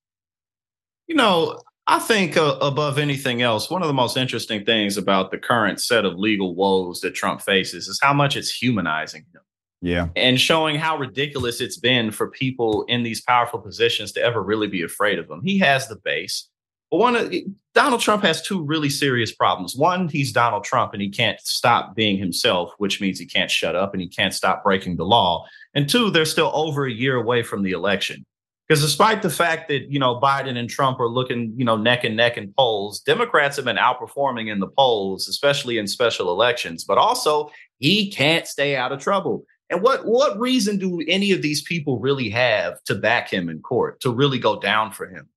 You 1.08 1.16
know, 1.16 1.60
I 1.86 1.98
think 1.98 2.36
uh, 2.36 2.58
above 2.60 2.98
anything 2.98 3.42
else, 3.42 3.70
one 3.70 3.82
of 3.82 3.88
the 3.88 3.94
most 3.94 4.16
interesting 4.16 4.64
things 4.64 4.96
about 4.96 5.30
the 5.30 5.38
current 5.38 5.80
set 5.80 6.04
of 6.04 6.14
legal 6.16 6.54
woes 6.54 7.00
that 7.00 7.14
Trump 7.14 7.40
faces 7.42 7.88
is 7.88 7.98
how 8.00 8.12
much 8.12 8.36
it's 8.36 8.50
humanizing 8.52 9.24
him. 9.32 9.42
Yeah. 9.82 10.08
And 10.14 10.40
showing 10.40 10.76
how 10.76 10.96
ridiculous 10.96 11.60
it's 11.60 11.76
been 11.76 12.12
for 12.12 12.30
people 12.30 12.84
in 12.88 13.02
these 13.02 13.20
powerful 13.20 13.58
positions 13.58 14.12
to 14.12 14.22
ever 14.22 14.42
really 14.42 14.68
be 14.68 14.82
afraid 14.82 15.18
of 15.18 15.28
him. 15.28 15.42
He 15.42 15.58
has 15.58 15.88
the 15.88 15.96
base. 15.96 16.48
But 16.90 16.98
one 16.98 17.30
Donald 17.74 18.00
Trump 18.00 18.22
has 18.22 18.42
two 18.42 18.62
really 18.62 18.90
serious 18.90 19.32
problems. 19.32 19.74
One, 19.74 20.08
he's 20.08 20.30
Donald 20.30 20.62
Trump 20.62 20.92
and 20.92 21.02
he 21.02 21.08
can't 21.08 21.40
stop 21.40 21.96
being 21.96 22.16
himself, 22.18 22.72
which 22.78 23.00
means 23.00 23.18
he 23.18 23.26
can't 23.26 23.50
shut 23.50 23.74
up 23.74 23.92
and 23.92 24.00
he 24.00 24.08
can't 24.08 24.34
stop 24.34 24.62
breaking 24.62 24.96
the 24.96 25.04
law. 25.04 25.46
And 25.74 25.88
two, 25.88 26.10
they're 26.10 26.26
still 26.26 26.52
over 26.54 26.86
a 26.86 26.92
year 26.92 27.16
away 27.16 27.42
from 27.42 27.62
the 27.62 27.72
election. 27.72 28.24
Because 28.68 28.82
despite 28.82 29.22
the 29.22 29.30
fact 29.30 29.68
that, 29.68 29.90
you 29.90 29.98
know, 29.98 30.20
Biden 30.20 30.56
and 30.56 30.68
Trump 30.68 31.00
are 31.00 31.08
looking, 31.08 31.52
you 31.56 31.64
know, 31.64 31.76
neck 31.76 32.04
and 32.04 32.16
neck 32.16 32.36
in 32.36 32.52
polls, 32.56 33.00
Democrats 33.00 33.56
have 33.56 33.64
been 33.64 33.76
outperforming 33.76 34.52
in 34.52 34.60
the 34.60 34.68
polls, 34.68 35.28
especially 35.28 35.78
in 35.78 35.86
special 35.86 36.30
elections. 36.30 36.84
But 36.84 36.98
also, 36.98 37.50
he 37.78 38.10
can't 38.10 38.46
stay 38.46 38.76
out 38.76 38.92
of 38.92 39.00
trouble. 39.00 39.44
And 39.70 39.82
what 39.82 40.04
what 40.04 40.38
reason 40.38 40.78
do 40.78 41.02
any 41.08 41.32
of 41.32 41.42
these 41.42 41.62
people 41.62 41.98
really 41.98 42.28
have 42.30 42.82
to 42.84 42.94
back 42.94 43.30
him 43.32 43.48
in 43.48 43.60
court, 43.60 44.00
to 44.00 44.10
really 44.10 44.38
go 44.38 44.60
down 44.60 44.92
for 44.92 45.06
him? 45.06 45.28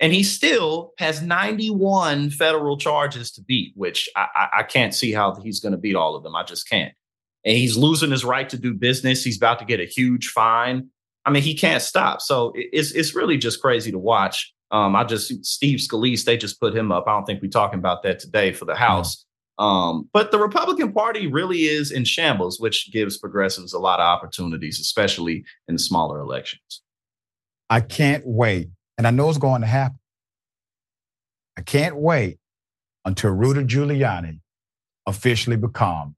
And 0.00 0.14
he 0.14 0.22
still 0.22 0.94
has 0.98 1.20
91 1.20 2.30
federal 2.30 2.78
charges 2.78 3.30
to 3.32 3.42
beat, 3.42 3.72
which 3.76 4.08
I, 4.16 4.48
I 4.58 4.62
can't 4.62 4.94
see 4.94 5.12
how 5.12 5.34
he's 5.34 5.60
going 5.60 5.72
to 5.72 5.78
beat 5.78 5.94
all 5.94 6.16
of 6.16 6.22
them. 6.22 6.34
I 6.34 6.42
just 6.42 6.68
can't. 6.68 6.94
And 7.44 7.56
he's 7.56 7.76
losing 7.76 8.10
his 8.10 8.24
right 8.24 8.48
to 8.48 8.58
do 8.58 8.72
business. 8.72 9.22
He's 9.22 9.36
about 9.36 9.58
to 9.58 9.66
get 9.66 9.78
a 9.78 9.84
huge 9.84 10.28
fine. 10.28 10.88
I 11.26 11.30
mean, 11.30 11.42
he 11.42 11.54
can't 11.54 11.82
stop. 11.82 12.22
So 12.22 12.52
it's 12.54 12.92
it's 12.92 13.14
really 13.14 13.36
just 13.36 13.60
crazy 13.60 13.90
to 13.90 13.98
watch. 13.98 14.52
Um, 14.70 14.96
I 14.96 15.04
just 15.04 15.44
Steve 15.44 15.80
Scalise, 15.80 16.24
they 16.24 16.36
just 16.36 16.60
put 16.60 16.74
him 16.74 16.92
up. 16.92 17.04
I 17.06 17.12
don't 17.12 17.24
think 17.24 17.42
we're 17.42 17.48
talking 17.48 17.78
about 17.78 18.02
that 18.04 18.20
today 18.20 18.52
for 18.52 18.64
the 18.64 18.74
House. 18.74 19.26
Um, 19.60 20.08
but 20.14 20.30
the 20.30 20.38
Republican 20.38 20.90
Party 20.90 21.26
really 21.26 21.64
is 21.64 21.92
in 21.92 22.04
shambles, 22.04 22.58
which 22.58 22.90
gives 22.90 23.18
progressives 23.18 23.74
a 23.74 23.78
lot 23.78 24.00
of 24.00 24.04
opportunities, 24.04 24.80
especially 24.80 25.44
in 25.68 25.76
smaller 25.76 26.18
elections. 26.18 26.80
I 27.68 27.82
can't 27.82 28.26
wait, 28.26 28.70
and 28.96 29.06
I 29.06 29.10
know 29.10 29.28
it's 29.28 29.38
going 29.38 29.60
to 29.60 29.66
happen. 29.66 29.98
I 31.58 31.60
can't 31.60 31.96
wait 31.96 32.38
until 33.04 33.32
Rudy 33.32 33.64
Giuliani 33.64 34.40
officially 35.06 35.56
becomes 35.56 36.16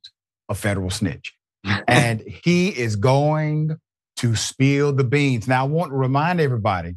a 0.48 0.55
federal 0.55 0.90
snitch. 0.90 1.35
and 1.88 2.20
he 2.20 2.68
is 2.68 2.94
going 2.94 3.76
to 4.18 4.37
spill 4.37 4.92
the 4.92 5.05
beans. 5.05 5.48
Now, 5.48 5.64
I 5.64 5.68
want 5.68 5.90
to 5.90 5.96
remind 5.96 6.40
everybody 6.40 6.94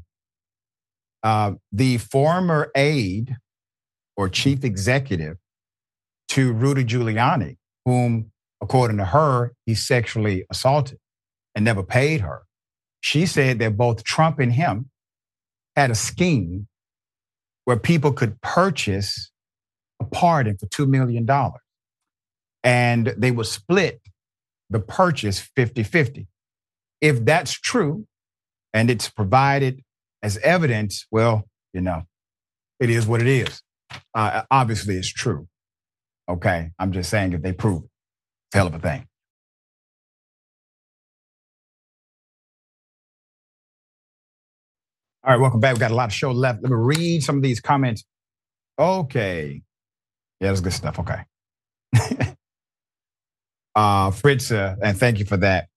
uh, 1.24 1.54
the 1.72 1.98
former 1.98 2.72
aide 2.76 3.36
or 4.16 4.30
chief 4.30 4.64
executive 4.64 5.38
to 6.30 6.54
Rudy 6.54 6.84
Giuliani, 6.84 7.58
whom, 7.86 8.32
according 8.62 8.98
to 8.98 9.06
her, 9.06 9.54
he 9.66 9.76
sexually 9.76 10.46
assaulted 10.50 10.98
and 11.54 11.64
never 11.64 11.84
paid 11.84 12.22
her. 12.22 12.44
She 13.02 13.26
said 13.26 13.60
that 13.60 13.78
both 13.78 14.04
Trump 14.04 14.40
and 14.40 14.52
him 14.52 14.90
had 15.76 15.92
a 15.92 15.96
scheme 15.96 16.68
where 17.66 17.78
people 17.78 18.12
could 18.12 18.42
purchase 18.42 19.32
a 20.00 20.06
pardon 20.06 20.58
for 20.58 20.68
$2 20.68 20.88
million. 20.88 21.28
And 22.64 23.14
they 23.18 23.32
would 23.32 23.46
split 23.46 24.02
the 24.70 24.80
purchase 24.80 25.40
50 25.40 25.84
50. 25.84 26.28
If 27.02 27.24
that's 27.26 27.54
true 27.54 28.08
and 28.74 28.90
it's 28.90 29.10
provided 29.10 29.84
as 30.24 30.38
evidence, 30.40 31.06
well, 31.12 31.44
you 31.74 31.82
know, 31.82 32.04
it 32.80 32.90
is 32.90 33.06
what 33.06 33.22
it 33.22 33.28
is. 33.28 33.62
Uh, 34.14 34.44
obviously, 34.50 34.96
it's 34.96 35.12
true. 35.12 35.48
Okay. 36.30 36.72
I'm 36.80 36.92
just 36.92 37.10
saying 37.10 37.34
if 37.34 37.42
they 37.42 37.54
prove 37.54 37.84
it, 37.84 37.90
it's 38.48 38.56
a 38.56 38.58
hell 38.58 38.68
of 38.68 38.76
a 38.76 38.80
thing. 38.80 39.08
All 45.24 45.32
right, 45.32 45.42
welcome 45.42 45.60
back. 45.60 45.74
We've 45.74 45.80
got 45.80 45.90
a 45.90 45.96
lot 45.96 46.06
of 46.06 46.14
show 46.14 46.32
left. 46.32 46.62
Let 46.62 46.70
me 46.70 46.78
read 46.78 47.24
some 47.24 47.38
of 47.38 47.42
these 47.42 47.60
comments. 47.60 48.04
Okay. 48.78 49.64
Yeah, 50.40 50.50
that's 50.50 50.62
good 50.62 50.74
stuff. 50.74 51.00
Okay. 51.00 51.22
uh, 53.76 54.12
Fritz, 54.12 54.52
uh, 54.52 54.76
and 54.84 54.96
thank 54.96 55.18
you 55.18 55.26
for 55.26 55.38
that. 55.38 55.68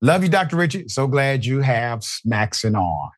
Love 0.00 0.22
you, 0.22 0.30
Dr. 0.30 0.56
Richey. 0.56 0.88
So 0.88 1.06
glad 1.06 1.44
you 1.44 1.60
have 1.60 2.02
snacks 2.02 2.64
and 2.64 2.76
on. 2.76 3.10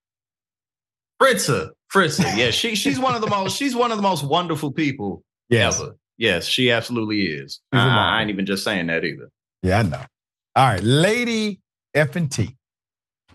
Fritza, 1.22 1.70
Fritza, 1.92 2.36
yeah, 2.36 2.50
she 2.50 2.74
she's 2.74 2.98
one 2.98 3.14
of 3.14 3.20
the 3.20 3.26
most 3.28 3.56
she's 3.56 3.76
one 3.76 3.90
of 3.90 3.98
the 3.98 4.02
most 4.02 4.24
wonderful 4.24 4.72
people 4.72 5.22
yes. 5.50 5.78
ever. 5.78 5.96
Yes, 6.20 6.46
she 6.46 6.70
absolutely 6.70 7.22
is. 7.22 7.60
I, 7.72 8.18
I, 8.18 8.20
ain't 8.20 8.30
even 8.30 8.46
just 8.46 8.62
saying 8.62 8.86
that 8.86 9.04
either. 9.04 9.28
Yeah, 9.62 9.80
I 9.80 9.82
know. 9.82 10.02
All 10.54 10.66
right, 10.68 10.82
Lady 10.82 11.60
F 11.94 12.14
and 12.14 12.30
T. 12.30 12.56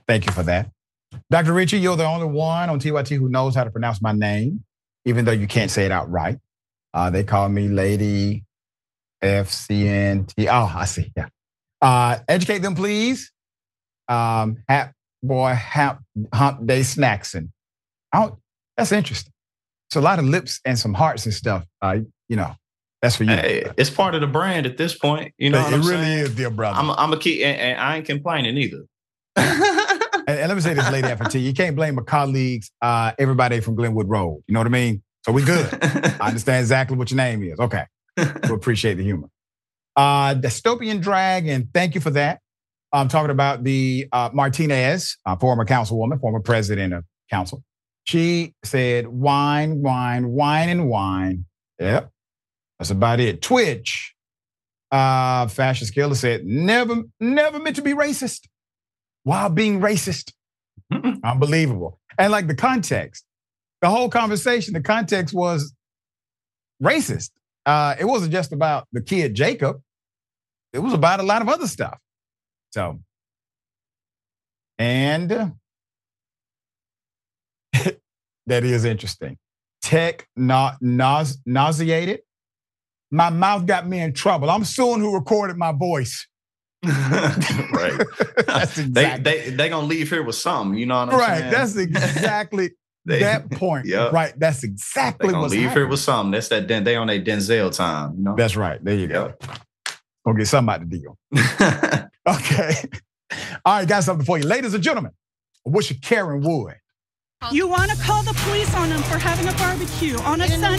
Thank 0.07 0.25
you 0.25 0.31
for 0.31 0.43
that, 0.43 0.69
Dr. 1.29 1.51
Richey. 1.51 1.79
You're 1.79 1.97
the 1.97 2.05
only 2.05 2.27
one 2.27 2.69
on 2.69 2.79
TYT 2.79 3.17
who 3.17 3.27
knows 3.27 3.55
how 3.55 3.63
to 3.63 3.71
pronounce 3.71 4.01
my 4.01 4.13
name, 4.13 4.63
even 5.03 5.25
though 5.25 5.31
you 5.31 5.47
can't 5.47 5.71
say 5.71 5.85
it 5.85 5.91
outright. 5.91 6.39
Uh, 6.93 7.09
they 7.09 7.23
call 7.23 7.49
me 7.49 7.67
Lady 7.67 8.45
FCNT. 9.21 10.47
Oh, 10.47 10.71
I 10.73 10.85
see. 10.85 11.11
Yeah. 11.17 11.27
Uh, 11.81 12.19
educate 12.29 12.59
them, 12.59 12.75
please 12.75 13.33
um, 14.07 14.57
Hap 14.67 14.93
Boy 15.23 15.53
Hap 15.53 16.01
Hump 16.33 16.65
Day 16.65 16.83
Snacks. 16.83 17.33
And 17.35 17.49
I 18.11 18.21
don't. 18.21 18.35
that's 18.77 18.91
interesting. 18.91 19.31
It's 19.89 19.95
a 19.95 20.01
lot 20.01 20.19
of 20.19 20.25
lips 20.25 20.59
and 20.65 20.77
some 20.77 20.93
hearts 20.93 21.25
and 21.25 21.33
stuff. 21.33 21.65
Uh, 21.81 21.99
you 22.27 22.35
know, 22.35 22.55
that's 23.05 23.15
for 23.17 23.23
you. 23.23 23.29
Hey, 23.29 23.71
it's 23.77 23.91
part 23.91 24.15
of 24.15 24.21
the 24.21 24.27
brand 24.27 24.65
at 24.65 24.77
this 24.77 24.97
point. 24.97 25.33
You 25.37 25.51
know, 25.51 25.65
it, 25.67 25.73
it 25.73 25.77
really 25.77 26.03
saying? 26.03 26.19
is, 26.19 26.35
dear 26.35 26.49
brother. 26.49 26.79
I'm, 26.79 26.89
I'm 26.89 27.13
a 27.13 27.17
key, 27.17 27.43
and, 27.43 27.59
and, 27.59 27.79
I 27.79 27.97
ain't 27.97 28.05
complaining 28.05 28.57
either. 28.57 28.83
and, 29.35 30.27
and, 30.27 30.47
let 30.47 30.55
me 30.55 30.61
say 30.61 30.73
this, 30.73 30.91
lady 30.91 31.07
FT, 31.07 31.41
you 31.43 31.53
can't 31.53 31.75
blame 31.75 31.95
my 31.95 32.01
colleagues, 32.01 32.71
uh, 32.81 33.11
everybody 33.19 33.59
from 33.59 33.75
Glenwood 33.75 34.09
Road. 34.09 34.43
You 34.47 34.53
know 34.53 34.59
what 34.59 34.65
I 34.65 34.71
mean? 34.71 35.03
So 35.23 35.31
we 35.31 35.43
good. 35.43 35.69
I 36.19 36.27
understand 36.29 36.61
exactly 36.61 36.97
what 36.97 37.11
your 37.11 37.17
name 37.17 37.43
is. 37.43 37.59
Okay, 37.59 37.83
we 38.17 38.49
appreciate 38.49 38.95
the 38.95 39.03
humor. 39.03 39.27
Uh, 39.95 40.33
Dystopian 40.33 40.99
Dragon, 40.99 41.69
thank 41.73 41.93
you 41.93 42.01
for 42.01 42.09
that. 42.09 42.39
I'm 42.91 43.07
talking 43.07 43.31
about 43.31 43.63
the 43.63 44.07
uh, 44.11 44.31
Martinez, 44.33 45.17
uh, 45.27 45.35
former 45.35 45.65
councilwoman, 45.65 46.19
former 46.19 46.39
president 46.39 46.93
of 46.93 47.03
council. 47.29 47.63
She 48.05 48.55
said, 48.63 49.07
wine, 49.07 49.81
wine, 49.81 50.29
wine, 50.29 50.69
and 50.69 50.87
wine. 50.87 51.45
Yep. 51.79 52.11
That's 52.79 52.91
about 52.91 53.19
it. 53.19 53.41
Twitch, 53.41 54.13
uh, 54.91 55.47
fascist 55.47 55.93
killer 55.93 56.15
said, 56.15 56.45
never, 56.45 57.03
never 57.19 57.59
meant 57.59 57.75
to 57.77 57.81
be 57.81 57.93
racist 57.93 58.47
while 59.23 59.49
being 59.49 59.79
racist. 59.79 60.33
Unbelievable. 61.23 61.99
And 62.17 62.31
like 62.31 62.47
the 62.47 62.55
context, 62.55 63.25
the 63.81 63.89
whole 63.89 64.09
conversation, 64.09 64.73
the 64.73 64.81
context 64.81 65.33
was 65.33 65.73
racist. 66.81 67.31
Uh, 67.65 67.95
it 67.99 68.05
wasn't 68.05 68.31
just 68.31 68.51
about 68.51 68.87
the 68.91 69.01
kid 69.01 69.33
Jacob. 69.33 69.81
It 70.71 70.79
was 70.79 70.93
about 70.93 71.19
a 71.19 71.23
lot 71.23 71.41
of 71.41 71.49
other 71.49 71.67
stuff. 71.67 71.97
So, 72.71 72.99
and 74.77 75.29
that 77.71 78.63
is 78.63 78.85
interesting. 78.85 79.37
Tech 79.81 80.27
not 80.35 80.81
nause, 80.81 81.37
nauseated. 81.45 82.21
My 83.15 83.29
mouth 83.29 83.65
got 83.65 83.87
me 83.87 84.01
in 84.01 84.11
trouble. 84.11 84.49
I'm 84.49 84.65
suing 84.65 84.99
who 84.99 85.13
recorded 85.13 85.55
my 85.55 85.71
voice. 85.71 86.27
right. 86.83 88.01
That's 88.45 88.77
exactly. 88.77 88.89
They 88.89 89.17
they 89.19 89.49
they 89.51 89.69
gonna 89.69 89.87
leave 89.87 90.09
here 90.09 90.21
with 90.21 90.35
something. 90.35 90.77
You 90.77 90.85
know 90.85 90.99
what 90.99 91.13
I'm 91.13 91.19
right. 91.19 91.39
saying? 91.39 91.51
That's 91.51 91.75
exactly 91.77 92.71
they, 93.05 93.19
that 93.19 93.49
point. 93.51 93.85
Yep. 93.85 94.11
Right. 94.11 94.33
That's 94.37 94.65
exactly 94.65 95.27
what's 95.27 95.33
gonna 95.33 95.47
leave 95.47 95.61
happening. 95.61 95.77
here 95.77 95.87
with 95.87 96.01
something. 96.01 96.31
That's 96.31 96.49
that 96.49 96.67
they 96.67 96.95
on 96.97 97.09
a 97.09 97.21
Denzel 97.21 97.73
time. 97.73 98.15
You 98.17 98.23
know. 98.23 98.35
That's 98.35 98.57
right. 98.57 98.83
There 98.83 98.95
you 98.95 99.07
go. 99.07 99.33
Gonna 100.25 100.37
get 100.37 100.47
something 100.47 100.73
out 100.73 100.81
the 100.81 100.85
deal. 100.85 101.17
okay. 102.27 102.73
All 103.65 103.79
right, 103.79 103.87
got 103.87 104.03
something 104.03 104.25
for 104.25 104.37
you. 104.37 104.43
Ladies 104.43 104.73
and 104.73 104.83
gentlemen, 104.83 105.11
I 105.65 105.69
wish 105.69 105.89
you 105.89 105.95
Karen 106.01 106.41
Wood. 106.41 106.75
You 107.51 107.67
want 107.67 107.91
to 107.91 107.97
call 107.97 108.23
the 108.23 108.33
police 108.43 108.73
on 108.75 108.89
them 108.89 109.01
for 109.03 109.17
having 109.17 109.47
a 109.47 109.53
barbecue 109.53 110.17
on 110.19 110.41
a 110.41 110.47
Sunday. 110.47 110.73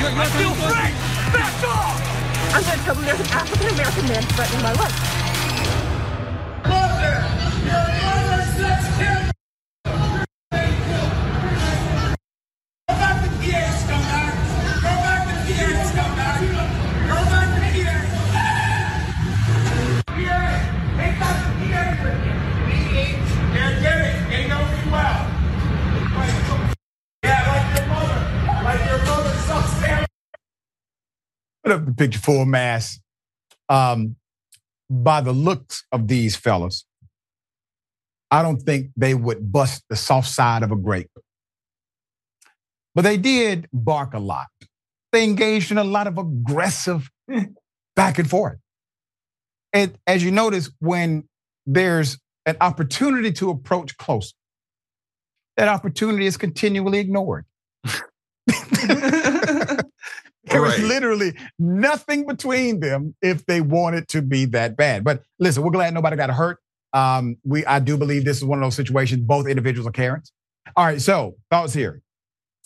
You're, 0.00 0.10
you're 0.10 0.20
I 0.20 0.26
feel 0.26 0.54
free! 0.54 1.11
Back 1.32 1.64
off! 1.64 2.54
I'm 2.54 2.62
going 2.62 2.78
to 2.78 2.84
tell 2.84 2.94
them 2.94 3.04
there's 3.04 3.20
an 3.20 3.26
African 3.28 3.68
American 3.68 4.08
man 4.08 4.22
threatening 4.22 4.62
my 4.62 4.72
life. 4.72 5.12
Put 31.64 31.72
up 31.72 31.86
the 31.86 31.92
picture 31.92 32.18
full 32.18 32.44
mass. 32.44 33.00
Um, 33.68 34.16
by 34.90 35.20
the 35.20 35.32
looks 35.32 35.84
of 35.92 36.08
these 36.08 36.36
fellas, 36.36 36.84
I 38.30 38.42
don't 38.42 38.60
think 38.60 38.90
they 38.96 39.14
would 39.14 39.52
bust 39.52 39.84
the 39.88 39.96
soft 39.96 40.28
side 40.28 40.62
of 40.62 40.70
a 40.72 40.76
grape. 40.76 41.10
But 42.94 43.02
they 43.02 43.16
did 43.16 43.68
bark 43.72 44.14
a 44.14 44.18
lot. 44.18 44.48
They 45.12 45.24
engaged 45.24 45.70
in 45.70 45.78
a 45.78 45.84
lot 45.84 46.06
of 46.06 46.18
aggressive 46.18 47.10
back 47.96 48.18
and 48.18 48.28
forth. 48.28 48.58
And 49.72 49.98
as 50.06 50.22
you 50.22 50.30
notice, 50.30 50.70
when 50.80 51.28
there's 51.66 52.18
an 52.44 52.56
opportunity 52.60 53.32
to 53.32 53.50
approach 53.50 53.96
closer, 53.96 54.34
that 55.56 55.68
opportunity 55.68 56.26
is 56.26 56.36
continually 56.36 56.98
ignored. 56.98 57.44
There 60.44 60.62
was 60.62 60.78
literally 60.80 61.34
nothing 61.58 62.26
between 62.26 62.80
them 62.80 63.14
if 63.22 63.46
they 63.46 63.60
wanted 63.60 64.08
to 64.08 64.22
be 64.22 64.44
that 64.46 64.76
bad. 64.76 65.04
But 65.04 65.22
listen, 65.38 65.62
we're 65.62 65.70
glad 65.70 65.94
nobody 65.94 66.16
got 66.16 66.30
hurt. 66.30 66.58
Um, 66.92 67.36
we 67.44 67.64
I 67.64 67.78
do 67.78 67.96
believe 67.96 68.24
this 68.24 68.38
is 68.38 68.44
one 68.44 68.58
of 68.58 68.64
those 68.64 68.74
situations. 68.74 69.22
Both 69.22 69.46
individuals 69.46 69.86
are 69.86 69.92
Karens. 69.92 70.32
All 70.76 70.84
right, 70.84 71.00
so 71.00 71.36
thoughts 71.50 71.72
here. 71.72 72.02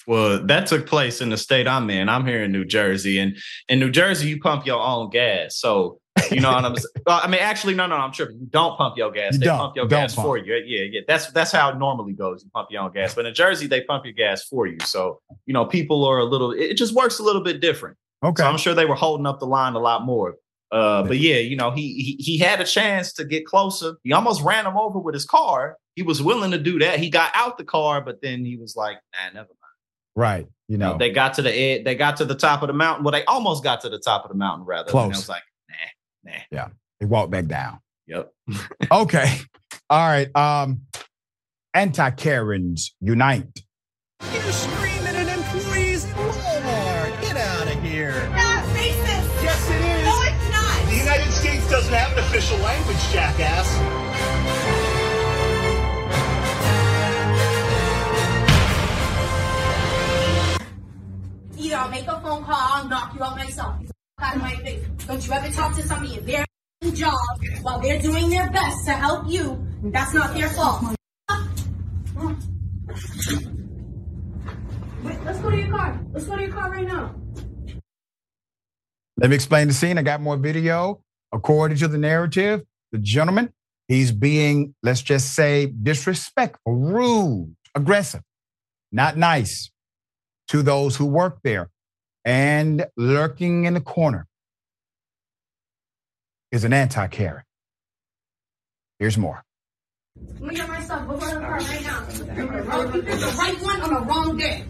Well, 0.06 0.44
that 0.46 0.66
took 0.66 0.86
place 0.86 1.20
in 1.20 1.30
the 1.30 1.36
state 1.36 1.66
I'm 1.66 1.90
in. 1.90 2.08
I'm 2.08 2.24
here 2.24 2.44
in 2.44 2.52
New 2.52 2.64
Jersey, 2.64 3.18
and 3.18 3.36
in 3.68 3.80
New 3.80 3.90
Jersey, 3.90 4.28
you 4.28 4.40
pump 4.40 4.64
your 4.64 4.80
own 4.80 5.10
gas. 5.10 5.56
So 5.56 6.00
you 6.30 6.40
know 6.40 6.52
what 6.52 6.64
I'm 6.64 6.76
saying. 6.76 6.86
Well, 7.06 7.20
I 7.22 7.28
mean, 7.28 7.40
actually, 7.40 7.74
no, 7.74 7.86
no, 7.86 7.96
I'm 7.96 8.12
tripping. 8.12 8.38
You 8.38 8.46
don't 8.46 8.76
pump 8.76 8.96
your 8.96 9.10
gas. 9.10 9.34
You 9.34 9.40
they 9.40 9.46
pump 9.46 9.76
your 9.76 9.86
gas 9.86 10.14
pump. 10.14 10.26
for 10.26 10.36
you. 10.38 10.54
Yeah, 10.54 10.84
yeah. 10.90 11.00
That's 11.06 11.30
that's 11.32 11.52
how 11.52 11.70
it 11.70 11.78
normally 11.78 12.12
goes. 12.14 12.42
You 12.42 12.50
pump 12.50 12.68
your 12.70 12.82
own 12.82 12.92
gas. 12.92 13.14
But 13.14 13.26
in 13.26 13.34
Jersey, 13.34 13.66
they 13.66 13.82
pump 13.82 14.04
your 14.04 14.14
gas 14.14 14.44
for 14.44 14.66
you. 14.66 14.78
So 14.84 15.20
you 15.46 15.52
know, 15.54 15.64
people 15.66 16.04
are 16.04 16.18
a 16.18 16.24
little. 16.24 16.52
It 16.52 16.74
just 16.74 16.94
works 16.94 17.18
a 17.18 17.22
little 17.22 17.42
bit 17.42 17.60
different. 17.60 17.96
Okay. 18.24 18.42
So 18.42 18.48
I'm 18.48 18.56
sure 18.56 18.74
they 18.74 18.86
were 18.86 18.94
holding 18.94 19.26
up 19.26 19.40
the 19.40 19.46
line 19.46 19.74
a 19.74 19.78
lot 19.78 20.04
more. 20.04 20.36
Uh, 20.72 21.04
but 21.04 21.18
yeah, 21.18 21.36
you 21.36 21.54
know, 21.56 21.70
he, 21.70 21.94
he 21.94 22.22
he 22.22 22.38
had 22.38 22.60
a 22.60 22.64
chance 22.64 23.12
to 23.12 23.24
get 23.24 23.46
closer. 23.46 23.96
He 24.02 24.12
almost 24.12 24.42
ran 24.42 24.66
him 24.66 24.76
over 24.76 24.98
with 24.98 25.14
his 25.14 25.24
car. 25.24 25.76
He 25.94 26.02
was 26.02 26.20
willing 26.20 26.50
to 26.50 26.58
do 26.58 26.78
that. 26.80 26.98
He 26.98 27.08
got 27.08 27.30
out 27.34 27.56
the 27.56 27.64
car, 27.64 28.00
but 28.00 28.20
then 28.20 28.44
he 28.44 28.56
was 28.56 28.74
like, 28.74 28.96
"Nah, 29.14 29.26
never 29.32 29.48
mind." 29.48 29.56
right. 30.16 30.46
You 30.68 30.78
know, 30.78 30.98
They 30.98 31.10
got 31.10 31.34
to 31.34 31.42
the 31.42 31.52
ed- 31.54 31.84
they 31.84 31.94
got 31.94 32.16
to 32.16 32.24
the 32.24 32.34
top 32.34 32.62
of 32.62 32.66
the 32.66 32.72
mountain. 32.72 33.04
Well, 33.04 33.12
they 33.12 33.24
almost 33.26 33.62
got 33.62 33.82
to 33.82 33.88
the 33.88 34.00
top 34.00 34.24
of 34.24 34.32
the 34.32 34.36
mountain, 34.36 34.66
rather. 34.66 34.82
And 34.82 34.90
Close. 34.90 35.04
I 35.04 35.16
was 35.16 35.28
like, 35.28 35.42
"Nah, 36.26 36.32
nah." 36.50 36.68
they 37.00 37.06
walked 37.06 37.30
back 37.30 37.46
down. 37.46 37.78
Yep. 38.06 38.32
Okay. 38.90 39.38
All 39.90 40.06
right. 40.06 40.34
Um, 40.36 40.82
anti-Karens 41.74 42.94
unite. 43.00 43.62
You 44.32 44.40
screaming 44.52 45.06
at 45.14 45.28
employees 45.28 46.04
in 46.04 46.10
Walmart. 46.12 47.20
Get 47.20 47.36
out 47.36 47.66
of 47.66 47.82
here. 47.82 48.12
That's 48.12 48.68
racist. 48.68 49.42
Yes, 49.42 49.70
it 49.70 49.80
is. 49.80 50.04
No, 50.06 50.22
it's 50.22 50.50
not. 50.50 50.90
The 50.90 50.96
United 50.96 51.32
States 51.32 51.70
doesn't 51.70 51.92
have 51.92 52.12
an 52.12 52.18
official 52.24 52.58
language, 52.58 52.98
jackass. 53.12 53.66
Either 61.58 61.76
I'll 61.76 61.90
make 61.90 62.06
a 62.06 62.20
phone 62.20 62.44
call, 62.44 62.54
I'll 62.54 62.88
knock 62.88 63.14
you 63.14 63.22
out 63.24 63.36
myself. 63.36 63.86
Don't 64.18 65.26
you 65.26 65.32
ever 65.32 65.52
talk 65.52 65.76
to 65.76 65.82
somebody 65.82 66.18
in 66.18 66.26
their 66.26 66.44
job 66.92 67.14
while 67.62 67.80
they're 67.80 68.00
doing 68.00 68.30
their 68.30 68.50
best 68.50 68.86
to 68.86 68.92
help 68.92 69.28
you. 69.28 69.64
That's 69.84 70.14
not 70.14 70.34
their 70.34 70.48
fault. 70.48 70.96
Wait, 75.02 75.24
let's 75.24 75.38
go 75.40 75.50
to 75.50 75.56
your 75.56 75.68
car. 75.68 76.00
Let's 76.12 76.26
go 76.26 76.36
to 76.36 76.42
your 76.42 76.52
car 76.52 76.70
right 76.70 76.86
now. 76.86 77.14
Let 79.18 79.30
me 79.30 79.36
explain 79.36 79.68
the 79.68 79.74
scene. 79.74 79.98
I 79.98 80.02
got 80.02 80.20
more 80.20 80.36
video. 80.36 81.02
According 81.32 81.78
to 81.78 81.88
the 81.88 81.98
narrative, 81.98 82.62
the 82.92 82.98
gentleman, 82.98 83.52
he's 83.88 84.12
being, 84.12 84.74
let's 84.82 85.02
just 85.02 85.34
say, 85.34 85.66
disrespectful, 85.66 86.74
rude, 86.74 87.54
aggressive, 87.74 88.22
not 88.92 89.16
nice 89.16 89.70
to 90.48 90.62
those 90.62 90.96
who 90.96 91.06
work 91.06 91.38
there. 91.44 91.70
And 92.26 92.84
lurking 92.96 93.66
in 93.66 93.74
the 93.74 93.80
corner 93.80 94.26
is 96.50 96.64
an 96.64 96.72
anti 96.72 97.06
Karen. 97.06 97.44
Here's 98.98 99.16
more. 99.16 99.44
Let 100.40 100.42
me 100.42 100.56
get 100.56 100.68
my 100.68 100.80
stuff. 100.80 101.06
Go 101.06 101.20
to 101.20 101.24
the 101.24 101.40
car 101.40 101.58
right 101.58 101.82
now. 101.84 102.00
The 102.00 102.24
people, 102.24 103.02
the 103.02 103.36
right 103.38 103.62
one 103.62 103.80
on 103.80 103.94
the 103.94 104.00
wrong 104.00 104.36
day. 104.36 104.62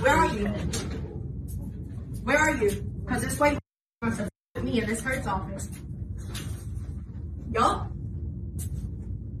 Where 0.00 0.12
are 0.12 0.34
you? 0.34 0.46
Where 2.24 2.38
are 2.38 2.56
you? 2.56 2.70
Because 3.04 3.22
this 3.22 3.38
white 3.38 3.58
wants 4.02 4.16
to 4.18 4.28
with 4.56 4.64
me 4.64 4.80
in 4.80 4.88
this 4.88 5.00
hurts 5.02 5.26
office. 5.28 5.68
Yup. 7.52 7.92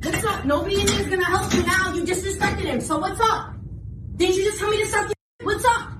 What's 0.04 0.24
up? 0.24 0.44
Nobody 0.44 0.80
in 0.80 0.86
here 0.86 1.00
is 1.00 1.08
gonna 1.08 1.24
help 1.24 1.52
you 1.54 1.64
now. 1.64 1.92
You 1.92 2.04
disrespected 2.04 2.66
him. 2.66 2.80
So 2.80 2.98
what's 2.98 3.20
up? 3.20 3.54
Didn't 4.16 4.36
you 4.36 4.44
just 4.44 4.60
tell 4.60 4.70
me 4.70 4.80
to 4.84 4.88
your- 4.88 5.12
What's 5.42 5.64
up? 5.64 5.91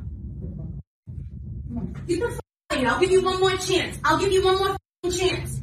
Get 2.07 2.21
the 2.21 2.27
f- 2.27 2.41
out 2.71 2.77
of 2.77 2.79
here. 2.79 2.89
I'll 2.91 3.01
give 3.01 3.11
you 3.11 3.23
one 3.23 3.41
more 3.41 3.57
chance. 3.57 3.99
I'll 4.05 4.19
give 4.19 4.33
you 4.33 4.45
one 4.45 4.59
more 4.59 4.71
f- 5.05 5.15
chance. 5.15 5.61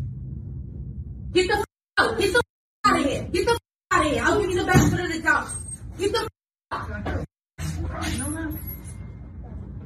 Get 1.34 1.48
the 1.48 1.54
f- 1.60 1.66
out. 1.98 2.18
Get 2.20 2.34
the 2.34 2.40
f- 2.40 2.92
out 2.92 3.00
of 3.00 3.06
here. 3.06 3.24
Get 3.24 3.46
the 3.46 3.52
f- 3.52 3.58
out 3.92 4.06
of 4.06 4.12
here. 4.12 4.24
I'll 4.24 4.42
give 4.42 4.50
you 4.52 4.60
the 4.60 4.66
benefit 4.66 5.00
of 5.00 5.12
the 5.12 5.22
doubt. 5.22 5.48
Get 5.98 6.12
the 6.12 6.20
f- 6.20 6.28
out. 6.72 7.26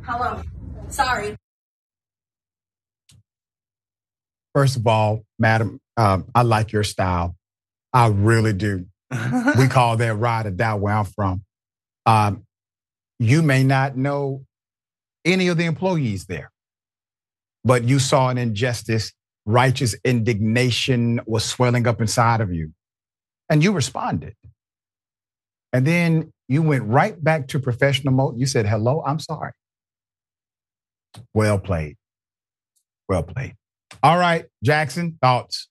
Hello. 0.05 0.41
Sorry. 0.89 1.35
First 4.53 4.75
of 4.75 4.85
all, 4.85 5.23
madam, 5.39 5.79
um, 5.97 6.25
I 6.35 6.43
like 6.43 6.71
your 6.71 6.83
style. 6.83 7.35
I 7.91 8.07
really 8.07 8.53
do. 8.53 8.85
we 9.57 9.67
call 9.67 9.97
that 9.97 10.15
ride 10.15 10.45
or 10.45 10.51
die 10.51 10.75
where 10.75 10.93
I'm 10.93 11.05
from. 11.05 11.43
Um, 12.05 12.45
you 13.19 13.41
may 13.41 13.63
not 13.63 13.95
know 13.97 14.45
any 15.25 15.47
of 15.47 15.57
the 15.57 15.65
employees 15.65 16.25
there, 16.25 16.51
but 17.63 17.83
you 17.83 17.99
saw 17.99 18.29
an 18.29 18.37
injustice, 18.37 19.11
righteous 19.45 19.95
indignation 20.03 21.21
was 21.25 21.43
swelling 21.45 21.87
up 21.87 22.01
inside 22.01 22.41
of 22.41 22.53
you, 22.53 22.71
and 23.49 23.63
you 23.63 23.71
responded. 23.71 24.35
And 25.71 25.87
then 25.87 26.31
you 26.47 26.61
went 26.61 26.83
right 26.83 27.21
back 27.23 27.47
to 27.49 27.59
professional 27.59 28.13
mode. 28.13 28.37
You 28.37 28.45
said, 28.45 28.65
Hello, 28.67 29.03
I'm 29.05 29.19
sorry. 29.19 29.51
Well 31.33 31.59
played. 31.59 31.97
Well 33.09 33.23
played. 33.23 33.55
All 34.01 34.17
right, 34.17 34.45
Jackson, 34.63 35.17
thoughts? 35.21 35.67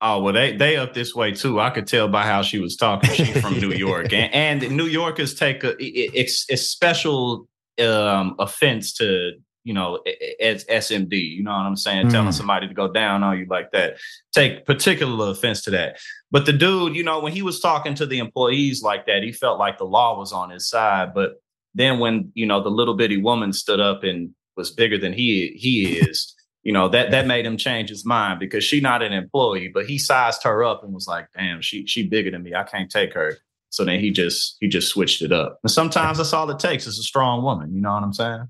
Oh 0.00 0.22
well, 0.22 0.32
they 0.32 0.56
they 0.56 0.76
up 0.76 0.94
this 0.94 1.14
way 1.14 1.32
too. 1.32 1.58
I 1.60 1.70
could 1.70 1.86
tell 1.86 2.08
by 2.08 2.24
how 2.24 2.42
she 2.42 2.58
was 2.60 2.76
talking. 2.76 3.10
She's 3.10 3.40
from 3.40 3.58
New 3.58 3.72
York, 3.72 4.12
and, 4.12 4.62
and 4.62 4.76
New 4.76 4.86
Yorkers 4.86 5.34
take 5.34 5.64
a, 5.64 5.70
it- 5.82 6.12
it's, 6.14 6.46
it's 6.48 6.62
special 6.62 7.48
um, 7.80 8.34
offense 8.38 8.92
to 8.94 9.32
you 9.64 9.74
know 9.74 10.00
as 10.40 10.64
SMD. 10.64 11.12
You 11.36 11.42
know 11.42 11.50
what 11.50 11.58
I'm 11.66 11.76
saying? 11.76 12.08
Telling 12.10 12.28
Mm. 12.28 12.34
somebody 12.34 12.68
to 12.68 12.74
go 12.74 12.90
down 12.92 13.22
on 13.22 13.38
you 13.38 13.46
like 13.50 13.70
that. 13.72 13.96
Take 14.32 14.64
particular 14.66 15.30
offense 15.30 15.62
to 15.64 15.70
that. 15.72 15.98
But 16.30 16.46
the 16.46 16.52
dude, 16.52 16.94
you 16.96 17.02
know, 17.04 17.20
when 17.20 17.32
he 17.32 17.42
was 17.42 17.60
talking 17.60 17.94
to 17.96 18.06
the 18.06 18.18
employees 18.18 18.82
like 18.82 19.06
that, 19.06 19.22
he 19.22 19.32
felt 19.32 19.58
like 19.58 19.78
the 19.78 19.84
law 19.84 20.18
was 20.18 20.32
on 20.32 20.50
his 20.50 20.68
side. 20.68 21.12
But 21.14 21.32
then 21.74 21.98
when 21.98 22.30
you 22.34 22.46
know 22.46 22.62
the 22.62 22.70
little 22.70 22.94
bitty 22.94 23.18
woman 23.20 23.52
stood 23.52 23.80
up 23.80 24.04
and 24.04 24.30
was 24.56 24.70
bigger 24.70 24.98
than 24.98 25.12
he 25.12 25.48
he 25.56 25.98
is. 25.98 26.34
You 26.64 26.72
know 26.72 26.88
that 26.88 27.12
that 27.12 27.26
made 27.26 27.46
him 27.46 27.56
change 27.56 27.88
his 27.88 28.04
mind 28.04 28.40
because 28.40 28.62
she 28.62 28.80
not 28.80 29.00
an 29.00 29.12
employee, 29.12 29.68
but 29.72 29.86
he 29.86 29.96
sized 29.96 30.42
her 30.42 30.62
up 30.64 30.82
and 30.84 30.92
was 30.92 31.06
like, 31.06 31.28
"Damn, 31.34 31.62
she 31.62 31.86
she 31.86 32.02
bigger 32.06 32.30
than 32.32 32.42
me. 32.42 32.52
I 32.52 32.64
can't 32.64 32.90
take 32.90 33.14
her." 33.14 33.38
So 33.70 33.84
then 33.84 34.00
he 34.00 34.10
just 34.10 34.56
he 34.60 34.68
just 34.68 34.88
switched 34.88 35.22
it 35.22 35.32
up. 35.32 35.58
And 35.62 35.70
sometimes 35.70 36.18
that's 36.18 36.32
all 36.32 36.48
it 36.50 36.58
takes 36.58 36.86
is 36.86 36.98
a 36.98 37.02
strong 37.02 37.42
woman. 37.42 37.74
You 37.74 37.80
know 37.80 37.92
what 37.92 38.02
I'm 38.02 38.12
saying? 38.12 38.48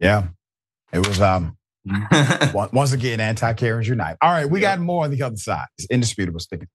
Yeah. 0.00 0.28
It 0.92 1.06
was 1.06 1.20
um 1.20 1.56
once 2.72 2.92
again 2.92 3.20
anti-Karens 3.20 3.88
unite. 3.88 4.16
All 4.22 4.30
right, 4.30 4.48
we 4.48 4.60
Yeah. 4.60 4.76
got 4.76 4.80
more 4.80 5.04
on 5.04 5.10
the 5.10 5.22
other 5.22 5.36
side. 5.36 5.66
It's 5.78 5.86
indisputable 5.90 6.40
sticking. 6.40 6.68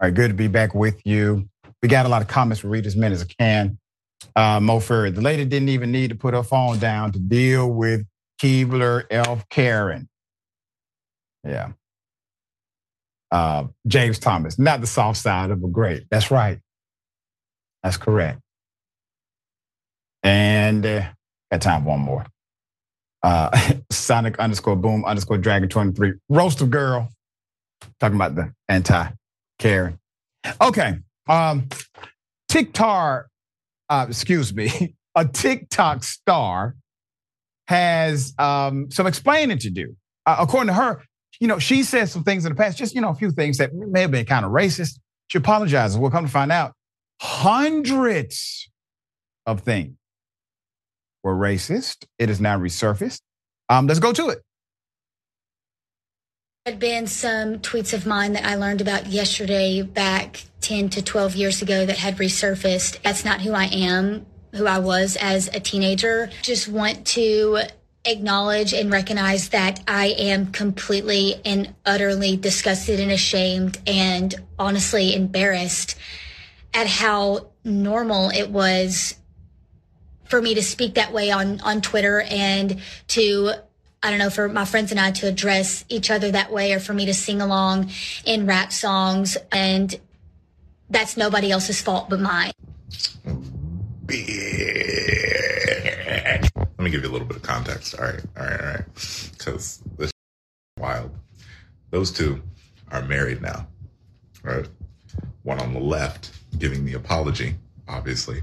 All 0.00 0.08
right, 0.08 0.14
good 0.14 0.28
to 0.28 0.34
be 0.34 0.48
back 0.48 0.74
with 0.74 1.00
you. 1.06 1.48
We 1.82 1.88
got 1.88 2.06
a 2.06 2.08
lot 2.08 2.22
of 2.22 2.28
comments. 2.28 2.62
We'll 2.62 2.72
read 2.72 2.86
as 2.86 2.96
many 2.96 3.14
as 3.14 3.22
I 3.22 3.26
can. 3.38 3.78
Uh, 4.34 4.58
Mo 4.60 4.80
Furry, 4.80 5.10
the 5.10 5.20
lady 5.20 5.44
didn't 5.44 5.68
even 5.68 5.92
need 5.92 6.08
to 6.10 6.16
put 6.16 6.34
her 6.34 6.42
phone 6.42 6.78
down 6.78 7.12
to 7.12 7.18
deal 7.18 7.70
with 7.70 8.04
Keebler 8.42 9.04
Elf 9.10 9.48
Karen. 9.50 10.08
Yeah. 11.44 11.72
Uh, 13.30 13.66
James 13.86 14.18
Thomas, 14.18 14.58
not 14.58 14.80
the 14.80 14.86
soft 14.86 15.18
side 15.18 15.50
of 15.50 15.62
a 15.62 15.68
great. 15.68 16.04
That's 16.10 16.30
right. 16.30 16.60
That's 17.82 17.96
correct. 17.96 18.40
And 20.22 20.86
uh, 20.86 21.08
got 21.50 21.60
time 21.60 21.82
for 21.82 21.88
one 21.90 22.00
more. 22.00 22.26
Uh, 23.22 23.50
Sonic 23.90 24.38
underscore 24.38 24.76
boom 24.76 25.04
underscore 25.04 25.38
dragon 25.38 25.68
23. 25.68 26.14
Roaster 26.28 26.66
girl. 26.66 27.08
Talking 28.00 28.16
about 28.16 28.34
the 28.34 28.52
anti 28.68 29.08
Karen. 29.58 29.98
Okay. 30.60 30.98
Um, 31.28 31.68
TikTok, 32.48 33.26
uh, 33.88 34.06
excuse 34.08 34.54
me, 34.54 34.94
a 35.14 35.26
TikTok 35.26 36.04
star 36.04 36.76
has 37.68 38.34
um, 38.38 38.90
some 38.90 39.06
explaining 39.06 39.58
to 39.58 39.70
do. 39.70 39.96
Uh, 40.26 40.36
according 40.38 40.68
to 40.68 40.74
her, 40.74 41.02
you 41.40 41.48
know, 41.48 41.58
she 41.58 41.82
said 41.82 42.08
some 42.08 42.24
things 42.24 42.44
in 42.44 42.52
the 42.52 42.56
past, 42.56 42.78
just, 42.78 42.94
you 42.94 43.00
know, 43.00 43.10
a 43.10 43.14
few 43.14 43.30
things 43.30 43.58
that 43.58 43.74
may 43.74 44.02
have 44.02 44.10
been 44.10 44.26
kind 44.26 44.44
of 44.44 44.52
racist. 44.52 44.98
She 45.28 45.38
apologizes. 45.38 45.98
We'll 45.98 46.10
come 46.10 46.24
to 46.24 46.30
find 46.30 46.52
out 46.52 46.72
hundreds 47.20 48.70
of 49.46 49.60
things 49.60 49.96
were 51.22 51.34
racist. 51.34 52.04
It 52.18 52.30
is 52.30 52.40
now 52.40 52.58
resurfaced. 52.58 53.20
Um, 53.68 53.86
let's 53.86 54.00
go 54.00 54.12
to 54.12 54.28
it. 54.28 54.42
Had 56.66 56.78
been 56.78 57.06
some 57.06 57.58
tweets 57.58 57.92
of 57.92 58.06
mine 58.06 58.32
that 58.34 58.46
I 58.46 58.54
learned 58.54 58.80
about 58.80 59.06
yesterday 59.06 59.82
back 59.82 60.44
10 60.60 60.88
to 60.90 61.02
12 61.02 61.36
years 61.36 61.60
ago 61.60 61.84
that 61.84 61.98
had 61.98 62.16
resurfaced. 62.16 63.02
That's 63.02 63.24
not 63.24 63.42
who 63.42 63.52
I 63.52 63.64
am, 63.64 64.24
who 64.52 64.66
I 64.66 64.78
was 64.78 65.16
as 65.16 65.48
a 65.48 65.60
teenager. 65.60 66.30
Just 66.42 66.68
want 66.68 67.06
to 67.08 67.64
acknowledge 68.04 68.72
and 68.74 68.90
recognize 68.90 69.50
that 69.50 69.80
I 69.88 70.08
am 70.18 70.52
completely 70.52 71.40
and 71.44 71.74
utterly 71.86 72.36
disgusted 72.36 73.00
and 73.00 73.10
ashamed 73.10 73.78
and 73.86 74.34
honestly 74.58 75.14
embarrassed 75.14 75.96
at 76.72 76.86
how 76.86 77.48
normal 77.64 78.30
it 78.30 78.50
was 78.50 79.16
for 80.26 80.42
me 80.42 80.54
to 80.54 80.62
speak 80.62 80.94
that 80.94 81.12
way 81.12 81.30
on 81.30 81.60
on 81.60 81.80
Twitter 81.80 82.22
and 82.22 82.80
to 83.08 83.52
I 84.04 84.10
don't 84.10 84.18
know, 84.18 84.28
for 84.28 84.50
my 84.50 84.66
friends 84.66 84.90
and 84.90 85.00
I 85.00 85.12
to 85.12 85.26
address 85.26 85.86
each 85.88 86.10
other 86.10 86.30
that 86.30 86.52
way 86.52 86.74
or 86.74 86.78
for 86.78 86.92
me 86.92 87.06
to 87.06 87.14
sing 87.14 87.40
along 87.40 87.90
in 88.26 88.44
rap 88.44 88.70
songs. 88.70 89.38
And 89.50 89.98
that's 90.90 91.16
nobody 91.16 91.50
else's 91.50 91.80
fault 91.80 92.10
but 92.10 92.20
mine. 92.20 92.52
Let 94.06 94.18
me 96.84 96.90
give 96.90 97.02
you 97.02 97.10
a 97.10 97.12
little 97.12 97.26
bit 97.26 97.36
of 97.36 97.42
context. 97.42 97.94
All 97.98 98.04
right, 98.04 98.22
all 98.36 98.44
right, 98.44 98.60
all 98.60 98.66
right. 98.66 98.84
Because 99.32 99.82
this 99.98 100.10
wild. 100.78 101.10
Those 101.90 102.10
two 102.10 102.42
are 102.90 103.02
married 103.02 103.40
now, 103.40 103.66
right? 104.42 104.68
One 105.42 105.60
on 105.60 105.72
the 105.72 105.80
left 105.80 106.32
giving 106.58 106.84
the 106.84 106.94
apology, 106.94 107.56
obviously, 107.88 108.42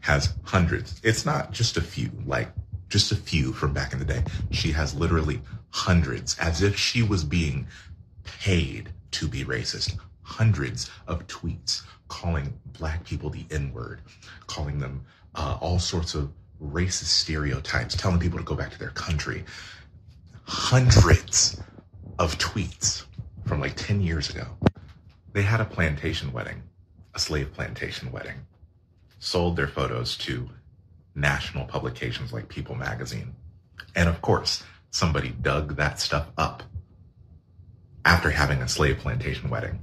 has 0.00 0.34
hundreds. 0.44 1.00
It's 1.02 1.26
not 1.26 1.50
just 1.52 1.76
a 1.76 1.80
few, 1.80 2.10
like 2.26 2.52
just 2.88 3.12
a 3.12 3.16
few 3.16 3.52
from 3.52 3.72
back 3.72 3.92
in 3.92 3.98
the 3.98 4.04
day. 4.04 4.22
She 4.50 4.70
has 4.72 4.94
literally 4.94 5.40
hundreds, 5.70 6.38
as 6.38 6.62
if 6.62 6.76
she 6.76 7.02
was 7.02 7.24
being 7.24 7.66
paid 8.24 8.90
to 9.12 9.28
be 9.28 9.44
racist. 9.44 9.98
Hundreds 10.22 10.90
of 11.06 11.26
tweets 11.26 11.82
calling 12.08 12.52
black 12.78 13.04
people 13.04 13.30
the 13.30 13.44
N 13.50 13.72
word, 13.72 14.00
calling 14.46 14.78
them 14.78 15.04
uh, 15.34 15.58
all 15.60 15.78
sorts 15.78 16.14
of 16.14 16.30
racist 16.72 17.04
stereotypes, 17.06 17.94
telling 17.96 18.18
people 18.18 18.38
to 18.38 18.44
go 18.44 18.54
back 18.54 18.70
to 18.72 18.78
their 18.78 18.90
country. 18.90 19.44
Hundreds 20.44 21.60
of 22.18 22.36
tweets 22.38 23.04
from 23.46 23.60
like 23.60 23.76
10 23.76 24.00
years 24.00 24.30
ago. 24.30 24.46
They 25.32 25.42
had 25.42 25.60
a 25.60 25.64
plantation 25.64 26.32
wedding, 26.32 26.62
a 27.14 27.18
slave 27.18 27.52
plantation 27.52 28.12
wedding, 28.12 28.46
sold 29.18 29.56
their 29.56 29.68
photos 29.68 30.16
to 30.18 30.48
national 31.14 31.66
publications 31.66 32.32
like 32.32 32.48
People 32.48 32.74
magazine. 32.74 33.34
And 33.94 34.08
of 34.08 34.22
course, 34.22 34.62
somebody 34.90 35.30
dug 35.30 35.76
that 35.76 36.00
stuff 36.00 36.28
up 36.38 36.62
after 38.04 38.30
having 38.30 38.62
a 38.62 38.68
slave 38.68 38.98
plantation 38.98 39.50
wedding. 39.50 39.80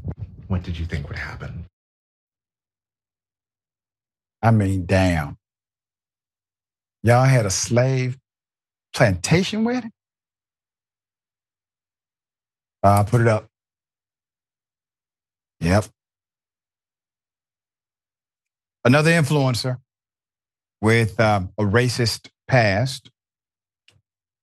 What 0.47 0.63
did 0.63 0.77
you 0.77 0.85
think 0.85 1.07
would 1.07 1.17
happen? 1.17 1.65
I 4.41 4.51
mean, 4.51 4.85
damn. 4.85 5.37
Y'all 7.03 7.25
had 7.25 7.45
a 7.45 7.49
slave 7.49 8.17
plantation 8.93 9.63
wedding? 9.63 9.91
Uh, 12.83 13.03
put 13.03 13.21
it 13.21 13.27
up. 13.27 13.47
Yep. 15.59 15.85
Another 18.83 19.11
influencer 19.11 19.77
with 20.81 21.19
um, 21.19 21.51
a 21.57 21.63
racist 21.63 22.29
past. 22.47 23.11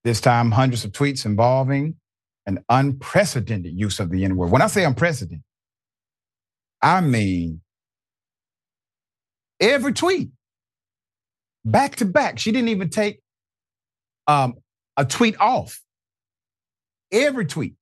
This 0.05 0.21
time, 0.21 0.53
hundreds 0.53 0.85
of 0.85 0.93
tweets 0.93 1.27
involving 1.27 1.97
an 2.47 2.65
unprecedented 2.69 3.73
use 3.75 4.01
of 4.01 4.11
the 4.11 4.25
N 4.25 4.37
word. 4.37 4.51
When 4.51 4.63
I 4.63 4.69
say 4.69 4.85
unprecedented, 4.85 5.43
I 6.81 7.01
mean 7.01 7.61
every 9.61 9.93
tweet, 9.93 10.31
back 11.71 11.97
to 11.97 12.05
back. 12.05 12.39
She 12.39 12.53
didn't 12.53 12.69
even 12.69 12.91
take 12.91 13.21
um, 14.27 14.55
a 14.97 15.05
tweet 15.05 15.39
off. 15.41 15.81
Every 17.11 17.47
tweet, 17.47 17.75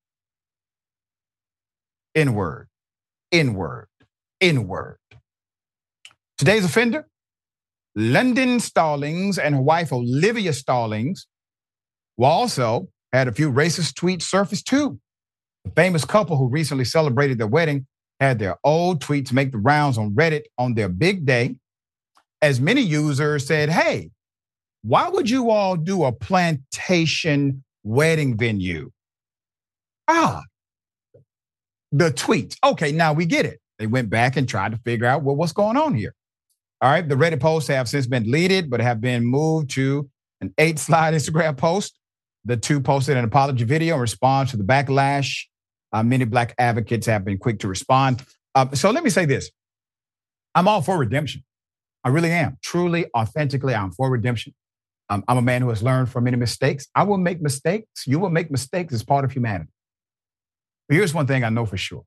N 2.15 2.35
word, 2.35 2.69
N 3.33 3.55
word, 3.55 3.89
N 4.41 4.69
word. 4.69 4.99
Today's 6.39 6.65
offender, 6.65 7.09
London 7.95 8.61
Stallings 8.61 9.39
and 9.39 9.55
her 9.55 9.61
wife 9.61 9.93
Olivia 9.93 10.53
Stallings, 10.53 11.27
who 12.17 12.25
also 12.25 12.89
had 13.13 13.27
a 13.27 13.33
few 13.33 13.51
racist 13.51 13.95
tweets 13.95 14.23
surface 14.23 14.63
too. 14.63 15.01
The 15.65 15.71
famous 15.73 16.05
couple 16.05 16.37
who 16.37 16.49
recently 16.49 16.85
celebrated 16.85 17.39
their 17.39 17.47
wedding 17.47 17.87
had 18.21 18.39
their 18.39 18.57
old 18.63 19.03
tweets 19.03 19.33
make 19.33 19.51
the 19.51 19.59
rounds 19.59 19.99
on 19.99 20.15
Reddit 20.15 20.43
on 20.59 20.75
their 20.75 20.89
big 20.89 21.27
day, 21.27 21.57
as 22.43 22.61
many 22.61 22.81
users 22.81 23.47
said, 23.47 23.69
hey, 23.69 24.11
why 24.83 25.09
would 25.09 25.29
you 25.29 25.51
all 25.51 25.77
do 25.77 26.05
a 26.05 26.13
plantation 26.13 27.65
wedding 27.83 28.37
venue? 28.37 28.91
Ah, 30.09 30.43
the 31.93 32.11
tweet. 32.11 32.57
Okay, 32.65 32.93
now 32.93 33.13
we 33.13 33.27
get 33.27 33.47
it. 33.47 33.61
They 33.79 33.87
went 33.87 34.11
back 34.11 34.37
and 34.37 34.49
tried 34.49 34.73
to 34.73 34.79
figure 34.79 35.07
out 35.07 35.23
well, 35.23 35.37
what's 35.37 35.53
going 35.53 35.77
on 35.77 35.95
here. 35.95 36.15
All 36.81 36.91
right, 36.91 37.07
the 37.07 37.15
Reddit 37.15 37.41
posts 37.41 37.69
have 37.69 37.89
since 37.89 38.07
been 38.07 38.25
deleted, 38.25 38.71
but 38.71 38.81
have 38.81 39.01
been 39.01 39.25
moved 39.25 39.71
to 39.71 40.09
an 40.41 40.53
eight 40.59 40.79
slide 40.87 41.15
Instagram 41.15 41.57
post. 41.57 41.99
The 42.45 42.57
two 42.57 42.81
posted 42.81 43.17
an 43.17 43.25
apology 43.25 43.65
video 43.65 43.97
in 43.97 44.01
response 44.01 44.53
to 44.53 44.57
the 44.57 44.65
backlash. 44.65 45.45
Uh, 45.93 46.03
many 46.03 46.25
black 46.25 46.55
advocates 46.59 47.07
have 47.07 47.25
been 47.25 47.39
quick 47.39 47.61
to 47.61 47.69
respond. 47.69 48.23
Uh, 48.55 48.71
so 48.73 48.91
let 48.91 49.03
me 49.03 49.11
say 49.11 49.25
this 49.25 49.51
I'm 50.55 50.69
all 50.69 50.83
for 50.83 50.97
redemption. 50.97 51.43
I 52.07 52.11
really 52.11 52.31
am. 52.31 52.57
Truly, 52.63 53.07
authentically, 53.17 53.75
I'm 53.75 53.91
for 53.91 54.09
redemption. 54.09 54.55
Um, 55.09 55.25
I'm 55.27 55.39
a 55.39 55.43
man 55.43 55.61
who 55.61 55.71
has 55.71 55.83
learned 55.83 56.09
from 56.09 56.23
many 56.23 56.37
mistakes. 56.37 56.87
I 56.95 57.03
will 57.03 57.19
make 57.19 57.43
mistakes. 57.43 58.07
You 58.07 58.21
will 58.21 58.31
make 58.31 58.49
mistakes 58.49 58.95
as 58.95 59.03
part 59.03 59.25
of 59.25 59.33
humanity. 59.33 59.73
But 60.89 60.95
here's 60.95 61.13
one 61.13 61.27
thing 61.27 61.43
I 61.43 61.49
know 61.49 61.67
for 61.67 61.77
sure 61.77 62.05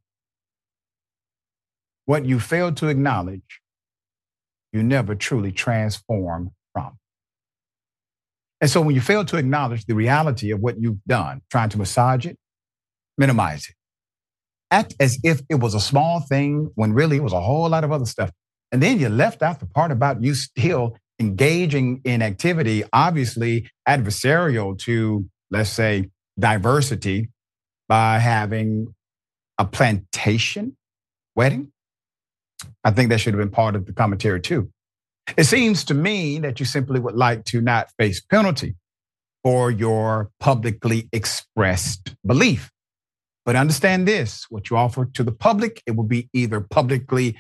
what 2.06 2.26
you 2.26 2.40
fail 2.40 2.72
to 2.72 2.88
acknowledge 2.88 3.60
you 4.72 4.84
never 4.84 5.16
truly 5.16 5.52
transform 5.52 6.52
from. 6.74 6.98
And 8.62 8.70
so 8.70 8.80
when 8.80 8.96
you 8.96 9.02
fail 9.02 9.26
to 9.26 9.36
acknowledge 9.36 9.86
the 9.86 9.96
reality 9.96 10.52
of 10.52 10.62
what 10.62 10.80
you've 10.80 11.04
done, 11.08 11.42
trying 11.52 11.70
to 11.70 11.78
massage 11.78 12.26
it, 12.26 12.38
minimize 13.18 13.68
it, 13.68 13.76
act 14.72 14.96
as 15.00 15.20
if 15.24 15.42
it 15.50 15.56
was 15.56 15.74
a 15.74 15.80
small 15.80 16.22
thing 16.22 16.72
when 16.76 16.94
really 16.94 17.18
it 17.18 17.24
was 17.24 17.34
a 17.34 17.42
whole 17.42 17.68
lot 17.68 17.84
of 17.84 17.92
other 17.92 18.06
stuff. 18.06 18.32
And 18.72 18.84
then 18.84 19.00
you 19.00 19.10
left 19.10 19.42
out 19.42 19.60
the 19.60 19.66
part 19.66 19.92
about 19.92 20.22
you 20.22 20.34
still 20.36 20.98
engaging 21.20 22.02
in 22.04 22.22
activity, 22.22 22.84
obviously 22.94 23.70
adversarial 23.88 24.78
to, 24.80 25.28
let's 25.52 25.70
say, 25.70 26.10
diversity 26.40 27.30
by 27.88 28.20
having 28.20 28.94
a 29.58 29.66
plantation 29.66 30.78
wedding 31.36 31.72
I 32.84 32.92
think 32.92 33.10
that 33.10 33.20
should 33.20 33.34
have 33.34 33.40
been 33.40 33.52
part 33.52 33.76
of 33.76 33.86
the 33.86 33.94
commentary 33.94 34.42
too. 34.42 34.70
It 35.38 35.46
seems 35.46 35.84
to 35.86 35.94
me 35.94 36.40
that 36.40 36.60
you 36.60 36.66
simply 36.66 37.00
would 37.00 37.16
like 37.16 37.46
to 37.46 37.62
not 37.62 37.92
face 37.98 38.22
penalty 38.22 38.76
for 39.44 39.72
your 39.72 40.32
publicly 40.40 41.08
expressed 41.14 42.16
belief. 42.26 42.72
But 43.46 43.56
understand 43.56 44.08
this 44.08 44.46
what 44.50 44.70
you 44.70 44.78
offer 44.78 45.06
to 45.06 45.24
the 45.24 45.32
public, 45.32 45.82
it 45.86 45.96
will 45.96 46.04
be 46.04 46.30
either 46.34 46.62
publicly 46.62 47.40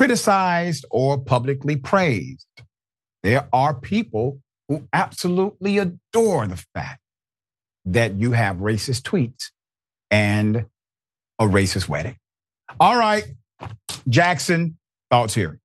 criticized 0.00 0.86
or 0.90 1.18
publicly 1.18 1.76
praised. 1.76 2.46
There 3.22 3.46
are 3.52 3.74
people 3.74 4.40
who 4.66 4.88
absolutely 4.94 5.76
adore 5.76 6.46
the 6.46 6.64
fact 6.74 7.02
that 7.84 8.14
you 8.14 8.32
have 8.32 8.56
racist 8.56 9.02
tweets 9.02 9.50
and 10.10 10.64
a 11.38 11.44
racist 11.44 11.86
wedding. 11.86 12.16
All 12.80 12.96
right, 12.96 13.26
Jackson, 14.08 14.78
thoughts 15.10 15.34
here. 15.34 15.60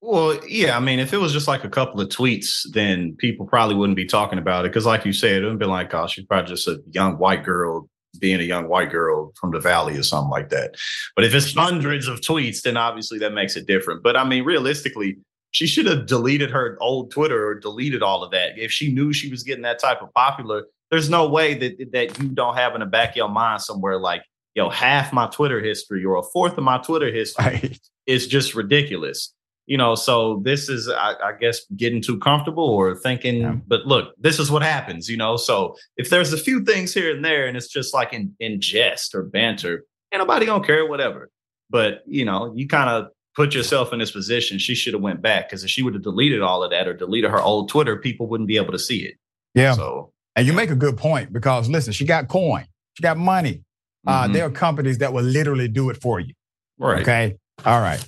Well, 0.00 0.38
yeah, 0.46 0.76
I 0.76 0.80
mean, 0.80 1.00
if 1.00 1.12
it 1.12 1.18
was 1.18 1.32
just 1.32 1.48
like 1.48 1.64
a 1.64 1.68
couple 1.68 2.00
of 2.00 2.08
tweets, 2.08 2.60
then 2.70 3.16
people 3.18 3.46
probably 3.46 3.74
wouldn't 3.74 3.96
be 3.96 4.06
talking 4.06 4.38
about 4.38 4.64
it. 4.64 4.72
Cause 4.72 4.86
like 4.86 5.04
you 5.04 5.12
said, 5.12 5.42
it 5.42 5.46
would 5.46 5.58
be 5.58 5.66
like, 5.66 5.92
oh, 5.92 6.06
she's 6.06 6.24
probably 6.24 6.48
just 6.48 6.68
a 6.68 6.80
young 6.92 7.18
white 7.18 7.42
girl 7.42 7.89
being 8.18 8.40
a 8.40 8.44
young 8.44 8.68
white 8.68 8.90
girl 8.90 9.32
from 9.40 9.50
the 9.52 9.60
valley 9.60 9.96
or 9.96 10.02
something 10.02 10.30
like 10.30 10.48
that. 10.50 10.76
But 11.14 11.24
if 11.24 11.34
it's 11.34 11.54
hundreds 11.54 12.08
of 12.08 12.20
tweets, 12.20 12.62
then 12.62 12.76
obviously 12.76 13.18
that 13.18 13.32
makes 13.32 13.56
it 13.56 13.66
different. 13.66 14.02
But 14.02 14.16
I 14.16 14.24
mean, 14.24 14.44
realistically, 14.44 15.18
she 15.52 15.66
should 15.66 15.86
have 15.86 16.06
deleted 16.06 16.50
her 16.50 16.76
old 16.80 17.10
Twitter 17.10 17.46
or 17.46 17.54
deleted 17.54 18.02
all 18.02 18.22
of 18.22 18.30
that. 18.32 18.58
If 18.58 18.70
she 18.70 18.92
knew 18.92 19.12
she 19.12 19.30
was 19.30 19.42
getting 19.42 19.62
that 19.62 19.78
type 19.78 20.02
of 20.02 20.12
popular, 20.14 20.64
there's 20.90 21.10
no 21.10 21.28
way 21.28 21.54
that 21.54 21.92
that 21.92 22.18
you 22.20 22.28
don't 22.28 22.56
have 22.56 22.74
in 22.74 22.80
the 22.80 22.86
back 22.86 23.10
of 23.10 23.16
your 23.16 23.28
mind 23.28 23.62
somewhere 23.62 23.98
like, 23.98 24.22
yo, 24.54 24.68
half 24.68 25.12
my 25.12 25.26
Twitter 25.26 25.60
history 25.60 26.04
or 26.04 26.16
a 26.16 26.22
fourth 26.22 26.56
of 26.58 26.64
my 26.64 26.78
Twitter 26.78 27.12
history 27.12 27.44
right. 27.44 27.80
is 28.06 28.26
just 28.26 28.54
ridiculous. 28.54 29.32
You 29.70 29.76
know, 29.76 29.94
so 29.94 30.40
this 30.42 30.68
is, 30.68 30.88
I, 30.88 31.14
I 31.22 31.32
guess, 31.38 31.60
getting 31.76 32.02
too 32.02 32.18
comfortable 32.18 32.64
or 32.64 32.96
thinking. 32.96 33.42
Yeah. 33.42 33.54
But 33.68 33.86
look, 33.86 34.16
this 34.18 34.40
is 34.40 34.50
what 34.50 34.62
happens. 34.62 35.08
You 35.08 35.16
know, 35.16 35.36
so 35.36 35.76
if 35.96 36.10
there's 36.10 36.32
a 36.32 36.36
few 36.36 36.64
things 36.64 36.92
here 36.92 37.14
and 37.14 37.24
there, 37.24 37.46
and 37.46 37.56
it's 37.56 37.68
just 37.68 37.94
like 37.94 38.12
in 38.12 38.34
in 38.40 38.60
jest 38.60 39.14
or 39.14 39.22
banter, 39.22 39.84
ain't 40.12 40.20
nobody 40.20 40.44
gonna 40.44 40.66
care, 40.66 40.88
whatever. 40.88 41.30
But 41.70 42.02
you 42.08 42.24
know, 42.24 42.52
you 42.56 42.66
kind 42.66 42.90
of 42.90 43.12
put 43.36 43.54
yourself 43.54 43.92
in 43.92 44.00
this 44.00 44.10
position. 44.10 44.58
She 44.58 44.74
should 44.74 44.92
have 44.92 45.02
went 45.02 45.22
back 45.22 45.48
because 45.48 45.62
if 45.62 45.70
she 45.70 45.84
would 45.84 45.94
have 45.94 46.02
deleted 46.02 46.42
all 46.42 46.64
of 46.64 46.72
that 46.72 46.88
or 46.88 46.94
deleted 46.94 47.30
her 47.30 47.40
old 47.40 47.68
Twitter, 47.68 47.96
people 47.96 48.26
wouldn't 48.26 48.48
be 48.48 48.56
able 48.56 48.72
to 48.72 48.78
see 48.78 49.04
it. 49.04 49.14
Yeah. 49.54 49.74
So, 49.74 50.12
and 50.34 50.48
you 50.48 50.52
make 50.52 50.70
a 50.70 50.74
good 50.74 50.96
point 50.96 51.32
because 51.32 51.68
listen, 51.68 51.92
she 51.92 52.04
got 52.04 52.26
coin, 52.26 52.66
she 52.94 53.04
got 53.04 53.18
money. 53.18 53.62
Uh, 54.04 54.24
mm-hmm. 54.24 54.32
there 54.32 54.46
are 54.46 54.50
companies 54.50 54.98
that 54.98 55.12
will 55.12 55.22
literally 55.22 55.68
do 55.68 55.90
it 55.90 55.96
for 55.96 56.18
you. 56.18 56.34
Right. 56.76 57.02
Okay. 57.02 57.36
All 57.64 57.80
right. 57.80 58.04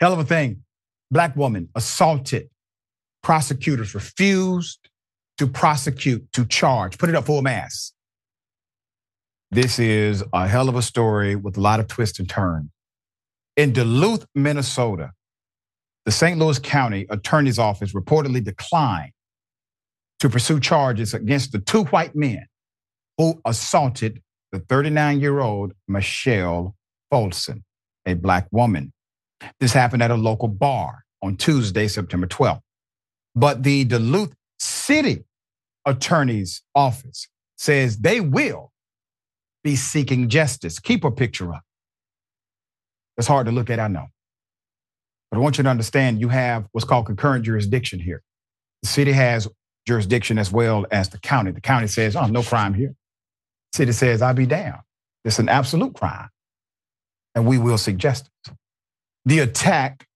Hell 0.00 0.12
of 0.12 0.18
a 0.18 0.24
thing. 0.24 0.62
Black 1.10 1.36
woman 1.36 1.68
assaulted. 1.74 2.48
Prosecutors 3.22 3.94
refused 3.94 4.88
to 5.38 5.46
prosecute, 5.46 6.32
to 6.32 6.46
charge. 6.46 6.96
Put 6.98 7.08
it 7.10 7.14
up 7.14 7.26
full 7.26 7.42
mass. 7.42 7.92
This 9.50 9.78
is 9.78 10.22
a 10.32 10.46
hell 10.46 10.68
of 10.68 10.76
a 10.76 10.82
story 10.82 11.34
with 11.34 11.56
a 11.56 11.60
lot 11.60 11.80
of 11.80 11.88
twists 11.88 12.18
and 12.18 12.28
turns. 12.28 12.70
In 13.56 13.72
Duluth, 13.72 14.24
Minnesota, 14.34 15.10
the 16.06 16.12
St. 16.12 16.38
Louis 16.38 16.58
County 16.58 17.06
Attorney's 17.10 17.58
Office 17.58 17.92
reportedly 17.92 18.42
declined 18.42 19.12
to 20.20 20.28
pursue 20.28 20.60
charges 20.60 21.14
against 21.14 21.52
the 21.52 21.58
two 21.58 21.84
white 21.84 22.14
men 22.14 22.46
who 23.18 23.40
assaulted 23.44 24.22
the 24.52 24.60
39 24.60 25.20
year 25.20 25.40
old 25.40 25.72
Michelle 25.88 26.74
Folsom, 27.10 27.64
a 28.06 28.14
black 28.14 28.46
woman. 28.50 28.92
This 29.58 29.72
happened 29.72 30.02
at 30.02 30.10
a 30.10 30.16
local 30.16 30.48
bar 30.48 31.04
on 31.22 31.36
Tuesday, 31.36 31.88
September 31.88 32.26
12th. 32.26 32.60
But 33.34 33.62
the 33.62 33.84
Duluth 33.84 34.34
City 34.58 35.24
Attorney's 35.86 36.62
Office 36.74 37.28
says 37.56 37.98
they 37.98 38.20
will 38.20 38.72
be 39.62 39.76
seeking 39.76 40.28
justice. 40.28 40.78
Keep 40.78 41.04
a 41.04 41.10
picture 41.10 41.52
up. 41.54 41.62
It's 43.16 43.28
hard 43.28 43.46
to 43.46 43.52
look 43.52 43.70
at, 43.70 43.78
I 43.78 43.88
know. 43.88 44.06
But 45.30 45.38
I 45.38 45.40
want 45.40 45.58
you 45.58 45.64
to 45.64 45.70
understand 45.70 46.20
you 46.20 46.28
have 46.28 46.66
what's 46.72 46.86
called 46.86 47.06
concurrent 47.06 47.44
jurisdiction 47.44 48.00
here. 48.00 48.22
The 48.82 48.88
city 48.88 49.12
has 49.12 49.46
jurisdiction 49.86 50.38
as 50.38 50.50
well 50.50 50.86
as 50.90 51.10
the 51.10 51.18
county. 51.18 51.50
The 51.50 51.60
county 51.60 51.86
says, 51.86 52.16
oh, 52.16 52.26
no 52.26 52.42
crime 52.42 52.74
here. 52.74 52.94
The 53.72 53.76
city 53.76 53.92
says, 53.92 54.22
I'll 54.22 54.34
be 54.34 54.46
down. 54.46 54.80
It's 55.24 55.38
an 55.38 55.48
absolute 55.48 55.94
crime. 55.94 56.28
And 57.34 57.46
we 57.46 57.58
will 57.58 57.78
seek 57.78 57.98
justice. 57.98 58.30
The 59.30 59.38
attack 59.38 60.08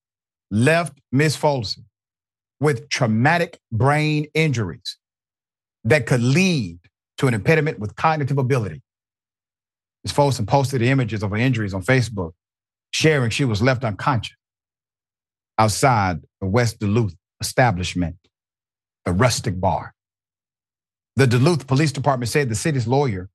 left 0.50 0.98
Ms. 1.12 1.36
Folsom 1.36 1.84
with 2.58 2.88
traumatic 2.88 3.60
brain 3.70 4.26
injuries 4.34 4.98
that 5.84 6.06
could 6.06 6.20
lead 6.20 6.80
to 7.18 7.28
an 7.28 7.34
impediment 7.34 7.78
with 7.78 7.94
cognitive 7.94 8.38
ability. 8.38 8.82
Ms. 10.02 10.10
Folsom 10.10 10.46
posted 10.46 10.82
images 10.82 11.22
of 11.22 11.30
her 11.30 11.36
injuries 11.36 11.74
on 11.74 11.84
Facebook, 11.84 12.32
sharing 12.90 13.30
she 13.30 13.44
was 13.44 13.62
left 13.62 13.84
unconscious 13.84 14.34
outside 15.58 16.20
the 16.40 16.48
West 16.48 16.80
Duluth 16.80 17.14
establishment, 17.40 18.16
the 19.04 19.12
Rustic 19.12 19.60
Bar. 19.60 19.94
The 21.14 21.28
Duluth 21.28 21.68
Police 21.68 21.92
Department 21.92 22.30
said 22.30 22.48
the 22.48 22.56
city's 22.56 22.88
lawyer, 22.88 23.28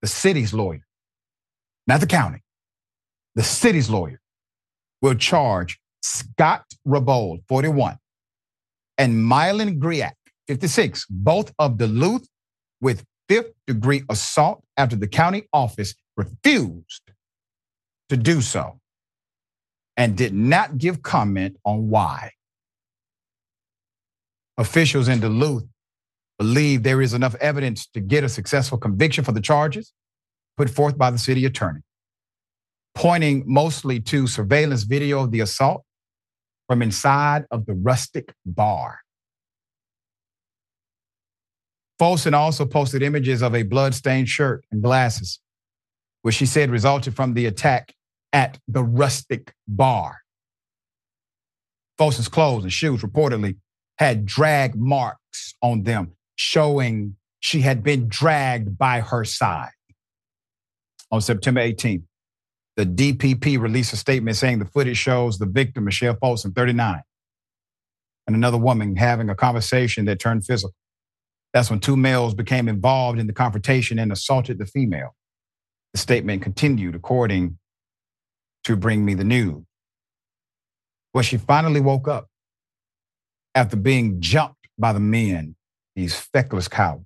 the 0.00 0.08
city's 0.08 0.54
lawyer, 0.54 0.86
not 1.86 2.00
the 2.00 2.06
county, 2.06 2.42
the 3.34 3.42
city's 3.42 3.90
lawyer, 3.90 4.19
will 5.02 5.14
charge 5.14 5.80
Scott 6.02 6.64
Rabold, 6.86 7.42
41, 7.48 7.96
and 8.98 9.14
Mylan 9.14 9.78
Griak, 9.78 10.12
56, 10.48 11.06
both 11.08 11.52
of 11.58 11.78
Duluth, 11.78 12.26
with 12.80 13.04
fifth 13.28 13.52
degree 13.66 14.02
assault 14.08 14.64
after 14.76 14.96
the 14.96 15.06
county 15.06 15.46
office 15.52 15.94
refused 16.16 17.12
to 18.08 18.16
do 18.16 18.40
so 18.40 18.80
and 19.96 20.16
did 20.16 20.34
not 20.34 20.78
give 20.78 21.02
comment 21.02 21.56
on 21.64 21.88
why. 21.90 22.32
Officials 24.58 25.08
in 25.08 25.20
Duluth 25.20 25.64
believe 26.38 26.82
there 26.82 27.02
is 27.02 27.14
enough 27.14 27.34
evidence 27.36 27.86
to 27.88 28.00
get 28.00 28.24
a 28.24 28.28
successful 28.28 28.78
conviction 28.78 29.22
for 29.22 29.32
the 29.32 29.40
charges 29.40 29.92
put 30.56 30.68
forth 30.68 30.98
by 30.98 31.10
the 31.10 31.18
city 31.18 31.44
attorney 31.44 31.80
pointing 32.94 33.44
mostly 33.46 34.00
to 34.00 34.26
surveillance 34.26 34.82
video 34.82 35.22
of 35.22 35.30
the 35.30 35.40
assault 35.40 35.84
from 36.68 36.82
inside 36.82 37.44
of 37.50 37.66
the 37.66 37.74
rustic 37.74 38.32
bar. 38.44 39.00
Folsom 41.98 42.34
also 42.34 42.64
posted 42.64 43.02
images 43.02 43.42
of 43.42 43.54
a 43.54 43.62
blood-stained 43.62 44.28
shirt 44.28 44.64
and 44.70 44.82
glasses, 44.82 45.38
which 46.22 46.36
she 46.36 46.46
said 46.46 46.70
resulted 46.70 47.14
from 47.14 47.34
the 47.34 47.46
attack 47.46 47.92
at 48.32 48.58
the 48.68 48.82
rustic 48.82 49.52
bar. 49.68 50.20
Folsom's 51.98 52.28
clothes 52.28 52.62
and 52.62 52.72
shoes 52.72 53.02
reportedly 53.02 53.56
had 53.98 54.24
drag 54.24 54.74
marks 54.74 55.54
on 55.60 55.82
them, 55.82 56.12
showing 56.36 57.16
she 57.40 57.60
had 57.60 57.82
been 57.82 58.08
dragged 58.08 58.78
by 58.78 59.00
her 59.00 59.24
side. 59.24 59.72
On 61.10 61.20
September 61.20 61.60
18th, 61.60 62.04
the 62.80 62.86
DPP 62.86 63.60
released 63.60 63.92
a 63.92 63.96
statement 63.96 64.38
saying 64.38 64.58
the 64.58 64.64
footage 64.64 64.96
shows 64.96 65.38
the 65.38 65.44
victim, 65.44 65.84
Michelle 65.84 66.16
Folsom, 66.18 66.54
39, 66.54 67.02
and 68.26 68.34
another 68.34 68.56
woman 68.56 68.96
having 68.96 69.28
a 69.28 69.34
conversation 69.34 70.06
that 70.06 70.18
turned 70.18 70.46
physical. 70.46 70.74
That's 71.52 71.68
when 71.68 71.80
two 71.80 71.94
males 71.94 72.32
became 72.32 72.68
involved 72.68 73.18
in 73.18 73.26
the 73.26 73.34
confrontation 73.34 73.98
and 73.98 74.10
assaulted 74.10 74.56
the 74.56 74.64
female. 74.64 75.14
The 75.92 75.98
statement 75.98 76.40
continued 76.40 76.94
according 76.94 77.58
to 78.64 78.76
Bring 78.76 79.04
Me 79.04 79.12
the 79.12 79.24
News. 79.24 79.62
When 81.12 81.24
she 81.24 81.36
finally 81.36 81.80
woke 81.80 82.08
up 82.08 82.28
after 83.54 83.76
being 83.76 84.22
jumped 84.22 84.68
by 84.78 84.94
the 84.94 85.00
men, 85.00 85.54
these 85.94 86.14
feckless 86.14 86.66
cowards, 86.66 87.04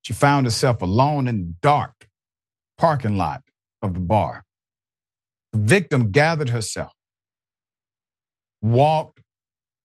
she 0.00 0.14
found 0.14 0.46
herself 0.46 0.80
alone 0.80 1.28
in 1.28 1.36
the 1.36 1.54
dark 1.60 2.08
parking 2.78 3.18
lot 3.18 3.42
of 3.84 3.94
the 3.94 4.00
bar. 4.00 4.44
The 5.52 5.58
victim 5.58 6.10
gathered 6.10 6.48
herself, 6.48 6.92
walked 8.62 9.20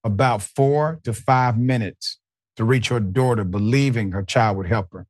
about 0.04 0.42
four 0.42 1.00
to 1.04 1.14
five 1.14 1.58
minutes 1.58 2.18
to 2.56 2.64
reach 2.64 2.88
her 2.88 3.00
daughter, 3.00 3.44
believing 3.44 4.14
her 4.14 4.24
child 4.24 4.58
would 4.58 4.68
help 4.68 4.92
her. 4.94 5.06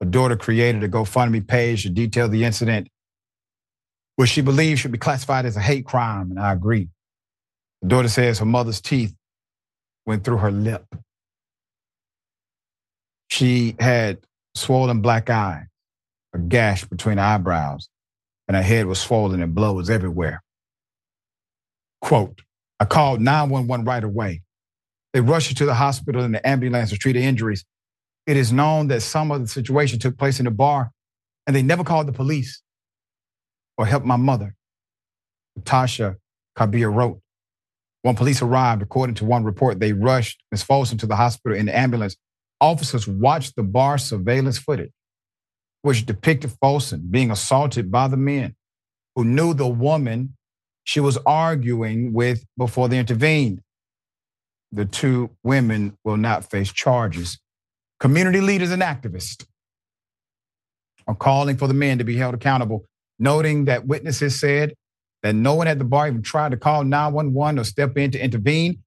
Her 0.00 0.06
daughter 0.06 0.36
created 0.36 0.84
a 0.84 0.88
GoFundMe 0.88 1.46
page 1.46 1.82
to 1.82 1.90
detail 1.90 2.28
the 2.28 2.44
incident, 2.44 2.88
which 4.16 4.30
she 4.30 4.42
believes 4.42 4.80
should 4.80 4.92
be 4.92 4.98
classified 4.98 5.46
as 5.46 5.56
a 5.56 5.60
hate 5.60 5.86
crime, 5.86 6.30
and 6.30 6.38
I 6.38 6.52
agree. 6.52 6.88
The 7.80 7.88
daughter 7.88 8.08
says 8.08 8.38
her 8.38 8.44
mother's 8.44 8.80
teeth 8.80 9.14
went 10.04 10.24
through 10.24 10.38
her 10.38 10.50
lip. 10.50 10.84
She 13.28 13.76
had 13.80 14.18
swollen 14.54 15.00
black 15.00 15.30
eyes 15.30 15.71
a 16.34 16.38
gash 16.38 16.84
between 16.84 17.18
eyebrows, 17.18 17.88
and 18.48 18.56
her 18.56 18.62
head 18.62 18.86
was 18.86 19.00
swollen 19.00 19.42
and 19.42 19.54
blood 19.54 19.76
was 19.76 19.90
everywhere. 19.90 20.42
Quote, 22.00 22.42
I 22.80 22.84
called 22.84 23.20
911 23.20 23.86
right 23.86 24.02
away. 24.02 24.42
They 25.12 25.20
rushed 25.20 25.50
her 25.50 25.54
to 25.56 25.66
the 25.66 25.74
hospital 25.74 26.22
in 26.24 26.32
the 26.32 26.46
ambulance 26.46 26.90
to 26.90 26.96
treat 26.96 27.16
her 27.16 27.22
injuries. 27.22 27.64
It 28.26 28.36
is 28.36 28.52
known 28.52 28.88
that 28.88 29.02
some 29.02 29.30
of 29.30 29.40
the 29.40 29.48
situation 29.48 29.98
took 29.98 30.16
place 30.16 30.38
in 30.38 30.44
the 30.44 30.50
bar, 30.50 30.90
and 31.46 31.54
they 31.54 31.62
never 31.62 31.84
called 31.84 32.08
the 32.08 32.12
police 32.12 32.62
or 33.76 33.86
helped 33.86 34.06
my 34.06 34.16
mother. 34.16 34.54
Tasha 35.60 36.16
Kabir 36.56 36.90
wrote, 36.90 37.20
When 38.02 38.16
police 38.16 38.42
arrived, 38.42 38.82
according 38.82 39.16
to 39.16 39.24
one 39.24 39.44
report, 39.44 39.80
they 39.80 39.92
rushed 39.92 40.42
Ms. 40.50 40.62
Folsom 40.62 40.98
to 40.98 41.06
the 41.06 41.16
hospital 41.16 41.56
in 41.56 41.66
the 41.66 41.76
ambulance. 41.76 42.16
Officers 42.60 43.08
watched 43.08 43.56
the 43.56 43.62
bar 43.62 43.98
surveillance 43.98 44.58
footage, 44.58 44.92
which 45.82 46.06
depicted 46.06 46.52
Folsom 46.60 47.08
being 47.10 47.30
assaulted 47.30 47.90
by 47.90 48.08
the 48.08 48.16
men 48.16 48.54
who 49.14 49.24
knew 49.24 49.52
the 49.52 49.68
woman 49.68 50.36
she 50.84 51.00
was 51.00 51.18
arguing 51.26 52.12
with 52.12 52.44
before 52.56 52.88
they 52.88 52.98
intervened. 52.98 53.60
The 54.72 54.84
two 54.84 55.30
women 55.44 55.98
will 56.04 56.16
not 56.16 56.50
face 56.50 56.72
charges. 56.72 57.38
Community 58.00 58.40
leaders 58.40 58.70
and 58.70 58.82
activists 58.82 59.44
are 61.06 61.14
calling 61.14 61.56
for 61.56 61.68
the 61.68 61.74
men 61.74 61.98
to 61.98 62.04
be 62.04 62.16
held 62.16 62.34
accountable, 62.34 62.84
noting 63.18 63.66
that 63.66 63.86
witnesses 63.86 64.40
said 64.40 64.74
that 65.22 65.34
no 65.34 65.54
one 65.54 65.68
at 65.68 65.78
the 65.78 65.84
bar 65.84 66.08
even 66.08 66.22
tried 66.22 66.52
to 66.52 66.56
call 66.56 66.84
911 66.84 67.58
or 67.58 67.64
step 67.64 67.96
in 67.96 68.10
to 68.12 68.22
intervene. 68.24 68.82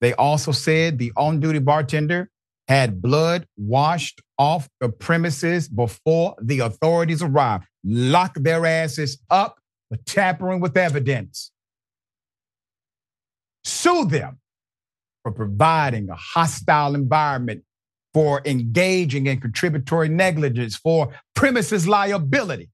They 0.00 0.12
also 0.14 0.52
said 0.52 0.98
the 0.98 1.12
on 1.16 1.40
duty 1.40 1.58
bartender 1.60 2.30
had 2.68 3.00
blood 3.00 3.46
washed 3.56 4.20
off 4.38 4.68
the 4.80 4.90
premises 4.90 5.68
before 5.68 6.36
the 6.40 6.60
authorities 6.60 7.22
arrived. 7.22 7.64
Lock 7.82 8.34
their 8.34 8.66
asses 8.66 9.18
up 9.30 9.58
for 9.88 9.96
tampering 10.04 10.60
with 10.60 10.76
evidence. 10.76 11.50
Sue 13.64 14.04
them 14.04 14.38
for 15.22 15.32
providing 15.32 16.10
a 16.10 16.14
hostile 16.14 16.94
environment, 16.94 17.64
for 18.12 18.42
engaging 18.44 19.26
in 19.26 19.40
contributory 19.40 20.08
negligence, 20.08 20.76
for 20.76 21.12
premises 21.34 21.88
liability. 21.88 22.68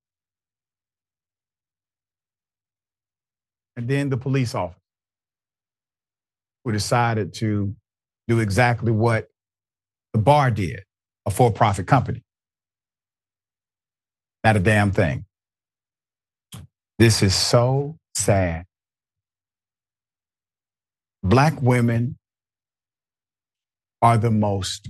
And 3.76 3.88
then 3.88 4.08
the 4.08 4.16
police 4.16 4.54
officer 4.54 4.78
who 6.64 6.72
decided 6.72 7.34
to 7.34 7.74
do 8.28 8.40
exactly 8.40 8.92
what 8.92 9.28
the 10.14 10.18
bar 10.20 10.50
did, 10.50 10.84
a 11.26 11.30
for 11.30 11.52
profit 11.52 11.86
company. 11.86 12.22
Not 14.44 14.56
a 14.56 14.60
damn 14.60 14.92
thing. 14.92 15.26
This 16.98 17.22
is 17.22 17.34
so 17.34 17.96
sad. 18.16 18.64
Black 21.22 21.60
women 21.60 22.16
are 24.00 24.18
the 24.18 24.30
most, 24.30 24.88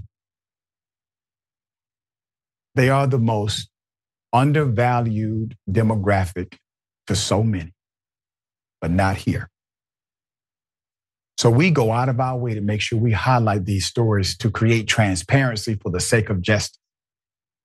they 2.75 2.91
are 2.91 3.07
the 3.07 3.19
most 3.19 3.71
undervalued 4.33 5.57
demographic 5.71 6.59
to 7.07 7.17
so 7.17 7.43
many, 7.43 7.73
but 8.81 8.91
not 8.91 9.17
here. 9.17 9.49
So 11.37 11.51
we 11.51 11.71
go 11.71 11.91
out 11.91 12.09
of 12.09 12.21
our 12.21 12.39
way 12.39 12.55
to 12.55 12.61
make 12.61 12.81
sure 12.81 12.99
we 12.99 13.13
highlight 13.13 13.65
these 13.65 13.87
stories 13.87 14.37
to 14.39 14.51
create 14.51 14.87
transparency 14.87 15.75
for 15.75 15.91
the 15.91 16.01
sake 16.01 16.31
of 16.31 16.41
justice. 16.41 16.79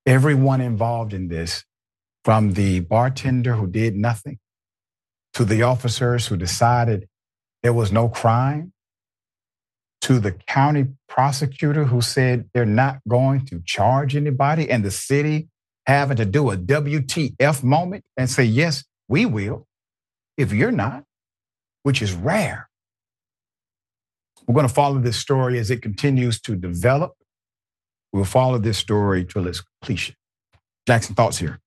Everyone 0.06 0.60
involved 0.60 1.14
in 1.14 1.28
this, 1.28 1.64
from 2.26 2.54
the 2.54 2.80
bartender 2.82 3.54
who 3.54 3.68
did 3.68 3.96
nothing 3.96 4.40
to 5.34 5.46
the 5.46 5.62
officers 5.64 6.28
who 6.28 6.36
decided 6.36 7.08
there 7.62 7.74
was 7.74 7.92
no 7.92 8.10
crime, 8.10 8.74
to 10.02 10.20
the 10.20 10.32
county 10.32 10.88
prosecutor 11.08 11.84
who 11.86 12.02
said 12.02 12.50
they're 12.54 12.66
not 12.66 13.00
going 13.08 13.46
to 13.46 13.62
charge 13.66 14.16
anybody, 14.16 14.70
and 14.70 14.84
the 14.84 14.92
city 14.92 15.50
having 15.86 16.18
to 16.18 16.26
do 16.26 16.50
a 16.50 16.58
WTF 16.58 17.64
moment 17.64 18.04
and 18.16 18.30
say, 18.30 18.44
yes, 18.44 18.84
we 19.08 19.26
will, 19.26 19.68
if 20.38 20.54
you're 20.54 20.72
not, 20.72 21.04
which 21.84 22.02
is 22.02 22.14
rare. 22.14 22.69
We're 24.50 24.56
going 24.56 24.68
to 24.68 24.74
follow 24.74 24.98
this 24.98 25.16
story 25.18 25.60
as 25.60 25.70
it 25.70 25.84
continues 25.84 26.42
to 26.42 26.56
develop. 26.56 27.14
We'll 28.12 28.26
follow 28.26 28.58
this 28.58 28.80
story 28.80 29.24
till 29.24 29.46
its 29.46 29.62
completion. 29.62 30.16
Jackson, 30.88 31.14
thoughts 31.14 31.38
here. 31.38 31.60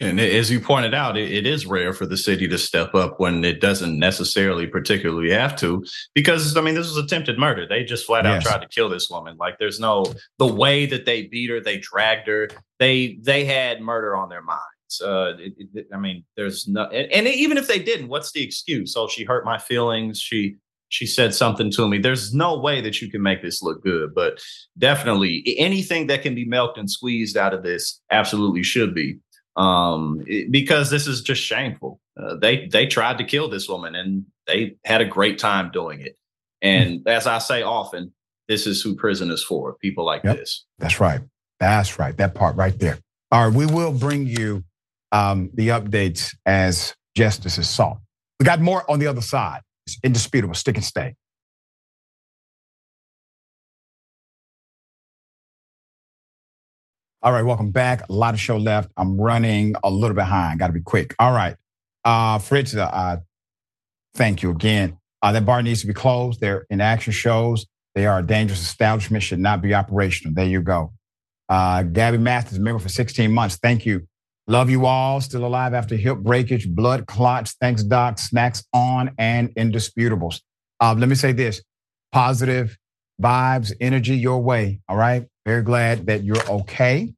And 0.00 0.20
as 0.20 0.50
you 0.50 0.60
pointed 0.60 0.92
out, 0.92 1.16
it, 1.16 1.46
is 1.46 1.64
rare 1.64 1.94
for 1.94 2.04
the 2.04 2.18
city 2.18 2.46
to 2.48 2.58
step 2.58 2.94
up 2.94 3.20
when 3.20 3.42
it 3.42 3.58
doesn't 3.62 3.98
necessarily 3.98 4.66
particularly 4.66 5.30
have 5.30 5.56
to, 5.60 5.82
because 6.14 6.54
I 6.58 6.60
mean, 6.60 6.74
this 6.74 6.88
was 6.88 6.98
attempted 6.98 7.38
murder. 7.38 7.66
They 7.66 7.84
just 7.84 8.04
flat 8.04 8.26
out 8.26 8.34
Yes. 8.34 8.42
tried 8.42 8.60
to 8.60 8.68
kill 8.68 8.90
this 8.90 9.08
woman. 9.08 9.38
Like, 9.38 9.58
there's 9.58 9.80
no 9.80 10.04
the 10.38 10.46
way 10.46 10.84
that 10.84 11.06
they 11.06 11.22
beat 11.22 11.48
her, 11.48 11.60
they 11.60 11.78
dragged 11.78 12.28
her, 12.28 12.48
they 12.80 13.16
they 13.22 13.46
had 13.46 13.80
murder 13.80 14.14
on 14.14 14.28
their 14.28 14.42
minds. 14.42 15.00
Uh, 15.02 15.36
it, 15.38 15.54
it- 15.72 15.86
I 15.90 15.96
mean, 15.96 16.24
there's 16.36 16.68
no, 16.68 16.84
and, 16.88 17.10
and 17.10 17.26
even 17.28 17.56
if 17.56 17.66
they 17.66 17.78
didn't, 17.78 18.08
what's 18.08 18.32
the 18.32 18.42
excuse? 18.42 18.94
Oh, 18.94 19.08
she 19.08 19.24
hurt 19.24 19.46
my 19.46 19.56
feelings. 19.58 20.20
She 20.20 20.56
she 20.94 21.06
said 21.06 21.34
something 21.34 21.70
to 21.72 21.88
me. 21.88 21.98
There's 21.98 22.32
no 22.32 22.56
way 22.56 22.80
that 22.80 23.02
you 23.02 23.10
can 23.10 23.20
make 23.20 23.42
this 23.42 23.62
look 23.62 23.82
good, 23.82 24.14
but 24.14 24.38
definitely 24.78 25.42
anything 25.58 26.06
that 26.06 26.22
can 26.22 26.34
be 26.36 26.44
milked 26.44 26.78
and 26.78 26.88
squeezed 26.88 27.36
out 27.36 27.52
of 27.52 27.62
this 27.64 28.00
absolutely 28.12 28.62
should 28.62 28.94
be 28.94 29.18
um 29.56 30.22
it- 30.26 30.50
because 30.50 30.90
this 30.90 31.06
is 31.06 31.20
just 31.22 31.40
shameful 31.40 32.00
uh, 32.20 32.34
they 32.42 32.66
they 32.72 32.86
tried 32.86 33.18
to 33.18 33.24
kill 33.24 33.48
this 33.48 33.68
woman 33.68 33.94
and 33.94 34.24
they 34.48 34.74
had 34.84 35.00
a 35.00 35.04
great 35.04 35.38
time 35.38 35.70
doing 35.72 36.00
it 36.00 36.16
and 36.60 37.06
as 37.06 37.24
i 37.28 37.38
say 37.38 37.62
often 37.62 38.12
this 38.48 38.66
is 38.66 38.82
who 38.82 38.96
prison 38.96 39.30
is 39.30 39.44
for 39.44 39.74
people 39.74 40.04
like 40.04 40.24
Yep. 40.24 40.36
this 40.38 40.64
That's 40.80 40.98
right. 41.00 41.20
That's 41.60 41.98
right. 42.00 42.16
That 42.16 42.34
part 42.34 42.56
right 42.56 42.76
there. 42.80 42.98
All 43.30 43.46
right, 43.46 43.56
we 43.56 43.64
will 43.66 43.92
bring 43.92 44.26
you 44.26 44.64
um, 45.12 45.50
the 45.54 45.68
updates 45.68 46.34
as 46.44 46.94
justice 47.16 47.56
is 47.58 47.68
sought. 47.68 47.98
We 48.40 48.44
got 48.44 48.60
more 48.60 48.82
on 48.90 48.98
the 48.98 49.06
other 49.06 49.22
side. 49.22 49.60
It's 49.86 49.98
indisputable. 50.02 50.54
Stick 50.54 50.76
and 50.76 50.84
stay. 50.84 51.14
All 57.22 57.32
right, 57.32 57.42
welcome 57.42 57.70
back. 57.70 58.06
A 58.08 58.12
lot 58.12 58.34
of 58.34 58.40
show 58.40 58.58
left. 58.58 58.90
I'm 58.98 59.18
running 59.18 59.74
a 59.82 59.90
little 59.90 60.14
behind. 60.14 60.58
Got 60.58 60.66
to 60.66 60.72
be 60.74 60.82
quick. 60.82 61.14
All 61.18 61.32
right, 61.32 61.56
uh, 62.04 62.38
Fritz. 62.38 62.74
Uh, 62.74 62.82
uh, 62.84 63.16
thank 64.14 64.42
you 64.42 64.50
again. 64.50 64.98
Uh, 65.22 65.32
that 65.32 65.46
bar 65.46 65.62
needs 65.62 65.80
to 65.80 65.86
be 65.86 65.94
closed. 65.94 66.40
Their 66.40 66.66
inaction 66.68 67.14
shows 67.14 67.66
they 67.94 68.06
are 68.06 68.18
a 68.18 68.26
dangerous 68.26 68.60
establishment. 68.60 69.22
Should 69.22 69.38
not 69.38 69.62
be 69.62 69.74
operational. 69.74 70.34
There 70.34 70.44
you 70.44 70.60
go. 70.60 70.92
Uh, 71.48 71.82
Gabby 71.84 72.18
Masters, 72.18 72.58
member 72.58 72.78
for 72.78 72.88
16 72.88 73.32
months. 73.32 73.56
Thank 73.56 73.86
you. 73.86 74.06
Love 74.46 74.68
you 74.68 74.86
all. 74.86 75.20
Still 75.20 75.46
alive 75.46 75.72
after 75.72 75.96
hip 75.96 76.18
breakage, 76.18 76.68
blood 76.68 77.06
clots. 77.06 77.56
Thanks, 77.60 77.82
Doc. 77.82 78.18
Snacks 78.18 78.64
on 78.72 79.12
and 79.18 79.54
indisputables. 79.54 80.40
Uh, 80.80 80.94
let 80.96 81.08
me 81.08 81.14
say 81.14 81.32
this 81.32 81.62
positive 82.12 82.76
vibes, 83.20 83.72
energy 83.80 84.16
your 84.16 84.42
way. 84.42 84.80
All 84.88 84.96
right. 84.96 85.26
Very 85.46 85.62
glad 85.62 86.06
that 86.06 86.24
you're 86.24 86.44
okay. 86.48 87.14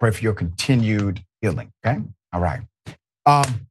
Pray 0.00 0.10
for 0.10 0.22
your 0.22 0.34
continued 0.34 1.22
healing. 1.40 1.72
Okay. 1.84 2.00
All 2.32 2.40
right. 2.40 2.60
Um, 3.26 3.66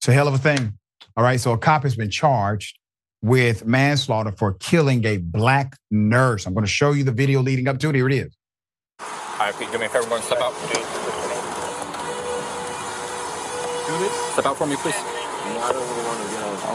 it's 0.00 0.08
a 0.08 0.12
hell 0.12 0.28
of 0.28 0.34
a 0.34 0.38
thing. 0.38 0.78
All 1.16 1.24
right. 1.24 1.40
So 1.40 1.52
a 1.52 1.58
cop 1.58 1.82
has 1.82 1.96
been 1.96 2.10
charged 2.10 2.78
with 3.22 3.66
manslaughter 3.66 4.32
for 4.32 4.54
killing 4.54 5.04
a 5.04 5.18
black 5.18 5.76
nurse. 5.90 6.46
I'm 6.46 6.54
going 6.54 6.64
to 6.64 6.70
show 6.70 6.92
you 6.92 7.04
the 7.04 7.12
video 7.12 7.42
leading 7.42 7.68
up 7.68 7.78
to 7.80 7.90
it. 7.90 7.94
Here 7.94 8.08
it 8.08 8.14
is. 8.14 8.34
All 9.00 9.46
right, 9.46 9.58
Pete, 9.58 9.70
do 9.72 9.78
me 9.78 9.86
a 9.86 9.88
favor, 9.88 10.08
go 10.08 10.16
and 10.16 10.24
step 10.24 10.38
out. 10.40 11.29
Step 14.32 14.46
out 14.46 14.56
for 14.56 14.66
me, 14.66 14.76
please. 14.76 14.94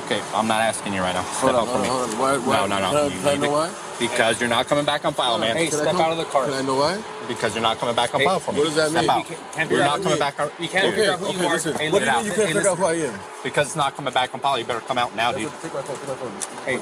Okay, 0.06 0.22
I'm 0.34 0.48
not 0.48 0.62
asking 0.62 0.94
you 0.94 1.02
right 1.02 1.14
now. 1.16 1.24
Step 1.24 1.52
Hold 1.54 1.56
out 1.56 1.68
on, 1.68 1.68
for 1.68 1.88
hold 1.90 2.10
hold 2.10 2.10
on. 2.14 2.20
Why- 2.20 2.38
why- 2.38 2.68
No, 2.68 2.80
no, 2.80 2.80
no. 2.80 2.90
can 2.90 2.98
I- 2.98 3.04
You 3.06 3.20
can 3.20 3.28
I 3.30 3.36
know 3.36 3.46
to- 3.46 3.52
why? 3.52 3.70
Because 3.98 4.40
you're 4.42 4.50
not 4.50 4.68
coming 4.68 4.84
back 4.84 5.06
on 5.06 5.14
file, 5.14 5.38
man. 5.38 5.56
Hey, 5.56 5.70
step 5.70 5.96
out 5.96 6.12
of 6.12 6.18
the 6.18 6.26
car. 6.26 6.46
Can 6.46 6.54
I 6.54 6.62
know 6.62 6.76
why? 6.76 6.98
Because 7.30 7.56
you're 7.56 7.62
not 7.64 7.80
coming 7.80 7.96
back 7.96 8.14
on 8.14 8.20
Hey, 8.20 8.26
file 8.26 8.40
for 8.42 8.52
me. 8.52 8.60
what 8.60 8.66
does 8.66 8.76
that 8.76 8.90
Step 8.90 9.02
mean? 9.02 9.10
out. 9.10 9.18
You 9.30 9.36
can't- 9.56 9.72
You're 9.72 9.80
not 9.80 10.04
coming 10.04 10.20
back. 10.20 10.36
you- 10.38 10.44
on- 10.44 10.52
you 10.60 10.68
can't 10.68 10.86
Okay, 10.88 10.96
figure 10.98 11.14
out 11.14 11.20
who 11.20 11.26
you 11.32 11.38
okay, 11.40 11.46
are. 11.48 11.54
listen. 11.54 11.74
Hey, 11.76 11.86
What 11.90 11.94
look 11.94 12.02
do 12.02 12.06
you 12.06 12.16
mean 12.18 12.26
you 12.26 12.32
can't 12.34 12.48
figure 12.54 12.70
out 12.70 12.78
who 12.78 12.86
I 12.86 12.94
am? 12.94 13.20
Because 13.44 13.68
it's 13.68 13.76
not 13.78 13.96
coming 13.96 14.14
back 14.14 14.30
on 14.34 14.40
file. 14.42 14.60
You 14.60 14.66
better 14.66 14.82
come 14.82 14.98
out 14.98 15.16
now, 15.16 15.32
dude. 15.32 15.50
Take 15.62 15.74
my 15.74 15.82
phone, 15.82 15.96
take 15.98 16.08
my 16.10 16.16
phone. 16.16 16.32
Hey, 16.66 16.76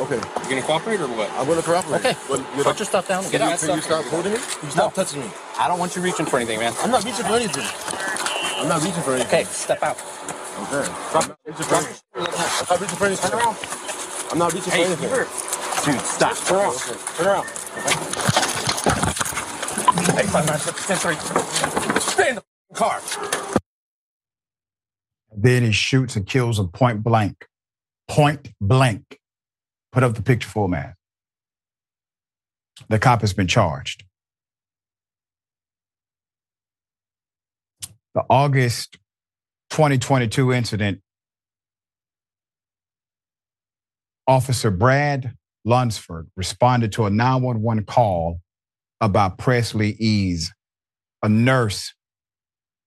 okay. 0.00 0.16
You 0.16 0.48
gonna 0.50 0.62
cooperate 0.62 1.00
or 1.00 1.06
what? 1.06 1.30
I'm 1.38 1.46
gonna 1.46 1.62
cooperate. 1.62 2.04
Okay. 2.04 2.16
But 2.28 2.40
Put 2.64 2.78
your 2.80 2.86
stuff 2.86 3.06
down. 3.06 3.28
Get 3.30 3.40
out. 3.40 3.58
Can 3.60 3.76
you 3.76 3.82
stop 3.82 4.04
holding 4.06 4.32
me? 4.32 4.38
You 4.64 4.70
stop 4.70 4.92
touching 4.94 5.20
me? 5.20 5.30
I 5.58 5.68
don't 5.68 5.78
want 5.78 5.94
you 5.94 6.02
reaching 6.02 6.26
for 6.26 6.36
anything, 6.38 6.58
man. 6.58 6.74
I'm 6.82 6.90
not 6.90 7.04
reaching 7.04 7.24
for 7.24 7.34
anything. 7.34 8.33
I'm 8.58 8.68
not 8.68 8.82
reaching 8.84 9.02
for 9.02 9.14
anything. 9.14 9.28
Okay, 9.28 9.44
step 9.44 9.82
out. 9.82 9.98
Okay. 9.98 10.92
I'm 11.14 11.28
not 11.28 11.38
reaching 11.46 11.66
for 11.66 11.74
anything. 11.76 12.02
I'm 12.16 12.66
not 12.70 12.80
reaching 12.80 12.98
for 12.98 13.06
anything. 13.06 13.30
Turn 13.30 13.40
around. 13.40 13.58
I'm 14.32 14.38
not 14.38 14.52
reaching 14.54 14.70
for 14.70 14.76
Hey, 14.76 14.84
anything. 14.86 15.10
Dude, 15.84 16.00
stop. 16.06 16.36
Turn 16.46 16.58
around. 16.58 16.78
Turn 17.16 17.26
around. 17.26 17.46
Hey, 20.16 20.26
five 20.26 20.46
nine 20.46 20.58
six 20.58 20.86
ten 20.86 20.96
three. 20.98 21.16
Stay 22.00 22.30
in 22.30 22.36
the 22.36 22.44
car. 22.74 23.00
Then 25.36 25.64
he 25.64 25.72
shoots 25.72 26.16
and 26.16 26.26
kills 26.26 26.58
him 26.58 26.68
point 26.68 27.02
blank. 27.04 27.46
Point 28.08 28.52
blank. 28.60 29.20
Put 29.92 30.04
up 30.04 30.14
the 30.14 30.22
picture 30.22 30.48
for 30.48 30.68
man. 30.68 30.94
The 32.88 32.98
cop 33.00 33.22
has 33.22 33.32
been 33.34 33.48
charged. 33.48 34.03
The 38.14 38.22
August 38.30 38.96
2022 39.70 40.52
incident 40.52 41.00
Officer 44.28 44.70
Brad 44.70 45.34
Lunsford 45.64 46.28
responded 46.36 46.92
to 46.92 47.06
a 47.06 47.10
911 47.10 47.84
call 47.86 48.40
about 49.00 49.36
Presley 49.38 49.96
Eze, 50.00 50.52
a 51.24 51.28
nurse 51.28 51.92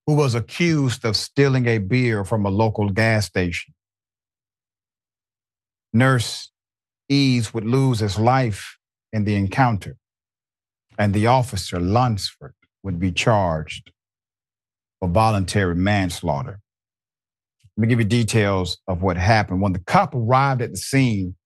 who 0.06 0.14
was 0.14 0.34
accused 0.34 1.04
of 1.04 1.14
stealing 1.14 1.66
a 1.66 1.76
beer 1.76 2.24
from 2.24 2.46
a 2.46 2.50
local 2.50 2.88
gas 2.88 3.26
station. 3.26 3.74
Nurse 5.92 6.50
Eze 7.10 7.52
would 7.52 7.66
lose 7.66 7.98
his 8.00 8.18
life 8.18 8.78
in 9.12 9.24
the 9.24 9.34
encounter, 9.34 9.98
and 10.98 11.12
the 11.12 11.26
officer, 11.26 11.78
Lunsford, 11.78 12.54
would 12.82 12.98
be 12.98 13.12
charged 13.12 13.92
for 15.00 15.08
voluntary 15.08 15.74
manslaughter. 15.74 16.60
Let 17.76 17.82
me 17.82 17.88
give 17.88 18.00
you 18.00 18.04
details 18.04 18.78
of 18.88 19.02
what 19.02 19.16
happened. 19.16 19.62
When 19.62 19.72
the 19.72 19.78
cop 19.78 20.14
arrived 20.14 20.62
at 20.62 20.72
the 20.72 20.76
scene, 20.76 21.36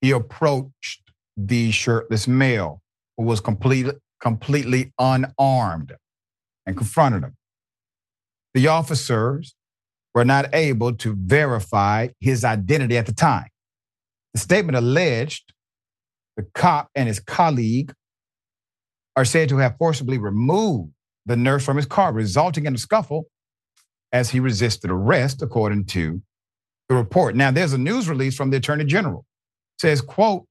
he 0.00 0.12
approached 0.12 1.02
the 1.36 1.72
shirtless 1.72 2.28
male 2.28 2.80
who 3.16 3.24
was 3.24 3.40
completely, 3.40 3.94
completely 4.20 4.92
unarmed 4.98 5.92
and 6.66 6.76
confronted 6.76 7.24
him. 7.24 7.36
The 8.54 8.68
officers 8.68 9.54
were 10.14 10.24
not 10.24 10.54
able 10.54 10.94
to 10.94 11.16
verify 11.18 12.08
his 12.20 12.44
identity 12.44 12.96
at 12.96 13.06
the 13.06 13.12
time. 13.12 13.48
The 14.32 14.40
statement 14.40 14.76
alleged 14.76 15.52
the 16.36 16.44
cop 16.54 16.88
and 16.94 17.08
his 17.08 17.18
colleague 17.18 17.92
are 19.16 19.24
said 19.24 19.48
to 19.48 19.58
have 19.58 19.76
forcibly 19.78 20.18
removed 20.18 20.93
the 21.26 21.36
nurse 21.36 21.64
from 21.64 21.76
his 21.76 21.86
car, 21.86 22.12
resulting 22.12 22.66
in 22.66 22.74
a 22.74 22.78
scuffle 22.78 23.26
as 24.12 24.30
he 24.30 24.40
resisted 24.40 24.90
arrest, 24.90 25.42
according 25.42 25.84
to 25.86 26.22
the 26.88 26.94
report. 26.94 27.34
Now, 27.34 27.50
there's 27.50 27.72
a 27.72 27.78
news 27.78 28.08
release 28.08 28.36
from 28.36 28.50
the 28.50 28.58
Attorney 28.58 28.84
General. 28.84 29.24
It 29.76 29.80
says, 29.80 30.00
quote, 30.00 30.46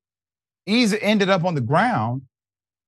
Eze 0.67 0.95
ended 1.01 1.29
up 1.29 1.43
on 1.43 1.55
the 1.55 1.61
ground 1.61 2.23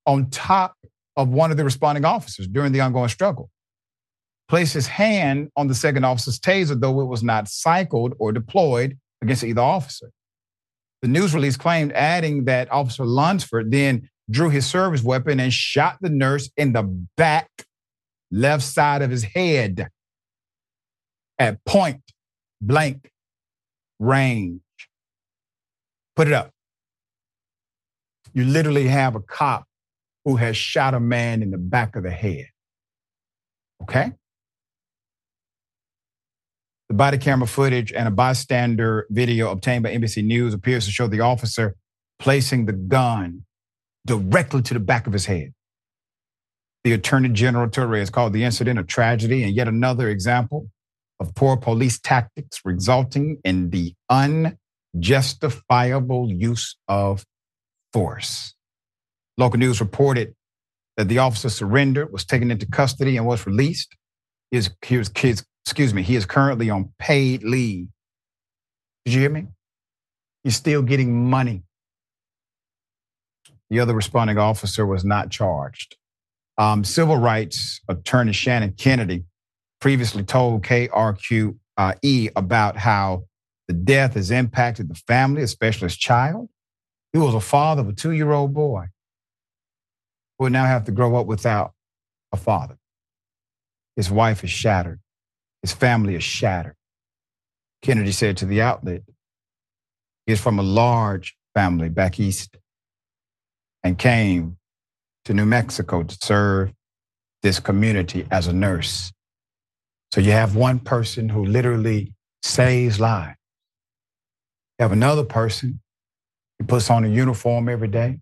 on 0.05 0.29
top 0.29 0.75
of 1.15 1.29
one 1.29 1.51
of 1.51 1.57
the 1.57 1.63
responding 1.63 2.05
officers 2.05 2.47
during 2.47 2.71
the 2.71 2.81
ongoing 2.81 3.09
struggle. 3.09 3.49
Placed 4.47 4.73
his 4.73 4.87
hand 4.87 5.49
on 5.55 5.67
the 5.67 5.75
second 5.75 6.03
officer's 6.03 6.39
taser, 6.39 6.79
though 6.79 7.01
it 7.01 7.05
was 7.05 7.23
not 7.23 7.47
cycled 7.47 8.13
or 8.19 8.31
deployed 8.31 8.97
against 9.21 9.43
either 9.43 9.61
officer. 9.61 10.11
The 11.01 11.07
news 11.07 11.33
release 11.33 11.57
claimed, 11.57 11.91
adding 11.93 12.45
that 12.45 12.71
Officer 12.71 13.05
Lunsford 13.05 13.71
then 13.71 14.09
drew 14.29 14.49
his 14.49 14.65
service 14.65 15.03
weapon 15.03 15.39
and 15.39 15.53
shot 15.53 15.97
the 16.01 16.09
nurse 16.09 16.49
in 16.57 16.73
the 16.73 16.83
back 17.17 17.49
left 18.31 18.63
side 18.63 19.01
of 19.01 19.11
his 19.11 19.23
head 19.23 19.89
at 21.39 21.63
point 21.65 22.01
blank 22.61 23.11
range. 23.99 24.61
Put 26.15 26.27
it 26.27 26.33
up. 26.33 26.51
You 28.33 28.45
literally 28.45 28.87
have 28.87 29.15
a 29.15 29.21
cop 29.21 29.65
who 30.25 30.37
has 30.37 30.57
shot 30.57 30.93
a 30.93 30.99
man 30.99 31.41
in 31.41 31.51
the 31.51 31.57
back 31.57 31.95
of 31.95 32.03
the 32.03 32.11
head. 32.11 32.47
Okay? 33.81 34.11
The 36.89 36.95
body 36.95 37.17
camera 37.17 37.47
footage 37.47 37.91
and 37.91 38.07
a 38.07 38.11
bystander 38.11 39.07
video 39.09 39.51
obtained 39.51 39.83
by 39.83 39.95
NBC 39.95 40.23
News 40.23 40.53
appears 40.53 40.85
to 40.85 40.91
show 40.91 41.07
the 41.07 41.21
officer 41.21 41.75
placing 42.19 42.65
the 42.65 42.73
gun 42.73 43.43
directly 44.05 44.61
to 44.61 44.73
the 44.73 44.79
back 44.79 45.07
of 45.07 45.13
his 45.13 45.25
head. 45.25 45.53
The 46.85 46.93
Attorney 46.93 47.29
General 47.29 47.67
Torrez 47.67 48.11
called 48.11 48.31
the 48.31 48.43
incident 48.43 48.77
a 48.77 48.83
tragedy 48.83 49.43
and 49.43 49.55
yet 49.55 49.67
another 49.67 50.07
example 50.07 50.69
of 51.19 51.33
poor 51.33 51.57
police 51.57 51.97
tactics 51.99 52.61
resulting 52.63 53.39
in 53.43 53.71
the 53.71 53.95
unjustifiable 54.93 56.31
use 56.31 56.75
of 56.87 57.25
force. 57.91 58.53
Local 59.35 59.57
news 59.57 59.79
reported 59.79 60.35
that 60.95 61.07
the 61.07 61.17
officer 61.17 61.49
surrendered, 61.49 62.13
was 62.13 62.23
taken 62.23 62.51
into 62.51 62.67
custody, 62.67 63.17
and 63.17 63.25
was 63.25 63.47
released. 63.47 63.95
He 64.51 64.57
is, 64.57 64.69
he 64.85 64.99
was, 64.99 65.09
he 65.17 65.29
is, 65.29 65.43
excuse 65.65 65.91
me, 65.91 66.03
he 66.03 66.15
is 66.15 66.27
currently 66.27 66.69
on 66.69 66.93
paid 66.99 67.41
leave. 67.41 67.87
Did 69.05 69.15
you 69.15 69.21
hear 69.21 69.31
me? 69.31 69.47
He's 70.43 70.55
still 70.55 70.83
getting 70.83 71.31
money. 71.31 71.63
The 73.71 73.79
other 73.79 73.95
responding 73.95 74.37
officer 74.37 74.85
was 74.85 75.03
not 75.03 75.31
charged. 75.31 75.97
Um, 76.57 76.83
civil 76.83 77.17
rights 77.17 77.81
attorney 77.89 78.31
Shannon 78.31 78.73
Kennedy 78.77 79.25
previously 79.81 80.23
told 80.23 80.63
KRQE 80.63 82.31
about 82.35 82.77
how 82.77 83.25
the 83.67 83.73
death 83.73 84.13
has 84.13 84.31
impacted 84.31 84.89
the 84.89 84.95
family, 84.95 85.41
especially 85.41 85.87
his 85.87 85.97
child. 85.97 86.49
He 87.11 87.19
was 87.19 87.33
a 87.33 87.39
father 87.39 87.81
of 87.81 87.89
a 87.89 87.93
two 87.93 88.11
year 88.11 88.31
old 88.31 88.53
boy 88.53 88.85
who 90.37 90.45
would 90.45 90.53
now 90.53 90.65
have 90.65 90.85
to 90.85 90.91
grow 90.91 91.15
up 91.15 91.27
without 91.27 91.73
a 92.31 92.37
father. 92.37 92.77
His 93.95 94.11
wife 94.11 94.43
is 94.43 94.51
shattered, 94.51 94.99
his 95.61 95.73
family 95.73 96.15
is 96.15 96.23
shattered. 96.23 96.75
Kennedy 97.81 98.11
said 98.11 98.37
to 98.37 98.45
the 98.45 98.61
outlet, 98.61 99.03
he 100.25 100.33
is 100.33 100.41
from 100.41 100.57
a 100.57 100.63
large 100.63 101.35
family 101.53 101.89
back 101.89 102.19
east 102.19 102.57
and 103.83 103.97
came 103.97 104.57
to 105.25 105.33
New 105.33 105.45
Mexico 105.45 106.03
to 106.03 106.17
serve 106.21 106.71
this 107.41 107.59
community 107.59 108.25
as 108.31 108.47
a 108.47 108.53
nurse. 108.53 109.11
So 110.13 110.21
you 110.21 110.31
have 110.31 110.55
one 110.55 110.79
person 110.79 111.29
who 111.29 111.45
literally 111.45 112.13
saves 112.43 112.99
lives. 112.99 113.37
You 114.79 114.83
have 114.83 114.91
another 114.91 115.23
person 115.23 115.81
he 116.57 116.65
puts 116.65 116.89
on 116.89 117.03
a 117.03 117.07
uniform 117.07 117.67
every 117.67 117.87
day. 117.87 118.19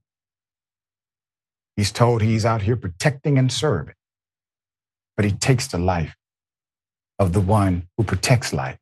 He's 1.76 1.92
told 1.92 2.22
he's 2.22 2.46
out 2.46 2.62
here 2.62 2.76
protecting 2.76 3.38
and 3.38 3.52
serving, 3.52 3.96
but 5.16 5.26
he 5.26 5.32
takes 5.32 5.68
the 5.68 5.78
life 5.78 6.16
of 7.20 7.34
the 7.34 7.42
one 7.42 7.88
who 7.98 8.04
protects 8.04 8.54
life 8.54 8.78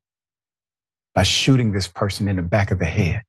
by 1.13 1.23
shooting 1.23 1.71
this 1.71 1.87
person 1.87 2.27
in 2.27 2.37
the 2.37 2.41
back 2.41 2.71
of 2.71 2.79
the 2.79 2.85
head. 2.85 3.23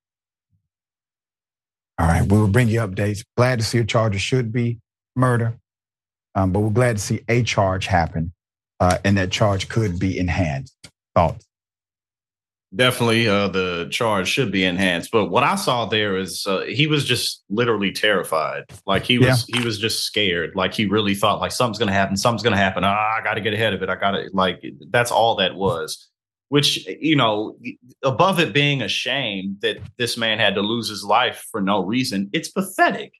All 2.03 2.09
right, 2.09 2.29
we 2.29 2.37
will 2.37 2.49
bring 2.49 2.67
you 2.67 2.81
updates. 2.81 3.25
Glad 3.37 3.61
to 3.61 3.65
see 3.65 3.79
a 3.79 3.85
charge. 3.85 4.17
It 4.17 4.19
should 4.19 4.53
be 4.53 4.81
murder, 5.15 5.57
um, 6.35 6.51
but 6.51 6.59
we're 6.59 6.71
glad 6.71 6.97
to 6.97 7.03
see 7.03 7.21
a 7.29 7.45
charge 7.45 7.87
happen, 7.87 8.33
uh, 8.81 8.99
and 9.05 9.17
that 9.19 9.31
charge 9.31 9.69
could 9.69 10.01
be 10.01 10.19
enhanced. 10.19 10.75
Thoughts? 11.15 11.47
Definitely, 12.75 13.29
uh, 13.29 13.47
the 13.47 13.87
charge 13.93 14.27
should 14.27 14.51
be 14.51 14.65
enhanced. 14.65 15.13
But 15.13 15.27
what 15.27 15.45
I 15.45 15.55
saw 15.55 15.85
there 15.85 16.17
is 16.17 16.45
uh, 16.45 16.63
he 16.63 16.89
was 16.89 17.05
just 17.05 17.45
literally 17.49 17.93
terrified. 17.93 18.65
Like 18.85 19.05
he 19.05 19.21
was, 19.21 19.47
yeah. 19.49 19.61
he 19.61 19.65
was 19.65 19.79
just 19.79 20.03
scared. 20.03 20.57
Like 20.57 20.75
he 20.75 20.87
really 20.87 21.15
thought 21.15 21.39
like 21.39 21.53
something's 21.53 21.79
going 21.79 21.87
to 21.87 21.95
happen. 21.95 22.17
Something's 22.17 22.43
going 22.43 22.57
to 22.57 22.59
happen. 22.59 22.83
Ah, 22.83 23.17
I 23.17 23.23
got 23.23 23.35
to 23.35 23.41
get 23.41 23.55
ahead 23.55 23.75
of 23.75 23.83
it. 23.85 23.89
I 23.89 23.95
got 23.95 24.11
to 24.11 24.29
like 24.33 24.61
that's 24.91 25.13
all 25.13 25.37
that 25.37 25.55
was. 25.55 26.09
Which 26.53 26.87
you 26.87 27.17
know, 27.17 27.57
above 28.03 28.39
it 28.39 28.53
being 28.53 28.83
a 28.83 28.89
shame 28.89 29.57
that 29.63 29.79
this 29.97 30.19
man 30.19 30.39
had 30.39 30.55
to 30.57 30.61
lose 30.61 30.87
his 30.87 31.03
life 31.03 31.47
for 31.51 31.63
no 31.63 31.83
reason, 31.83 32.29
it's 32.35 32.51
pathetic. 32.51 33.15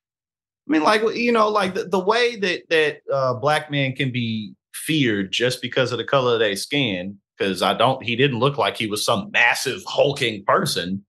I 0.69 0.73
mean, 0.73 0.83
like 0.83 1.01
you 1.17 1.33
know, 1.33 1.49
like 1.49 1.73
the, 1.73 1.85
the 1.85 1.99
way 1.99 2.37
that 2.37 2.65
that 2.69 2.99
uh, 3.11 3.33
black 3.33 3.71
men 3.71 3.97
can 3.97 4.13
be 4.13 4.53
feared 4.75 5.33
just 5.33 5.63
because 5.63 5.93
of 5.93 5.97
the 5.97 6.05
color 6.05 6.35
of 6.35 6.41
their 6.41 6.57
skin 6.57 7.19
because 7.39 7.63
I 7.63 7.73
don't, 7.73 8.03
he 8.05 8.17
didn't 8.17 8.39
look 8.39 8.59
like 8.59 8.77
he 8.77 8.87
was 8.87 9.03
some 9.03 9.31
massive 9.33 9.81
hulking 9.87 10.45
person. 10.45 11.03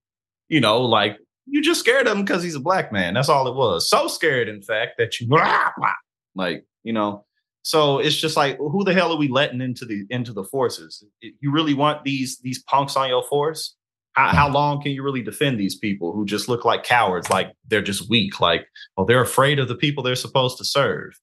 You 0.48 0.62
know, 0.62 0.80
like 0.80 1.18
you 1.44 1.60
just 1.60 1.80
scared 1.80 2.06
of 2.06 2.16
him 2.16 2.24
because 2.24 2.42
he's 2.42 2.54
a 2.54 2.60
black 2.60 2.90
man. 2.90 3.12
That's 3.12 3.28
all 3.28 3.48
it 3.48 3.54
was. 3.54 3.86
So 3.90 4.08
scared, 4.08 4.48
in 4.48 4.62
fact, 4.62 4.92
that 4.96 5.20
you 5.20 5.28
like, 6.34 6.64
you 6.84 6.94
know. 6.94 7.23
So 7.64 7.98
it's 7.98 8.16
just 8.16 8.36
like, 8.36 8.58
who 8.58 8.84
the 8.84 8.92
hell 8.92 9.10
are 9.10 9.18
we 9.18 9.28
letting 9.28 9.62
into 9.62 9.86
the 9.86 10.04
into 10.10 10.32
the 10.32 10.44
forces? 10.44 11.02
You 11.20 11.50
really 11.50 11.74
want 11.74 12.04
these 12.04 12.38
these 12.38 12.62
punks 12.62 12.94
on 12.94 13.08
your 13.08 13.24
force? 13.24 13.74
How, 14.12 14.28
how 14.28 14.48
long 14.48 14.80
can 14.80 14.92
you 14.92 15.02
really 15.02 15.22
defend 15.22 15.58
these 15.58 15.76
people 15.76 16.12
who 16.12 16.24
just 16.24 16.46
look 16.46 16.64
like 16.64 16.84
cowards? 16.84 17.30
Like 17.30 17.52
they're 17.66 17.82
just 17.82 18.08
weak. 18.08 18.38
Like, 18.38 18.68
well, 18.96 19.06
they're 19.06 19.22
afraid 19.22 19.58
of 19.58 19.66
the 19.66 19.74
people 19.74 20.04
they're 20.04 20.14
supposed 20.14 20.56
to 20.58 20.64
serve. 20.64 21.18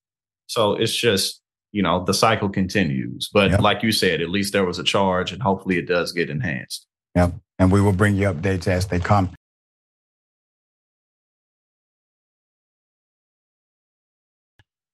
So 0.47 0.73
it's 0.73 0.95
just 0.95 1.41
you 1.71 1.81
know, 1.81 2.03
the 2.03 2.13
cycle 2.13 2.49
continues. 2.49 3.29
But 3.31 3.51
yep. 3.51 3.61
like 3.61 3.83
you 3.83 3.91
said, 3.91 4.21
at 4.21 4.29
least 4.29 4.51
there 4.51 4.65
was 4.65 4.79
a 4.79 4.83
charge 4.83 5.31
and 5.31 5.41
hopefully 5.41 5.77
it 5.77 5.87
does 5.87 6.11
get 6.11 6.29
enhanced. 6.29 6.85
Yep. 7.15 7.33
And 7.59 7.71
we 7.71 7.81
will 7.81 7.93
bring 7.93 8.15
you 8.15 8.27
updates 8.27 8.67
as 8.67 8.87
they 8.87 8.99
come. 8.99 9.31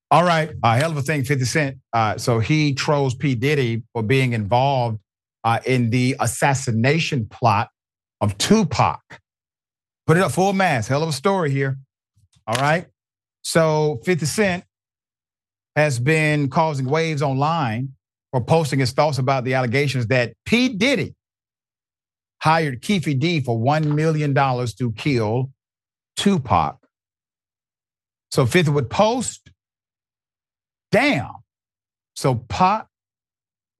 All 0.10 0.24
right, 0.24 0.52
a 0.64 0.78
hell 0.78 0.92
of 0.92 0.98
a 0.98 1.02
thing, 1.02 1.24
50 1.24 1.46
Cent. 1.46 1.78
Uh, 1.92 2.18
so 2.18 2.40
he 2.40 2.74
trolls 2.74 3.14
P. 3.14 3.36
Diddy 3.36 3.84
for 3.94 4.02
being 4.02 4.34
involved 4.34 5.00
uh, 5.44 5.60
in 5.66 5.90
the 5.90 6.16
assassination 6.20 7.28
plot 7.28 7.70
of 8.22 8.38
Tupac. 8.38 9.02
Put 10.06 10.18
it 10.18 10.24
up 10.24 10.32
full 10.32 10.54
mass. 10.54 10.88
Hell 10.88 11.04
of 11.04 11.10
a 11.10 11.14
story 11.14 11.52
here. 11.52 11.78
All 12.48 12.56
right. 12.62 12.88
So 13.42 14.00
50 14.06 14.26
Cent 14.26 14.64
has 15.76 16.00
been 16.00 16.50
causing 16.50 16.86
waves 16.86 17.22
online 17.22 17.94
for 18.32 18.42
posting 18.42 18.80
his 18.80 18.92
thoughts 18.92 19.18
about 19.18 19.44
the 19.44 19.54
allegations 19.54 20.08
that 20.08 20.34
P. 20.46 20.70
Diddy 20.70 21.16
hired 22.42 22.82
Keefe 22.82 23.20
D 23.20 23.42
for 23.42 23.58
$1 23.58 23.94
million 23.94 24.34
to 24.34 24.92
kill 24.94 25.52
Tupac. 26.16 26.78
So 28.32 28.46
50 28.46 28.72
would 28.72 28.90
post, 28.90 29.50
damn. 30.92 31.32
So 32.16 32.36
Pac 32.36 32.88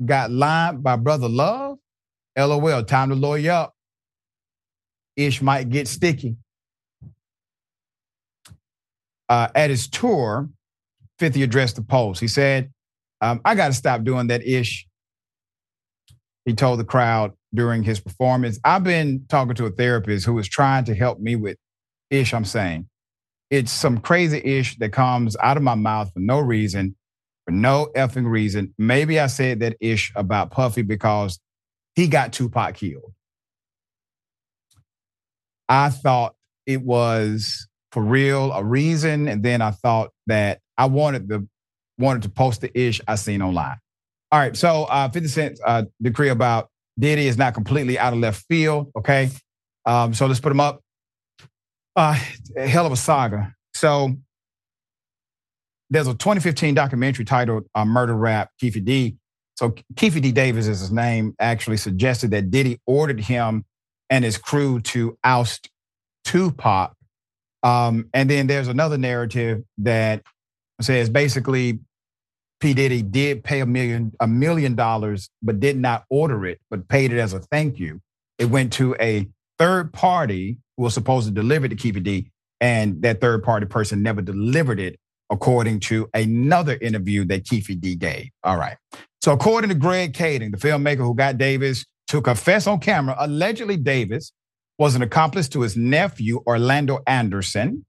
got 0.04 0.32
lined 0.32 0.84
by 0.84 0.96
Brother 0.96 1.30
Love. 1.30 1.78
LOL, 2.38 2.84
time 2.84 3.10
to 3.10 3.16
lawyer 3.16 3.52
up. 3.52 3.74
Ish 5.16 5.42
might 5.42 5.70
get 5.70 5.88
sticky. 5.88 6.38
Uh, 9.28 9.48
at 9.56 9.70
his 9.70 9.88
tour, 9.88 10.48
50 11.20 11.44
addressed 11.44 11.76
the 11.76 11.82
Post. 11.82 12.22
He 12.22 12.28
said, 12.28 12.72
um, 13.22 13.42
I 13.44 13.56
got 13.56 13.70
to 13.70 13.74
stop 13.74 14.04
doing 14.04 14.28
that 14.28 14.46
ish. 14.46 14.88
He 16.46 16.54
told 16.54 16.80
the 16.80 16.86
crowd 16.86 17.34
during 17.54 17.84
his 17.84 18.00
performance. 18.00 18.60
I've 18.64 18.84
been 18.84 19.26
talking 19.28 19.56
to 19.56 19.66
a 19.66 19.72
therapist 19.72 20.26
who 20.26 20.38
is 20.38 20.48
trying 20.48 20.86
to 20.86 20.96
help 20.96 21.20
me 21.20 21.36
with 21.36 21.58
ish, 22.10 22.34
I'm 22.34 22.46
saying. 22.46 22.88
It's 23.50 23.72
some 23.72 23.98
crazy 23.98 24.42
ish 24.44 24.78
that 24.78 24.92
comes 24.92 25.36
out 25.38 25.58
of 25.58 25.64
my 25.64 25.76
mouth 25.76 26.12
for 26.14 26.20
no 26.20 26.40
reason, 26.40 26.96
for 27.48 27.54
no 27.54 27.90
effing 27.96 28.30
reason. 28.30 28.74
Maybe 28.78 29.20
I 29.20 29.28
said 29.28 29.62
that 29.62 29.78
ish 29.80 30.12
about 30.16 30.52
Puffy 30.52 30.82
because 30.82 31.40
he 31.96 32.08
got 32.08 32.34
Tupac 32.34 32.76
killed. 32.76 33.14
I 35.70 35.90
thought 35.90 36.36
it 36.66 36.82
was 36.82 37.68
for 37.92 38.04
real 38.04 38.52
a 38.52 38.64
reason, 38.64 39.28
and 39.28 39.42
then 39.44 39.62
I 39.62 39.72
thought 39.72 40.12
that 40.28 40.60
I 40.78 40.86
wanted 40.86 41.30
the 41.30 41.48
wanted 41.98 42.24
to 42.24 42.30
post 42.30 42.62
the 42.62 42.78
ish 42.78 43.02
I 43.08 43.16
seen 43.16 43.42
online. 43.42 43.78
All 44.32 44.40
right, 44.40 44.56
so 44.56 44.84
uh, 44.84 45.10
50 45.10 45.28
Cent 45.30 45.60
uh, 45.66 45.84
decree 46.02 46.30
about 46.30 46.70
Diddy 47.00 47.28
is 47.28 47.38
not 47.38 47.54
completely 47.54 47.98
out 47.98 48.12
of 48.12 48.20
left 48.20 48.44
field. 48.50 48.92
Okay, 48.98 49.30
um, 49.86 50.14
so 50.14 50.28
let's 50.28 50.42
put 50.42 50.52
him 50.52 50.60
up. 50.60 50.82
Uh, 51.96 52.20
hell 52.58 52.86
of 52.86 52.92
a 52.92 52.98
saga. 52.98 53.56
So 53.74 54.18
there's 55.90 56.08
a 56.08 56.14
2015 56.14 56.74
documentary 56.74 57.26
titled 57.26 57.66
uh, 57.76 57.86
"Murder 57.86 58.16
Rap." 58.16 58.52
Keefe 58.60 58.84
D. 58.84 59.18
So 59.56 59.74
Keefe 59.96 60.22
D. 60.22 60.32
Davis 60.32 60.68
is 60.68 60.80
his 60.80 60.92
name. 60.92 61.36
Actually 61.40 61.78
suggested 61.78 62.32
that 62.32 62.52
Diddy 62.52 62.80
ordered 62.86 63.20
him 63.20 63.66
and 64.10 64.24
his 64.24 64.38
crew 64.38 64.80
to 64.82 65.18
oust 65.24 65.70
Tupac. 66.26 66.94
Um, 67.64 68.10
and 68.14 68.30
then 68.30 68.48
there's 68.48 68.68
another 68.68 68.98
narrative 68.98 69.64
that 69.80 70.24
says 70.82 71.10
basically 71.10 71.80
P. 72.60 72.74
Diddy 72.74 73.02
did 73.02 73.44
pay 73.44 73.60
a 73.62 73.66
million 73.66 74.14
a 74.20 74.28
million 74.28 74.76
dollars, 74.76 75.30
but 75.42 75.60
did 75.60 75.78
not 75.78 76.06
order 76.10 76.46
it, 76.46 76.60
but 76.70 76.88
paid 76.88 77.12
it 77.12 77.20
as 77.20 77.34
a 77.34 77.40
thank 77.40 77.80
you. 77.80 78.02
It 78.38 78.46
went 78.46 78.74
to 78.74 78.96
a 79.00 79.28
third 79.60 79.94
party 79.94 80.60
who 80.76 80.84
was 80.84 80.94
supposed 80.94 81.28
to 81.28 81.34
deliver 81.34 81.66
it 81.66 81.78
to 81.78 81.92
D, 81.92 82.32
and 82.62 83.02
that 83.02 83.22
third 83.22 83.44
party 83.44 83.66
person 83.66 84.02
never 84.02 84.22
delivered 84.22 84.80
it, 84.80 85.00
according 85.30 85.80
to 85.82 86.10
another 86.14 86.78
interview 86.82 87.26
that 87.26 87.46
Keefe 87.46 87.80
D 87.80 87.96
gave. 87.96 88.30
All 88.44 88.58
right. 88.58 88.78
So 89.22 89.34
according 89.34 89.70
to 89.70 89.76
Greg 89.76 90.14
Kading, 90.14 90.52
the 90.52 90.58
filmmaker 90.58 91.00
who 91.00 91.16
got 91.16 91.38
Davis 91.38 91.86
to 92.08 92.22
confess 92.22 92.68
on 92.68 92.80
camera, 92.80 93.16
allegedly 93.20 93.78
Davis 93.78 94.32
was 94.80 94.96
an 94.96 95.02
accomplice 95.02 95.50
to 95.50 95.62
his 95.62 95.76
nephew, 95.76 96.42
Orlando 96.48 97.00
Anderson, 97.08 97.86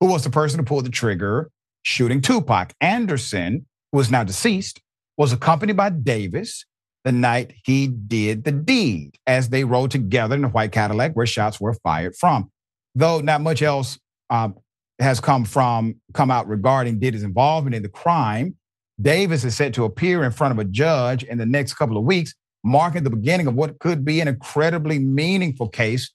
who 0.00 0.08
was 0.08 0.24
the 0.24 0.30
person 0.30 0.58
who 0.58 0.64
pulled 0.64 0.84
the 0.84 0.90
trigger 0.90 1.50
shooting 1.82 2.20
Tupac. 2.20 2.74
Anderson 2.80 3.64
who 3.96 4.00
is 4.00 4.10
now 4.10 4.24
deceased, 4.24 4.80
was 5.16 5.32
accompanied 5.32 5.76
by 5.76 5.88
Davis 5.88 6.66
the 7.04 7.12
night 7.12 7.54
he 7.64 7.86
did 7.86 8.44
the 8.44 8.52
deed 8.52 9.16
as 9.26 9.48
they 9.48 9.64
rode 9.64 9.90
together 9.90 10.34
in 10.34 10.44
a 10.44 10.48
white 10.48 10.72
Cadillac 10.72 11.12
where 11.14 11.26
shots 11.26 11.60
were 11.60 11.74
fired 11.82 12.14
from. 12.16 12.50
Though 12.94 13.20
not 13.20 13.40
much 13.40 13.62
else 13.62 13.98
uh, 14.28 14.50
has 14.98 15.20
come 15.20 15.44
from 15.44 15.96
come 16.14 16.30
out 16.30 16.48
regarding 16.48 16.98
Diddy's 16.98 17.22
involvement 17.22 17.74
in 17.74 17.82
the 17.82 17.88
crime, 17.88 18.56
Davis 19.00 19.44
is 19.44 19.54
set 19.54 19.74
to 19.74 19.84
appear 19.84 20.24
in 20.24 20.32
front 20.32 20.52
of 20.52 20.58
a 20.58 20.64
judge 20.64 21.22
in 21.24 21.38
the 21.38 21.46
next 21.46 21.74
couple 21.74 21.96
of 21.96 22.04
weeks, 22.04 22.34
marking 22.64 23.04
the 23.04 23.10
beginning 23.10 23.46
of 23.46 23.54
what 23.54 23.78
could 23.78 24.04
be 24.04 24.20
an 24.20 24.28
incredibly 24.28 24.98
meaningful 24.98 25.68
case 25.68 26.10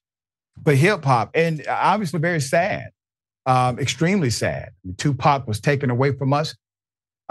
for 0.64 0.74
hip 0.74 1.04
hop, 1.04 1.32
and 1.34 1.66
obviously 1.68 2.20
very 2.20 2.42
sad, 2.42 2.90
um, 3.46 3.80
extremely 3.80 4.30
sad. 4.30 4.72
Tupac 4.98 5.48
was 5.48 5.60
taken 5.60 5.90
away 5.90 6.12
from 6.12 6.34
us 6.34 6.56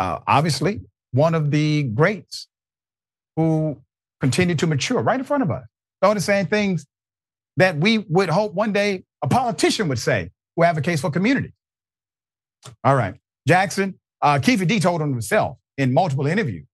uh, 0.01 0.19
obviously 0.27 0.81
one 1.13 1.35
of 1.35 1.51
the 1.51 1.83
greats 1.83 2.49
who 3.37 3.77
continued 4.21 4.59
to 4.59 4.67
mature 4.67 5.03
right 5.03 5.21
in 5.21 5.27
front 5.27 5.43
of 5.43 5.51
us. 5.51 5.65
All 6.03 6.15
the 6.15 6.21
same 6.21 6.47
things 6.47 6.87
that 7.59 7.77
we 7.77 7.99
would 7.99 8.31
hope 8.31 8.55
one 8.55 8.73
day 8.73 9.05
a 9.23 9.29
politician 9.29 9.89
would 9.89 9.99
say 9.99 10.31
who 10.57 10.65
advocates 10.65 11.01
for 11.01 11.11
community. 11.11 11.53
All 12.85 12.95
right. 12.95 13.15
Jackson, 13.47 13.99
uh, 14.23 14.39
Keefe 14.39 14.67
D 14.67 14.81
told 14.81 15.01
him 15.01 15.11
himself 15.11 15.59
in 15.79 15.93
multiple 15.93 16.27
interviews. 16.27 16.67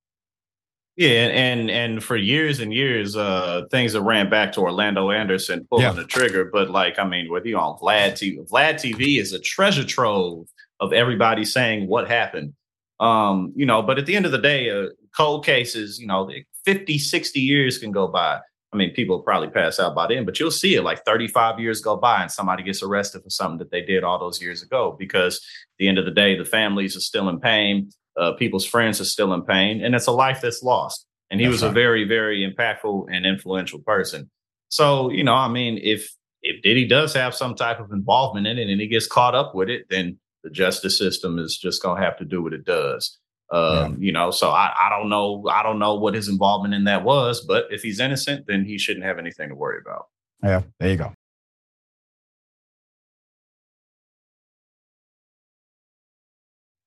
Yeah, 0.96 1.26
and 1.26 1.70
and 1.70 2.02
for 2.02 2.16
years 2.16 2.58
and 2.58 2.72
years, 2.72 3.16
uh, 3.16 3.66
things 3.70 3.92
that 3.92 4.00
ran 4.00 4.30
back 4.30 4.52
to 4.52 4.60
Orlando 4.60 5.10
Anderson 5.10 5.66
pulling 5.68 5.84
yeah. 5.84 5.92
the 5.92 6.04
trigger. 6.04 6.46
But 6.50 6.70
like, 6.70 6.98
I 6.98 7.06
mean, 7.06 7.30
whether 7.30 7.46
you 7.46 7.58
on 7.58 7.78
Vlad 7.78 8.12
TV, 8.12 8.48
Vlad 8.48 8.76
TV 8.76 9.20
is 9.20 9.34
a 9.34 9.38
treasure 9.38 9.84
trove 9.84 10.48
of 10.80 10.94
everybody 10.94 11.44
saying 11.44 11.86
what 11.86 12.08
happened. 12.08 12.54
Um, 12.98 13.52
you 13.54 13.66
know, 13.66 13.82
but 13.82 13.98
at 13.98 14.06
the 14.06 14.16
end 14.16 14.24
of 14.24 14.32
the 14.32 14.38
day, 14.38 14.70
uh, 14.70 14.88
cold 15.14 15.44
cases, 15.44 16.00
you 16.00 16.06
know, 16.06 16.30
50, 16.64 16.96
60 16.96 17.40
years 17.40 17.76
can 17.76 17.90
go 17.90 18.08
by. 18.08 18.40
I 18.76 18.78
mean, 18.78 18.92
people 18.92 19.20
probably 19.20 19.48
pass 19.48 19.80
out 19.80 19.94
by 19.94 20.06
then, 20.06 20.26
but 20.26 20.38
you'll 20.38 20.50
see 20.50 20.74
it 20.74 20.82
like 20.82 21.02
35 21.06 21.58
years 21.58 21.80
go 21.80 21.96
by 21.96 22.20
and 22.20 22.30
somebody 22.30 22.62
gets 22.62 22.82
arrested 22.82 23.22
for 23.22 23.30
something 23.30 23.56
that 23.56 23.70
they 23.70 23.80
did 23.80 24.04
all 24.04 24.18
those 24.18 24.38
years 24.38 24.62
ago 24.62 24.94
because 24.98 25.36
at 25.36 25.78
the 25.78 25.88
end 25.88 25.96
of 25.96 26.04
the 26.04 26.10
day, 26.10 26.36
the 26.36 26.44
families 26.44 26.94
are 26.94 27.00
still 27.00 27.30
in 27.30 27.40
pain. 27.40 27.90
Uh, 28.18 28.32
people's 28.32 28.66
friends 28.66 29.00
are 29.00 29.06
still 29.06 29.32
in 29.32 29.42
pain, 29.42 29.82
and 29.82 29.94
it's 29.94 30.08
a 30.08 30.12
life 30.12 30.40
that's 30.42 30.62
lost. 30.62 31.06
And 31.30 31.40
he 31.40 31.46
that's 31.46 31.54
was 31.54 31.62
right. 31.62 31.70
a 31.70 31.72
very, 31.72 32.04
very 32.04 32.46
impactful 32.46 33.06
and 33.10 33.24
influential 33.24 33.78
person. 33.78 34.30
So, 34.68 35.10
you 35.10 35.24
know, 35.24 35.34
I 35.34 35.48
mean, 35.48 35.80
if 35.82 36.14
if 36.42 36.62
Diddy 36.62 36.86
does 36.86 37.14
have 37.14 37.34
some 37.34 37.54
type 37.54 37.80
of 37.80 37.92
involvement 37.92 38.46
in 38.46 38.58
it 38.58 38.68
and 38.68 38.78
he 38.78 38.88
gets 38.88 39.06
caught 39.06 39.34
up 39.34 39.54
with 39.54 39.70
it, 39.70 39.86
then 39.88 40.18
the 40.44 40.50
justice 40.50 40.98
system 40.98 41.38
is 41.38 41.56
just 41.56 41.82
going 41.82 41.98
to 41.98 42.04
have 42.04 42.18
to 42.18 42.26
do 42.26 42.42
what 42.42 42.52
it 42.52 42.66
does. 42.66 43.18
Um, 43.52 43.62
yeah. 43.62 43.88
You 43.98 44.12
know, 44.12 44.30
so 44.30 44.50
I, 44.50 44.72
I 44.78 44.88
don't 44.90 45.08
know. 45.08 45.44
I 45.50 45.62
don't 45.62 45.78
know 45.78 45.94
what 45.94 46.14
his 46.14 46.28
involvement 46.28 46.74
in 46.74 46.84
that 46.84 47.04
was, 47.04 47.44
but 47.44 47.66
if 47.70 47.82
he's 47.82 48.00
innocent, 48.00 48.46
then 48.46 48.64
he 48.64 48.78
shouldn't 48.78 49.04
have 49.04 49.18
anything 49.18 49.48
to 49.50 49.54
worry 49.54 49.80
about. 49.80 50.06
Yeah, 50.42 50.62
there 50.80 50.90
you 50.90 50.96
go. 50.96 51.12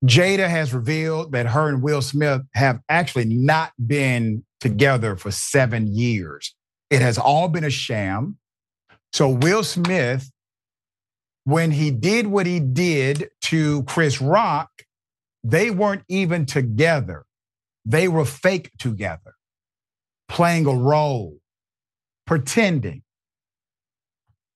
Jada 0.05 0.47
has 0.49 0.73
revealed 0.73 1.33
that 1.33 1.47
her 1.47 1.67
and 1.67 1.81
Will 1.81 2.01
Smith 2.01 2.41
have 2.53 2.79
actually 2.87 3.25
not 3.25 3.73
been 3.85 4.45
together 4.61 5.15
for 5.17 5.31
seven 5.31 5.87
years. 5.87 6.55
It 6.89 7.01
has 7.01 7.17
all 7.17 7.49
been 7.49 7.65
a 7.65 7.69
sham. 7.69 8.37
So 9.11 9.29
Will 9.29 9.63
Smith 9.63 10.29
when 11.43 11.71
he 11.71 11.91
did 11.91 12.27
what 12.27 12.45
he 12.45 12.59
did 12.59 13.29
to 13.41 13.83
Chris 13.83 14.21
Rock, 14.21 14.69
they 15.43 15.71
weren't 15.71 16.03
even 16.07 16.45
together. 16.45 17.25
They 17.85 18.07
were 18.07 18.25
fake 18.25 18.71
together, 18.77 19.35
playing 20.27 20.67
a 20.67 20.73
role, 20.73 21.37
pretending. 22.27 23.03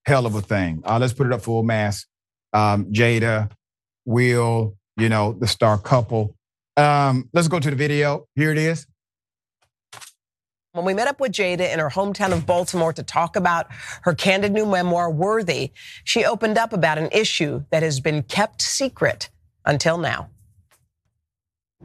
Hell 0.05 0.25
of 0.25 0.36
a 0.36 0.41
thing. 0.41 0.84
Uh, 0.86 0.99
let's 0.99 1.13
put 1.13 1.27
it 1.27 1.34
up 1.34 1.41
full 1.41 1.63
mass. 1.63 2.05
Um, 2.51 2.91
Jada, 2.91 3.49
Will, 4.05 4.75
you 4.97 5.09
know, 5.09 5.34
the 5.34 5.47
star 5.47 5.77
couple. 5.77 6.36
Um, 6.75 7.29
let's 7.34 7.47
go 7.47 7.59
to 7.59 7.69
the 7.69 7.75
video. 7.75 8.27
Here 8.36 8.51
it 8.51 8.57
is. 8.57 8.86
When 10.73 10.86
we 10.86 10.95
met 10.95 11.07
up 11.07 11.19
with 11.19 11.31
Jada 11.31 11.71
in 11.71 11.77
her 11.77 11.89
hometown 11.89 12.34
of 12.34 12.47
Baltimore 12.47 12.93
to 12.93 13.03
talk 13.03 13.36
about 13.36 13.67
her 14.01 14.15
candid 14.15 14.51
new 14.51 14.65
memoir, 14.65 15.11
Worthy, 15.11 15.71
she 16.03 16.25
opened 16.25 16.57
up 16.57 16.73
about 16.73 16.97
an 16.97 17.09
issue 17.11 17.63
that 17.69 17.84
has 17.84 17.99
been 17.99 18.23
kept 18.23 18.61
secret 18.61 19.29
until 19.65 19.99
now. 19.99 20.29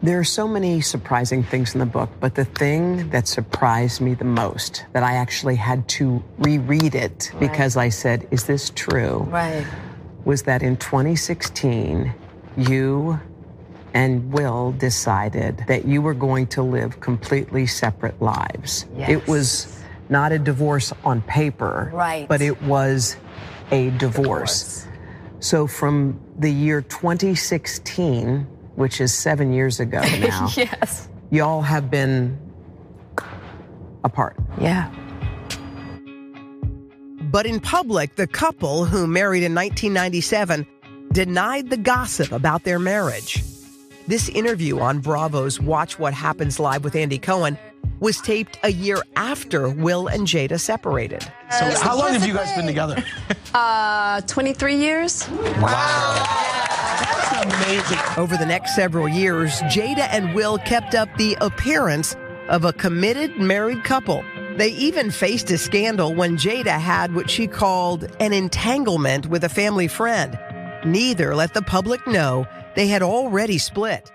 There 0.00 0.18
are 0.20 0.24
so 0.24 0.46
many 0.46 0.80
surprising 0.80 1.42
things 1.42 1.74
in 1.74 1.80
the 1.80 1.86
book, 1.86 2.08
but 2.20 2.36
the 2.36 2.44
thing 2.44 3.10
that 3.10 3.26
surprised 3.26 4.00
me 4.00 4.14
the 4.14 4.24
most, 4.24 4.84
that 4.92 5.02
I 5.02 5.14
actually 5.14 5.56
had 5.56 5.88
to 5.88 6.22
reread 6.38 6.94
it 6.94 7.30
right. 7.32 7.40
because 7.40 7.76
I 7.76 7.88
said, 7.88 8.28
Is 8.30 8.44
this 8.44 8.70
true? 8.70 9.26
Right. 9.28 9.66
Was 10.24 10.42
that 10.42 10.62
in 10.62 10.76
2016, 10.76 12.14
you 12.56 13.18
and 13.94 14.32
Will 14.32 14.72
decided 14.72 15.64
that 15.66 15.84
you 15.84 16.00
were 16.00 16.14
going 16.14 16.46
to 16.48 16.62
live 16.62 17.00
completely 17.00 17.66
separate 17.66 18.20
lives. 18.22 18.86
Yes. 18.96 19.10
It 19.10 19.26
was 19.26 19.82
not 20.08 20.30
a 20.30 20.38
divorce 20.38 20.92
on 21.04 21.22
paper, 21.22 21.90
right. 21.92 22.28
but 22.28 22.40
it 22.40 22.60
was 22.62 23.16
a 23.72 23.90
divorce. 23.90 24.84
divorce. 24.84 24.86
So 25.40 25.66
from 25.66 26.20
the 26.38 26.50
year 26.50 26.82
2016, 26.82 28.46
which 28.78 29.00
is 29.00 29.12
seven 29.12 29.52
years 29.52 29.80
ago 29.80 30.00
now, 30.20 30.48
yes, 30.56 31.08
y'all 31.30 31.62
have 31.62 31.90
been 31.90 32.38
apart. 34.04 34.36
Yeah. 34.60 34.88
But 37.20 37.44
in 37.44 37.60
public, 37.60 38.14
the 38.14 38.26
couple, 38.26 38.84
who 38.84 39.06
married 39.06 39.42
in 39.42 39.54
1997, 39.54 40.66
denied 41.12 41.68
the 41.68 41.76
gossip 41.76 42.32
about 42.32 42.62
their 42.64 42.78
marriage. 42.78 43.42
This 44.06 44.28
interview 44.30 44.78
on 44.78 45.00
Bravo's 45.00 45.60
Watch 45.60 45.98
What 45.98 46.14
Happens 46.14 46.58
Live 46.58 46.84
with 46.84 46.94
Andy 46.94 47.18
Cohen 47.18 47.58
was 48.00 48.20
taped 48.20 48.58
a 48.62 48.70
year 48.70 49.02
after 49.16 49.68
Will 49.68 50.06
and 50.06 50.26
Jada 50.26 50.58
separated. 50.58 51.22
So, 51.50 51.64
how 51.82 51.98
long 51.98 52.12
have 52.12 52.26
you 52.26 52.32
guys 52.32 52.54
been 52.56 52.66
together? 52.66 53.04
Uh, 53.52 54.20
23 54.22 54.76
years. 54.76 55.28
Amazing. 57.48 57.98
Over 58.16 58.36
the 58.36 58.46
next 58.46 58.74
several 58.74 59.08
years, 59.08 59.60
Jada 59.62 60.06
and 60.10 60.34
Will 60.34 60.58
kept 60.58 60.94
up 60.94 61.08
the 61.16 61.36
appearance 61.40 62.14
of 62.48 62.64
a 62.64 62.72
committed 62.72 63.38
married 63.38 63.84
couple. 63.84 64.22
They 64.56 64.68
even 64.70 65.10
faced 65.10 65.50
a 65.50 65.56
scandal 65.56 66.14
when 66.14 66.36
Jada 66.36 66.78
had 66.78 67.14
what 67.14 67.30
she 67.30 67.46
called 67.46 68.04
an 68.20 68.32
entanglement 68.32 69.26
with 69.26 69.44
a 69.44 69.48
family 69.48 69.88
friend. 69.88 70.38
Neither 70.84 71.34
let 71.34 71.54
the 71.54 71.62
public 71.62 72.06
know 72.06 72.46
they 72.74 72.86
had 72.88 73.02
already 73.02 73.58
split. 73.58 74.10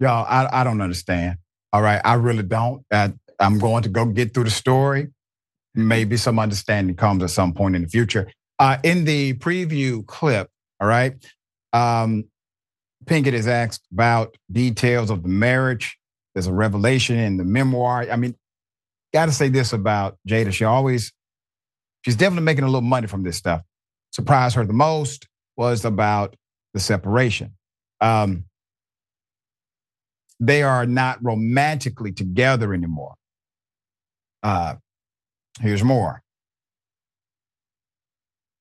Y'all, 0.00 0.26
I, 0.28 0.48
I 0.60 0.64
don't 0.64 0.80
understand. 0.80 1.38
All 1.72 1.82
right, 1.82 2.00
I 2.04 2.14
really 2.14 2.42
don't. 2.42 2.84
I, 2.90 3.12
I'm 3.38 3.58
going 3.58 3.82
to 3.82 3.88
go 3.88 4.06
get 4.06 4.34
through 4.34 4.44
the 4.44 4.50
story. 4.50 5.08
Maybe 5.74 6.16
some 6.16 6.38
understanding 6.38 6.96
comes 6.96 7.22
at 7.22 7.30
some 7.30 7.52
point 7.52 7.76
in 7.76 7.82
the 7.82 7.88
future. 7.88 8.30
Uh, 8.58 8.78
in 8.82 9.04
the 9.04 9.34
preview 9.34 10.06
clip, 10.06 10.48
all 10.80 10.88
right, 10.88 11.14
um, 11.72 12.24
Pinkett 13.04 13.32
is 13.32 13.48
asked 13.48 13.86
about 13.92 14.36
details 14.50 15.10
of 15.10 15.22
the 15.22 15.28
marriage. 15.28 15.98
There's 16.34 16.46
a 16.46 16.52
revelation 16.52 17.18
in 17.18 17.36
the 17.36 17.44
memoir. 17.44 18.06
I 18.10 18.16
mean, 18.16 18.34
got 19.12 19.26
to 19.26 19.32
say 19.32 19.48
this 19.48 19.72
about 19.72 20.18
Jada. 20.28 20.52
She 20.52 20.64
always, 20.64 21.12
she's 22.02 22.16
definitely 22.16 22.44
making 22.44 22.64
a 22.64 22.68
little 22.68 22.80
money 22.80 23.06
from 23.06 23.22
this 23.22 23.36
stuff. 23.36 23.62
Surprised 24.12 24.56
her 24.56 24.64
the 24.64 24.72
most 24.72 25.26
was 25.56 25.84
about 25.84 26.36
the 26.74 26.80
separation. 26.80 27.54
Um, 28.00 28.44
they 30.40 30.62
are 30.62 30.86
not 30.86 31.22
romantically 31.22 32.12
together 32.12 32.74
anymore. 32.74 33.14
Uh, 34.42 34.74
here's 35.60 35.84
more. 35.84 36.22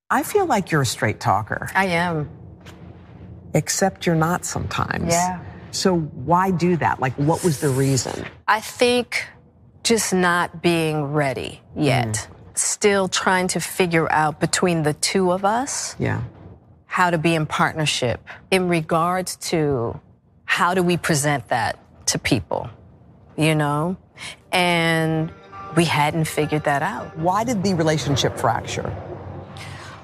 I 0.10 0.24
feel 0.24 0.46
like 0.46 0.72
you're 0.72 0.82
a 0.82 0.86
straight 0.86 1.20
talker. 1.20 1.70
I 1.74 1.86
am. 1.86 2.30
Except 3.54 4.06
you're 4.06 4.16
not 4.16 4.46
sometimes. 4.46 5.12
Yeah. 5.14 5.40
So 5.72 5.98
why 6.00 6.52
do 6.52 6.76
that? 6.78 7.00
Like, 7.00 7.14
what 7.14 7.44
was 7.44 7.60
the 7.60 7.70
reason? 7.70 8.26
I 8.48 8.60
think 8.60 9.26
just 9.84 10.14
not 10.14 10.62
being 10.62 11.04
ready 11.14 11.62
yet. 11.76 12.08
Mm. 12.08 12.28
Still 12.58 13.08
trying 13.08 13.48
to 13.50 13.60
figure 13.60 14.12
out 14.12 14.40
between 14.40 14.84
the 14.84 14.94
two 14.94 15.32
of 15.32 15.46
us 15.46 15.96
Yeah. 15.98 16.22
how 16.86 17.10
to 17.10 17.18
be 17.18 17.34
in 17.36 17.46
partnership 17.46 18.20
in 18.52 18.68
regards 18.68 19.38
to 19.52 20.00
how 20.46 20.74
do 20.74 20.84
we 20.84 20.98
present 20.98 21.48
that 21.48 21.80
to 22.08 22.20
people, 22.20 22.70
you 23.38 23.56
know? 23.56 23.96
And 24.52 25.32
we 25.78 25.86
hadn't 25.86 26.26
figured 26.26 26.66
that 26.66 26.84
out. 26.84 27.18
Why 27.18 27.46
did 27.46 27.64
the 27.64 27.74
relationship 27.74 28.38
fracture? 28.38 28.94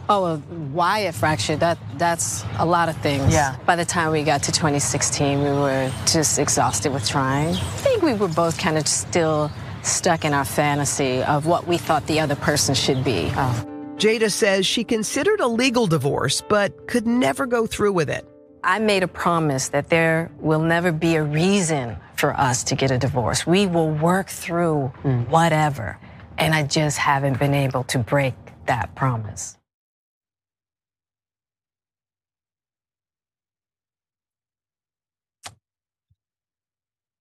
Oh, 0.09 0.23
well, 0.23 0.37
why 0.71 0.99
it 0.99 1.15
fractured, 1.15 1.59
that, 1.59 1.77
that's 1.97 2.45
a 2.59 2.65
lot 2.65 2.87
of 2.87 2.95
things. 2.97 3.33
Yeah. 3.33 3.57
By 3.65 3.75
the 3.75 3.83
time 3.83 4.11
we 4.11 4.23
got 4.23 4.43
to 4.43 4.51
2016, 4.51 5.39
we 5.39 5.49
were 5.49 5.91
just 6.05 6.39
exhausted 6.39 6.93
with 6.93 7.07
trying. 7.07 7.55
I 7.55 7.77
think 7.83 8.01
we 8.01 8.13
were 8.13 8.29
both 8.29 8.57
kind 8.57 8.77
of 8.77 8.87
still 8.87 9.51
stuck 9.83 10.23
in 10.23 10.33
our 10.33 10.45
fantasy 10.45 11.23
of 11.23 11.45
what 11.45 11.67
we 11.67 11.77
thought 11.77 12.07
the 12.07 12.19
other 12.19 12.35
person 12.35 12.73
should 12.73 13.03
be. 13.03 13.29
Oh. 13.35 13.65
Jada 13.97 14.31
says 14.31 14.65
she 14.65 14.83
considered 14.83 15.39
a 15.39 15.47
legal 15.47 15.87
divorce, 15.87 16.41
but 16.41 16.87
could 16.87 17.07
never 17.07 17.45
go 17.45 17.65
through 17.65 17.93
with 17.93 18.09
it. 18.09 18.27
I 18.63 18.79
made 18.79 19.03
a 19.03 19.07
promise 19.07 19.69
that 19.69 19.89
there 19.89 20.31
will 20.39 20.59
never 20.59 20.91
be 20.91 21.15
a 21.15 21.23
reason 21.23 21.97
for 22.15 22.33
us 22.33 22.63
to 22.65 22.75
get 22.75 22.91
a 22.91 22.97
divorce. 22.97 23.47
We 23.47 23.65
will 23.65 23.89
work 23.89 24.29
through 24.29 24.87
hmm. 25.01 25.21
whatever. 25.23 25.97
And 26.37 26.53
I 26.53 26.63
just 26.63 26.97
haven't 26.97 27.39
been 27.39 27.53
able 27.53 27.83
to 27.85 27.99
break 27.99 28.35
that 28.67 28.93
promise. 28.95 29.56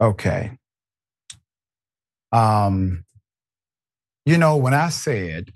Okay. 0.00 0.52
Um, 2.32 3.04
you 4.24 4.38
know, 4.38 4.56
when 4.56 4.74
I 4.74 4.90
said 4.90 5.52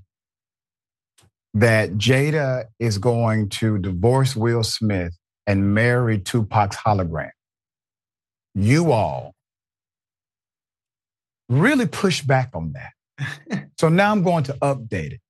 that 1.55 1.93
Jada 1.93 2.67
is 2.79 2.99
going 2.99 3.49
to 3.51 3.79
divorce 3.79 4.37
Will 4.37 4.63
Smith 4.63 5.17
and 5.47 5.75
marry 5.75 6.19
Tupac's 6.19 6.77
hologram, 6.77 7.31
you 8.55 8.93
all 8.93 9.35
really 11.49 11.87
pushed 11.87 12.27
back 12.27 12.51
on 12.55 12.73
that. 12.73 13.69
so 13.79 13.89
now 13.89 14.13
I'm 14.13 14.23
going 14.23 14.45
to 14.45 14.53
update 14.63 15.13
it. 15.13 15.21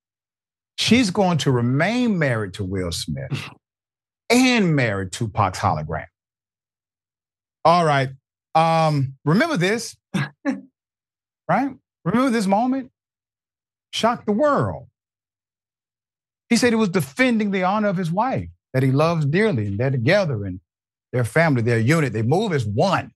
She's 0.77 1.11
going 1.11 1.39
to 1.39 1.51
remain 1.51 2.17
married 2.17 2.53
to 2.55 2.63
Will 2.63 2.91
Smith 2.91 3.49
and 4.29 4.75
marry 4.75 5.09
Tupac's 5.09 5.59
hologram. 5.59 6.05
All 7.65 7.85
right. 7.85 8.09
Um, 8.53 9.17
remember 9.23 9.57
this, 9.57 9.95
right? 11.47 11.75
Remember 12.05 12.29
this 12.29 12.47
moment? 12.47 12.91
Shocked 13.93 14.25
the 14.25 14.31
world. 14.31 14.87
He 16.49 16.57
said 16.57 16.73
he 16.73 16.75
was 16.75 16.89
defending 16.89 17.51
the 17.51 17.63
honor 17.63 17.87
of 17.87 17.97
his 17.97 18.11
wife, 18.11 18.49
that 18.73 18.83
he 18.83 18.91
loves 18.91 19.25
dearly, 19.25 19.67
and 19.67 19.77
they're 19.77 19.89
together 19.89 20.43
and 20.45 20.59
their 21.13 21.23
family, 21.23 21.61
their 21.61 21.79
unit. 21.79 22.13
They 22.13 22.23
move 22.23 22.51
as 22.51 22.65
one. 22.65 23.11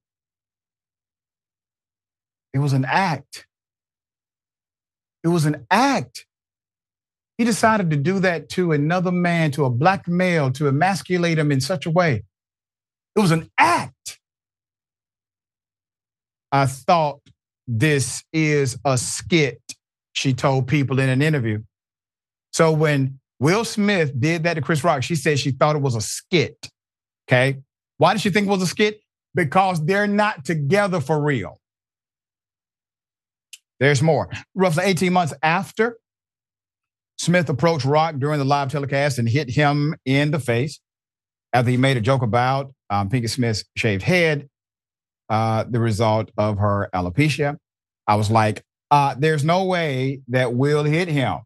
It 2.54 2.60
was 2.60 2.74
an 2.74 2.86
act. 2.86 3.48
It 5.24 5.30
was 5.30 5.46
an 5.46 5.66
act. 5.70 6.26
He 7.38 7.44
decided 7.44 7.90
to 7.90 7.98
do 7.98 8.20
that 8.20 8.48
to 8.50 8.72
another 8.72 9.12
man, 9.12 9.52
to 9.52 9.66
a 9.66 9.70
black 9.70 10.08
male, 10.08 10.52
to 10.54 10.68
emasculate 10.68 11.38
him 11.38 11.52
in 11.52 11.60
such 11.60 11.86
a 11.86 11.92
way. 11.92 12.24
It 13.16 13.20
was 13.20 13.32
an 13.32 13.50
act. 13.58 14.20
I 16.56 16.68
thought 16.68 17.20
this 17.68 18.24
is 18.32 18.78
a 18.86 18.98
skit, 18.98 19.62
she 20.14 20.34
told 20.34 20.70
people 20.70 21.02
in 21.02 21.10
an 21.10 21.22
interview. 21.22 21.62
So 22.54 22.72
when 22.72 23.20
Will 23.42 23.66
Smith 23.66 24.18
did 24.18 24.44
that 24.44 24.54
to 24.54 24.62
Chris 24.62 24.82
Rock, 24.82 25.04
she 25.04 25.16
said 25.16 25.38
she 25.38 25.52
thought 25.52 25.76
it 25.76 25.82
was 25.82 25.96
a 25.96 26.02
skit. 26.02 26.70
Okay. 27.28 27.58
Why 27.98 28.14
did 28.14 28.22
she 28.22 28.30
think 28.30 28.48
it 28.48 28.50
was 28.50 28.62
a 28.62 28.68
skit? 28.68 29.02
Because 29.34 29.86
they're 29.86 30.08
not 30.08 30.46
together 30.46 31.02
for 31.02 31.22
real. 31.22 31.60
There's 33.82 34.02
more. 34.02 34.30
Roughly 34.54 34.86
18 34.86 35.12
months 35.12 35.34
after, 35.44 35.98
Smith 37.18 37.50
approached 37.50 37.84
Rock 37.84 38.16
during 38.18 38.40
the 38.40 38.46
live 38.46 38.72
telecast 38.72 39.20
and 39.20 39.28
hit 39.28 39.50
him 39.50 39.94
in 40.06 40.32
the 40.32 40.40
face 40.40 40.80
after 41.52 41.70
he 41.70 41.76
made 41.76 41.98
a 41.98 42.02
joke 42.02 42.22
about 42.22 42.74
um, 42.90 43.10
Pinkett 43.10 43.30
Smith's 43.30 43.66
shaved 43.76 44.04
head, 44.04 44.48
uh, 45.30 45.66
the 45.70 45.80
result 45.80 46.32
of 46.38 46.58
her 46.60 46.90
alopecia. 46.94 47.58
I 48.08 48.16
was 48.16 48.30
like, 48.30 48.64
uh, 48.92 49.16
there's 49.18 49.44
no 49.44 49.66
way 49.66 50.22
that 50.28 50.54
Will 50.54 50.84
hit 50.84 51.08
him. 51.08 51.40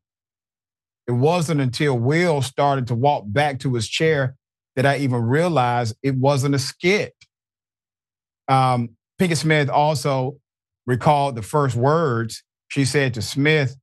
It 1.08 1.14
wasn't 1.14 1.62
until 1.62 1.98
Will 1.98 2.42
started 2.42 2.88
to 2.88 2.96
walk 2.96 3.24
back 3.28 3.60
to 3.60 3.74
his 3.74 3.88
chair 3.88 4.36
that 4.76 4.86
I 4.86 4.98
even 4.98 5.22
realized 5.22 5.96
it 6.04 6.16
wasn't 6.16 6.56
a 6.56 6.60
skit. 6.60 7.14
Um, 8.48 8.90
Pinkett 9.20 9.38
Smith 9.38 9.70
also 9.70 10.38
recalled 10.86 11.36
the 11.36 11.42
first 11.42 11.76
words 11.76 12.44
she 12.68 12.86
said 12.86 13.14
to 13.16 13.22
Smith 13.22 13.76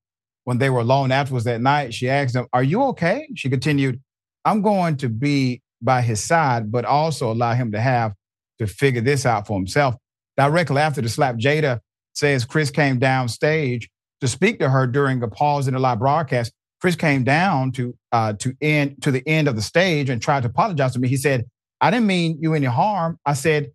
when 0.44 0.58
they 0.58 0.70
were 0.70 0.80
alone 0.80 1.10
afterwards 1.10 1.44
that 1.44 1.60
night. 1.60 1.92
She 1.92 2.08
asked 2.08 2.34
him, 2.34 2.46
Are 2.52 2.62
you 2.62 2.82
okay? 2.84 3.28
She 3.34 3.50
continued, 3.50 4.00
I'm 4.44 4.62
going 4.62 4.96
to 4.98 5.08
be 5.08 5.62
by 5.82 6.02
his 6.02 6.24
side, 6.24 6.70
but 6.70 6.84
also 6.84 7.32
allow 7.32 7.54
him 7.54 7.72
to 7.72 7.80
have 7.80 8.14
to 8.58 8.66
figure 8.66 9.00
this 9.00 9.26
out 9.26 9.46
for 9.46 9.58
himself. 9.58 9.94
Directly 10.36 10.78
after 10.78 11.00
the 11.00 11.08
slap, 11.08 11.36
Jada 11.36 11.80
says 12.14 12.44
Chris 12.44 12.70
came 12.70 12.98
downstage 12.98 13.86
to 14.20 14.28
speak 14.28 14.58
to 14.60 14.68
her 14.68 14.86
during 14.86 15.22
a 15.22 15.28
pause 15.28 15.68
in 15.68 15.74
the 15.74 15.80
live 15.80 15.98
broadcast. 15.98 16.52
Chris 16.80 16.96
came 16.96 17.24
down 17.24 17.72
to 17.72 17.96
uh, 18.12 18.32
to 18.34 18.54
end 18.60 19.02
to 19.02 19.10
the 19.10 19.26
end 19.26 19.48
of 19.48 19.56
the 19.56 19.62
stage 19.62 20.10
and 20.10 20.20
tried 20.20 20.42
to 20.42 20.48
apologize 20.48 20.92
to 20.92 20.98
me. 20.98 21.08
He 21.08 21.16
said, 21.16 21.46
"I 21.80 21.90
didn't 21.90 22.06
mean 22.06 22.38
you 22.40 22.54
any 22.54 22.66
harm." 22.66 23.18
I 23.24 23.32
said, 23.32 23.70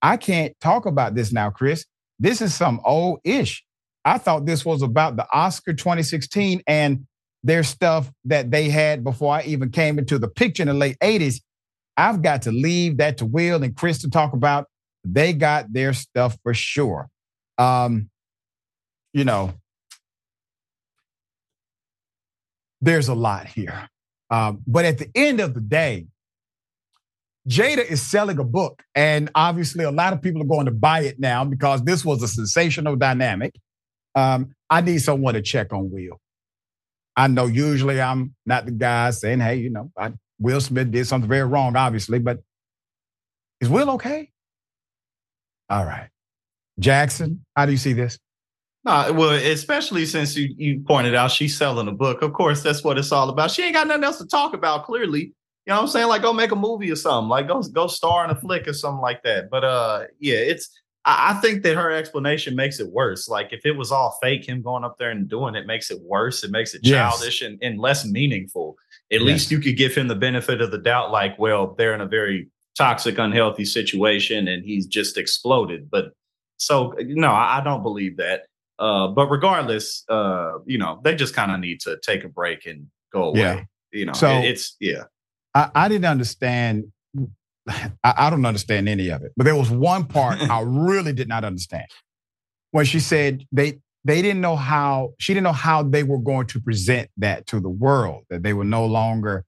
"I 0.00 0.16
can't 0.16 0.58
talk 0.60 0.86
about 0.86 1.14
this 1.14 1.32
now, 1.32 1.50
Chris. 1.50 1.84
This 2.18 2.40
is 2.40 2.54
some 2.54 2.80
old 2.84 3.20
ish. 3.24 3.62
I 4.04 4.18
thought 4.18 4.46
this 4.46 4.64
was 4.64 4.82
about 4.82 5.16
the 5.16 5.26
Oscar 5.32 5.74
2016 5.74 6.62
and 6.66 7.06
their 7.42 7.62
stuff 7.62 8.10
that 8.24 8.50
they 8.50 8.68
had 8.68 9.04
before 9.04 9.34
I 9.34 9.42
even 9.42 9.70
came 9.70 9.98
into 9.98 10.18
the 10.18 10.28
picture 10.28 10.62
in 10.62 10.68
the 10.68 10.74
late 10.74 10.96
80s. 11.00 11.40
I've 11.96 12.22
got 12.22 12.42
to 12.42 12.52
leave 12.52 12.98
that 12.98 13.18
to 13.18 13.26
Will 13.26 13.62
and 13.62 13.76
Chris 13.76 13.98
to 14.02 14.10
talk 14.10 14.32
about. 14.32 14.66
They 15.04 15.32
got 15.32 15.72
their 15.72 15.92
stuff 15.92 16.36
for 16.42 16.52
sure. 16.52 17.08
Um, 17.58 18.10
you 19.12 19.24
know, 19.24 19.54
there's 22.80 23.08
a 23.08 23.14
lot 23.14 23.46
here. 23.46 23.88
Um, 24.30 24.62
but 24.66 24.84
at 24.84 24.98
the 24.98 25.08
end 25.14 25.40
of 25.40 25.54
the 25.54 25.60
day, 25.60 26.06
Jada 27.48 27.84
is 27.88 28.02
selling 28.02 28.38
a 28.40 28.44
book, 28.44 28.82
and 28.94 29.30
obviously 29.34 29.84
a 29.84 29.90
lot 29.90 30.12
of 30.12 30.20
people 30.20 30.42
are 30.42 30.46
going 30.46 30.66
to 30.66 30.72
buy 30.72 31.00
it 31.02 31.20
now 31.20 31.44
because 31.44 31.82
this 31.84 32.04
was 32.04 32.22
a 32.22 32.28
sensational 32.28 32.96
dynamic. 32.96 33.54
Um, 34.16 34.50
I 34.68 34.80
need 34.80 34.98
someone 34.98 35.34
to 35.34 35.42
check 35.42 35.72
on 35.72 35.90
Will. 35.90 36.20
I 37.14 37.28
know 37.28 37.46
usually 37.46 38.00
I'm 38.00 38.34
not 38.44 38.66
the 38.66 38.72
guy 38.72 39.10
saying, 39.10 39.40
hey, 39.40 39.56
you 39.56 39.70
know, 39.70 39.92
I, 39.96 40.12
Will 40.38 40.60
Smith 40.60 40.90
did 40.90 41.06
something 41.06 41.28
very 41.28 41.46
wrong, 41.46 41.76
obviously, 41.76 42.18
but 42.18 42.40
is 43.60 43.68
Will 43.68 43.90
okay? 43.90 44.30
All 45.70 45.84
right. 45.84 46.08
Jackson, 46.78 47.44
how 47.56 47.66
do 47.66 47.72
you 47.72 47.78
see 47.78 47.92
this? 47.94 48.18
Well, 48.84 49.30
especially 49.30 50.06
since 50.06 50.36
you, 50.36 50.54
you 50.56 50.80
pointed 50.86 51.14
out 51.14 51.32
she's 51.32 51.56
selling 51.56 51.88
a 51.88 51.92
book. 51.92 52.22
Of 52.22 52.32
course, 52.34 52.62
that's 52.62 52.84
what 52.84 52.98
it's 52.98 53.10
all 53.10 53.28
about. 53.28 53.50
She 53.50 53.62
ain't 53.64 53.74
got 53.74 53.88
nothing 53.88 54.04
else 54.04 54.18
to 54.18 54.26
talk 54.26 54.54
about, 54.54 54.84
clearly. 54.84 55.20
You 55.22 55.72
know 55.72 55.76
what 55.76 55.82
I'm 55.82 55.88
saying? 55.88 56.06
Like 56.06 56.22
go 56.22 56.32
make 56.32 56.52
a 56.52 56.56
movie 56.56 56.92
or 56.92 56.96
something. 56.96 57.28
Like 57.28 57.48
go 57.48 57.60
go 57.62 57.88
star 57.88 58.24
in 58.24 58.30
a 58.30 58.36
flick 58.36 58.68
or 58.68 58.72
something 58.72 59.00
like 59.00 59.24
that. 59.24 59.50
But 59.50 59.64
uh 59.64 60.04
yeah, 60.20 60.36
it's 60.36 60.70
I, 61.04 61.32
I 61.32 61.40
think 61.40 61.64
that 61.64 61.74
her 61.74 61.90
explanation 61.90 62.54
makes 62.54 62.78
it 62.78 62.88
worse. 62.88 63.28
Like 63.28 63.52
if 63.52 63.66
it 63.66 63.72
was 63.72 63.90
all 63.90 64.16
fake, 64.22 64.48
him 64.48 64.62
going 64.62 64.84
up 64.84 64.96
there 64.96 65.10
and 65.10 65.28
doing 65.28 65.56
it 65.56 65.66
makes 65.66 65.90
it 65.90 66.00
worse. 66.00 66.44
It 66.44 66.52
makes 66.52 66.74
it 66.74 66.82
Yes. 66.84 67.18
childish 67.18 67.42
and, 67.42 67.58
and 67.62 67.80
less 67.80 68.06
meaningful. 68.06 68.76
At 69.12 69.20
Yes. 69.20 69.26
least 69.26 69.50
you 69.50 69.60
could 69.60 69.76
give 69.76 69.94
him 69.94 70.08
the 70.08 70.14
benefit 70.16 70.60
of 70.60 70.70
the 70.70 70.78
doubt, 70.78 71.10
like, 71.12 71.38
well, 71.38 71.74
they're 71.78 71.94
in 71.94 72.00
a 72.00 72.06
very 72.06 72.48
toxic, 72.76 73.18
unhealthy 73.18 73.64
situation 73.64 74.48
and 74.48 74.64
he's 74.64 74.86
just 74.86 75.16
exploded. 75.16 75.88
But 75.90 76.12
so 76.58 76.94
no, 77.00 77.28
I, 77.30 77.58
I 77.60 77.64
don't 77.64 77.82
believe 77.82 78.16
that. 78.18 78.46
Uh, 78.78 79.08
but 79.08 79.28
regardless, 79.28 80.04
uh, 80.08 80.52
you 80.66 80.76
know, 80.78 81.00
they 81.04 81.14
just 81.14 81.34
kind 81.34 81.50
of 81.52 81.60
need 81.60 81.80
to 81.80 81.98
take 82.02 82.24
a 82.24 82.28
break 82.28 82.66
and 82.66 82.88
go 83.12 83.24
away. 83.28 83.38
Yeah. 83.40 83.64
You 83.92 84.06
know, 84.06 84.12
So- 84.12 84.38
it- 84.38 84.44
it's 84.46 84.76
yeah. 84.80 85.04
I, 85.54 85.70
I 85.74 85.88
didn't 85.88 86.04
understand. 86.04 86.92
I, 87.68 87.90
I 88.04 88.30
don't 88.30 88.44
understand 88.44 88.88
any 88.88 89.08
of 89.08 89.22
it. 89.22 89.32
But 89.36 89.44
there 89.44 89.56
was 89.56 89.70
one 89.70 90.04
part 90.04 90.38
I 90.50 90.60
really 90.62 91.12
did 91.14 91.28
not 91.28 91.44
understand. 91.44 91.86
When 92.72 92.84
she 92.84 93.00
said 93.00 93.44
they 93.52 93.78
they 94.06 94.22
didn't 94.22 94.40
know 94.40 94.56
how 94.56 95.14
she 95.18 95.34
didn't 95.34 95.44
know 95.44 95.52
how 95.52 95.82
they 95.82 96.02
were 96.04 96.18
going 96.18 96.46
to 96.48 96.60
present 96.60 97.10
that 97.16 97.46
to 97.48 97.60
the 97.60 97.68
world 97.68 98.24
that 98.30 98.42
they 98.42 98.52
were 98.52 98.64
no 98.64 98.86
longer 98.86 99.44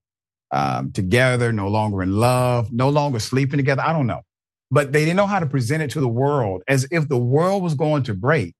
um, 0.50 0.90
together, 0.92 1.52
no 1.52 1.68
longer 1.68 2.02
in 2.02 2.16
love, 2.16 2.72
no 2.72 2.88
longer 2.88 3.20
sleeping 3.20 3.58
together. 3.58 3.82
I 3.82 3.92
don't 3.92 4.06
know, 4.06 4.22
but 4.70 4.92
they 4.92 5.00
didn't 5.04 5.16
know 5.16 5.26
how 5.26 5.38
to 5.40 5.46
present 5.46 5.82
it 5.82 5.90
to 5.92 6.00
the 6.00 6.08
world 6.08 6.62
as 6.66 6.86
if 6.90 7.08
the 7.08 7.18
world 7.18 7.62
was 7.62 7.74
going 7.74 8.02
to 8.04 8.14
break 8.14 8.54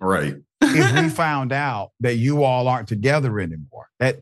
Right. 0.00 0.36
if 0.62 1.02
we 1.02 1.08
found 1.24 1.52
out 1.52 1.90
that 2.00 2.16
you 2.16 2.42
all 2.42 2.66
aren't 2.68 2.88
together 2.88 3.38
anymore. 3.38 3.88
That 4.00 4.20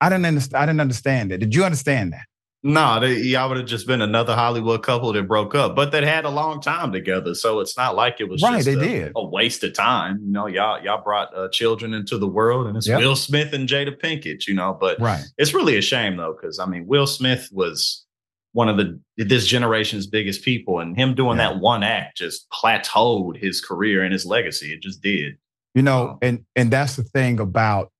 I 0.00 0.08
didn't 0.08 0.26
understand. 0.26 0.62
I 0.62 0.66
didn't 0.66 0.80
understand 0.80 1.30
that. 1.30 1.38
Did 1.38 1.54
you 1.54 1.64
understand 1.64 2.12
that? 2.14 2.26
No, 2.64 3.00
they, 3.00 3.16
y'all 3.16 3.48
would 3.48 3.58
have 3.58 3.66
just 3.66 3.88
been 3.88 4.00
another 4.02 4.36
Hollywood 4.36 4.84
couple 4.84 5.12
that 5.12 5.26
broke 5.26 5.52
up, 5.56 5.74
but 5.74 5.90
that 5.90 6.04
had 6.04 6.24
a 6.24 6.30
long 6.30 6.60
time 6.60 6.92
together. 6.92 7.34
So 7.34 7.58
it's 7.58 7.76
not 7.76 7.96
like 7.96 8.20
it 8.20 8.28
was 8.28 8.40
Right, 8.40 8.62
just 8.62 8.66
they 8.66 8.74
a, 8.74 8.78
did. 8.78 9.12
a 9.16 9.24
waste 9.26 9.64
of 9.64 9.72
time. 9.74 10.20
You 10.24 10.30
know, 10.30 10.46
y'all 10.46 10.80
y'all 10.80 11.02
brought 11.02 11.36
uh, 11.36 11.48
children 11.48 11.92
into 11.92 12.18
the 12.18 12.28
world, 12.28 12.68
and 12.68 12.76
it's 12.76 12.86
Yep. 12.86 13.00
Will 13.00 13.16
Smith 13.16 13.52
and 13.52 13.68
Jada 13.68 13.98
Pinkett. 14.00 14.46
You 14.46 14.54
know, 14.54 14.76
but 14.80 15.00
Right. 15.00 15.24
it's 15.38 15.52
really 15.52 15.76
a 15.76 15.82
shame 15.82 16.16
though, 16.16 16.36
because 16.40 16.60
I 16.60 16.66
mean, 16.66 16.86
Will 16.86 17.08
Smith 17.08 17.48
was 17.50 18.06
one 18.52 18.68
of 18.68 18.76
the 18.76 19.00
this 19.16 19.44
generation's 19.46 20.06
biggest 20.06 20.44
people, 20.44 20.78
and 20.78 20.96
him 20.96 21.16
doing 21.16 21.38
that 21.38 21.58
one 21.58 21.82
act 21.82 22.18
just 22.18 22.46
plateaued 22.50 23.38
his 23.38 23.60
career 23.60 24.04
and 24.04 24.12
his 24.12 24.24
legacy. 24.24 24.72
It 24.72 24.82
just 24.82 25.02
did. 25.02 25.36
You 25.74 25.82
know, 25.82 26.16
and 26.22 26.44
and 26.54 26.70
that's 26.70 26.94
the 26.94 27.02
thing 27.02 27.40
about 27.40 27.90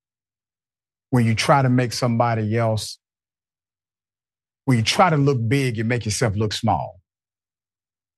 when 1.10 1.26
you 1.26 1.34
try 1.34 1.62
to 1.62 1.68
make 1.68 1.92
somebody 1.92 2.56
else, 2.56 2.98
when 4.64 4.78
you 4.78 4.84
try 4.84 5.10
to 5.10 5.16
look 5.16 5.38
big, 5.48 5.76
you 5.76 5.84
make 5.84 6.04
yourself 6.04 6.36
look 6.36 6.52
small. 6.52 7.00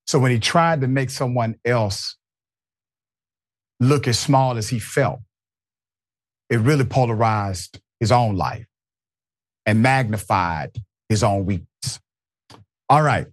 So 0.07 0.19
when 0.19 0.31
he 0.31 0.39
tried 0.39 0.83
to 0.83 0.89
make 0.89 1.11
someone 1.11 1.57
else 1.65 2.16
look 3.81 4.07
as 4.07 4.19
small 4.19 4.57
as 4.57 4.69
he 4.69 4.79
felt, 4.79 5.21
it 6.51 6.59
really 6.59 6.85
polarized 6.85 7.81
his 8.01 8.12
own 8.12 8.37
life 8.37 8.66
and 9.66 9.83
magnified 9.83 10.77
his 11.09 11.23
own 11.23 11.47
weakness. 11.47 12.01
All 12.89 13.03
right. 13.03 13.27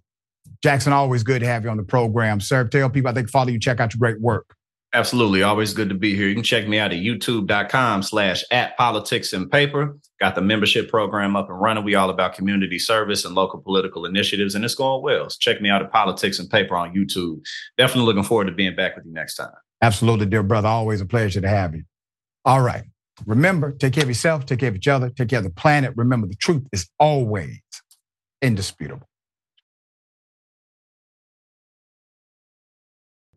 Jackson, 0.62 0.92
always 0.92 1.22
good 1.22 1.40
to 1.40 1.46
have 1.46 1.64
you 1.64 1.70
on 1.70 1.76
the 1.76 1.82
program. 1.82 2.40
Sir, 2.40 2.66
tell 2.68 2.88
people 2.88 3.10
I 3.10 3.14
think 3.14 3.28
follow 3.28 3.48
you, 3.48 3.58
check 3.58 3.80
out 3.80 3.92
your 3.92 3.98
great 3.98 4.20
work. 4.20 4.54
Absolutely. 4.94 5.42
Always 5.42 5.72
good 5.72 5.88
to 5.88 5.94
be 5.94 6.14
here. 6.14 6.28
You 6.28 6.34
can 6.34 6.42
check 6.42 6.68
me 6.68 6.78
out 6.78 6.92
at 6.92 6.98
youtube.com 6.98 8.02
slash 8.02 8.44
at 8.50 8.76
politics 8.76 9.32
and 9.32 9.50
paper. 9.50 9.96
Got 10.20 10.34
the 10.34 10.42
membership 10.42 10.90
program 10.90 11.34
up 11.34 11.48
and 11.48 11.58
running. 11.58 11.82
We 11.82 11.94
all 11.94 12.10
about 12.10 12.34
community 12.34 12.78
service 12.78 13.24
and 13.24 13.34
local 13.34 13.60
political 13.60 14.04
initiatives, 14.04 14.54
and 14.54 14.64
it's 14.66 14.74
going 14.74 15.02
well. 15.02 15.30
So 15.30 15.36
check 15.40 15.62
me 15.62 15.70
out 15.70 15.80
at 15.80 15.90
politics 15.90 16.38
and 16.38 16.50
paper 16.50 16.76
on 16.76 16.94
YouTube. 16.94 17.42
Definitely 17.78 18.04
looking 18.04 18.22
forward 18.22 18.46
to 18.46 18.52
being 18.52 18.76
back 18.76 18.94
with 18.94 19.06
you 19.06 19.12
next 19.12 19.36
time. 19.36 19.52
Absolutely, 19.80 20.26
dear 20.26 20.42
brother. 20.42 20.68
Always 20.68 21.00
a 21.00 21.06
pleasure 21.06 21.40
to 21.40 21.48
have 21.48 21.74
you. 21.74 21.84
All 22.44 22.60
right. 22.60 22.84
Remember, 23.26 23.72
take 23.72 23.94
care 23.94 24.02
of 24.02 24.10
yourself, 24.10 24.44
take 24.44 24.60
care 24.60 24.68
of 24.68 24.76
each 24.76 24.88
other, 24.88 25.08
take 25.08 25.28
care 25.28 25.38
of 25.38 25.44
the 25.44 25.50
planet. 25.50 25.94
Remember, 25.96 26.26
the 26.26 26.36
truth 26.36 26.66
is 26.72 26.88
always 26.98 27.60
indisputable. 28.42 29.06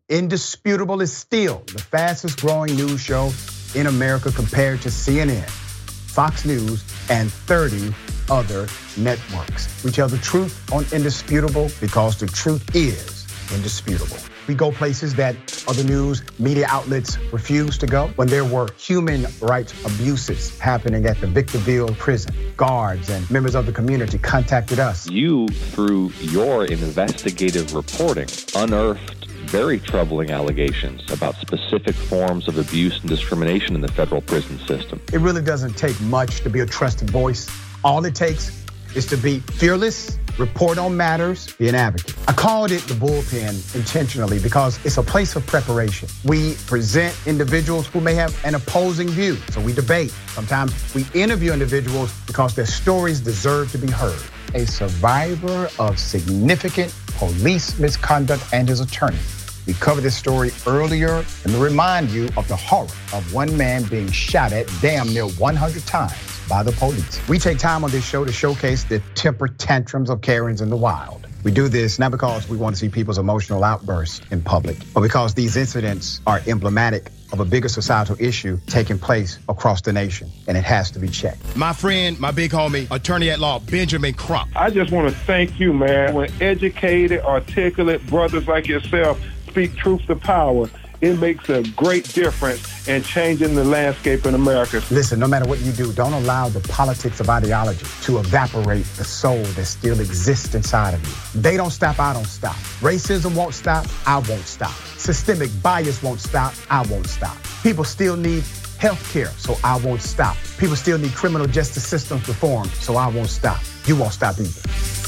Indisputable 0.08 1.00
is 1.00 1.12
still 1.12 1.64
the 1.66 1.80
fastest 1.80 2.40
growing 2.40 2.76
news 2.76 3.00
show 3.00 3.32
in 3.74 3.88
America 3.88 4.30
compared 4.30 4.80
to 4.82 4.88
CNN, 4.88 5.50
Fox 5.50 6.44
News, 6.44 6.84
and 7.10 7.32
30 7.32 7.92
other 8.30 8.68
networks. 8.96 9.82
We 9.82 9.90
tell 9.90 10.06
the 10.06 10.18
truth 10.18 10.72
on 10.72 10.84
Indisputable 10.92 11.72
because 11.80 12.20
the 12.20 12.28
truth 12.28 12.76
is 12.76 13.26
indisputable. 13.52 14.16
We 14.46 14.54
go 14.54 14.70
places 14.70 15.14
that 15.16 15.34
other 15.66 15.82
news 15.82 16.22
media 16.38 16.66
outlets 16.68 17.18
refuse 17.32 17.76
to 17.78 17.86
go. 17.86 18.06
When 18.14 18.28
there 18.28 18.44
were 18.44 18.68
human 18.78 19.26
rights 19.40 19.72
abuses 19.84 20.56
happening 20.60 21.06
at 21.06 21.20
the 21.20 21.26
Victorville 21.26 21.88
prison, 21.94 22.32
guards 22.56 23.10
and 23.10 23.28
members 23.28 23.56
of 23.56 23.66
the 23.66 23.72
community 23.72 24.18
contacted 24.18 24.78
us. 24.78 25.08
You, 25.10 25.48
through 25.48 26.12
your 26.20 26.64
investigative 26.66 27.74
reporting, 27.74 28.28
unearthed 28.54 29.15
very 29.46 29.78
troubling 29.78 30.30
allegations 30.30 31.10
about 31.10 31.36
specific 31.36 31.94
forms 31.94 32.48
of 32.48 32.58
abuse 32.58 33.00
and 33.00 33.08
discrimination 33.08 33.74
in 33.74 33.80
the 33.80 33.88
federal 33.88 34.20
prison 34.20 34.58
system. 34.66 35.00
It 35.12 35.20
really 35.20 35.42
doesn't 35.42 35.76
take 35.76 35.98
much 36.02 36.40
to 36.40 36.50
be 36.50 36.60
a 36.60 36.66
trusted 36.66 37.10
voice. 37.10 37.48
All 37.84 38.04
it 38.04 38.14
takes 38.14 38.64
is 38.94 39.06
to 39.06 39.16
be 39.16 39.40
fearless, 39.40 40.18
report 40.38 40.78
on 40.78 40.96
matters, 40.96 41.52
be 41.54 41.68
an 41.68 41.74
advocate. 41.74 42.16
I 42.28 42.32
called 42.32 42.72
it 42.72 42.82
the 42.82 42.94
bullpen 42.94 43.74
intentionally 43.74 44.38
because 44.38 44.84
it's 44.84 44.96
a 44.96 45.02
place 45.02 45.36
of 45.36 45.46
preparation. 45.46 46.08
We 46.24 46.54
present 46.66 47.16
individuals 47.26 47.86
who 47.86 48.00
may 48.00 48.14
have 48.14 48.36
an 48.44 48.54
opposing 48.54 49.08
view, 49.08 49.36
so 49.50 49.60
we 49.60 49.72
debate. 49.72 50.10
Sometimes 50.28 50.72
we 50.94 51.06
interview 51.14 51.52
individuals 51.52 52.12
because 52.26 52.54
their 52.54 52.66
stories 52.66 53.20
deserve 53.20 53.70
to 53.72 53.78
be 53.78 53.90
heard. 53.90 54.20
A 54.56 54.66
survivor 54.66 55.68
of 55.78 55.98
significant 55.98 56.94
police 57.08 57.78
misconduct 57.78 58.42
and 58.54 58.66
his 58.66 58.80
attorney. 58.80 59.18
We 59.66 59.74
covered 59.74 60.00
this 60.00 60.16
story 60.16 60.50
earlier 60.66 61.22
and 61.44 61.52
to 61.52 61.58
remind 61.58 62.08
you 62.08 62.30
of 62.38 62.48
the 62.48 62.56
horror 62.56 62.88
of 63.12 63.34
one 63.34 63.54
man 63.58 63.82
being 63.82 64.10
shot 64.10 64.54
at 64.54 64.66
damn 64.80 65.12
near 65.12 65.26
100 65.26 65.84
times 65.84 66.14
by 66.48 66.62
the 66.62 66.72
police. 66.72 67.20
We 67.28 67.38
take 67.38 67.58
time 67.58 67.84
on 67.84 67.90
this 67.90 68.08
show 68.08 68.24
to 68.24 68.32
showcase 68.32 68.84
the 68.84 69.02
temper 69.14 69.48
tantrums 69.48 70.08
of 70.08 70.22
Karens 70.22 70.62
in 70.62 70.70
the 70.70 70.76
wild. 70.76 71.26
We 71.46 71.52
do 71.52 71.68
this 71.68 72.00
not 72.00 72.10
because 72.10 72.48
we 72.48 72.56
want 72.56 72.74
to 72.74 72.80
see 72.80 72.88
people's 72.88 73.18
emotional 73.18 73.62
outbursts 73.62 74.20
in 74.32 74.42
public, 74.42 74.78
but 74.92 75.00
because 75.02 75.32
these 75.34 75.56
incidents 75.56 76.20
are 76.26 76.40
emblematic 76.48 77.06
of 77.30 77.38
a 77.38 77.44
bigger 77.44 77.68
societal 77.68 78.16
issue 78.18 78.58
taking 78.66 78.98
place 78.98 79.38
across 79.48 79.80
the 79.80 79.92
nation, 79.92 80.28
and 80.48 80.56
it 80.56 80.64
has 80.64 80.90
to 80.90 80.98
be 80.98 81.06
checked. 81.06 81.54
My 81.54 81.72
friend, 81.72 82.18
my 82.18 82.32
big 82.32 82.50
homie, 82.50 82.90
attorney 82.90 83.30
at 83.30 83.38
law, 83.38 83.60
Benjamin 83.60 84.14
Crump. 84.14 84.50
I 84.56 84.70
just 84.70 84.90
want 84.90 85.08
to 85.08 85.14
thank 85.20 85.60
you, 85.60 85.72
man. 85.72 86.14
When 86.14 86.28
educated, 86.42 87.20
articulate 87.20 88.04
brothers 88.08 88.48
like 88.48 88.66
yourself 88.66 89.20
speak 89.46 89.76
truth 89.76 90.04
to 90.08 90.16
power, 90.16 90.68
it 91.00 91.18
makes 91.18 91.48
a 91.48 91.62
great 91.76 92.04
difference 92.12 92.88
in 92.88 93.02
changing 93.02 93.54
the 93.54 93.64
landscape 93.64 94.26
in 94.26 94.34
America. 94.34 94.82
Listen, 94.90 95.18
no 95.18 95.26
matter 95.26 95.46
what 95.46 95.60
you 95.60 95.72
do, 95.72 95.92
don't 95.92 96.12
allow 96.12 96.48
the 96.48 96.60
politics 96.68 97.20
of 97.20 97.28
ideology 97.28 97.84
to 98.02 98.18
evaporate 98.18 98.84
the 98.96 99.04
soul 99.04 99.42
that 99.42 99.64
still 99.66 100.00
exists 100.00 100.54
inside 100.54 100.94
of 100.94 101.02
you. 101.06 101.40
They 101.40 101.56
don't 101.56 101.70
stop, 101.70 101.98
I 101.98 102.12
don't 102.12 102.26
stop. 102.26 102.56
Racism 102.80 103.34
won't 103.36 103.54
stop, 103.54 103.86
I 104.06 104.16
won't 104.16 104.46
stop. 104.46 104.74
Systemic 104.96 105.50
bias 105.62 106.02
won't 106.02 106.20
stop, 106.20 106.54
I 106.70 106.82
won't 106.86 107.06
stop. 107.06 107.36
People 107.62 107.84
still 107.84 108.16
need 108.16 108.44
health 108.78 109.12
care, 109.12 109.30
so 109.36 109.56
I 109.64 109.78
won't 109.78 110.02
stop. 110.02 110.36
People 110.58 110.76
still 110.76 110.98
need 110.98 111.12
criminal 111.12 111.46
justice 111.46 111.86
systems 111.86 112.26
reformed, 112.28 112.70
so 112.70 112.96
I 112.96 113.08
won't 113.08 113.30
stop. 113.30 113.60
You 113.86 113.96
won't 113.96 114.12
stop 114.12 114.38
either. 114.38 115.05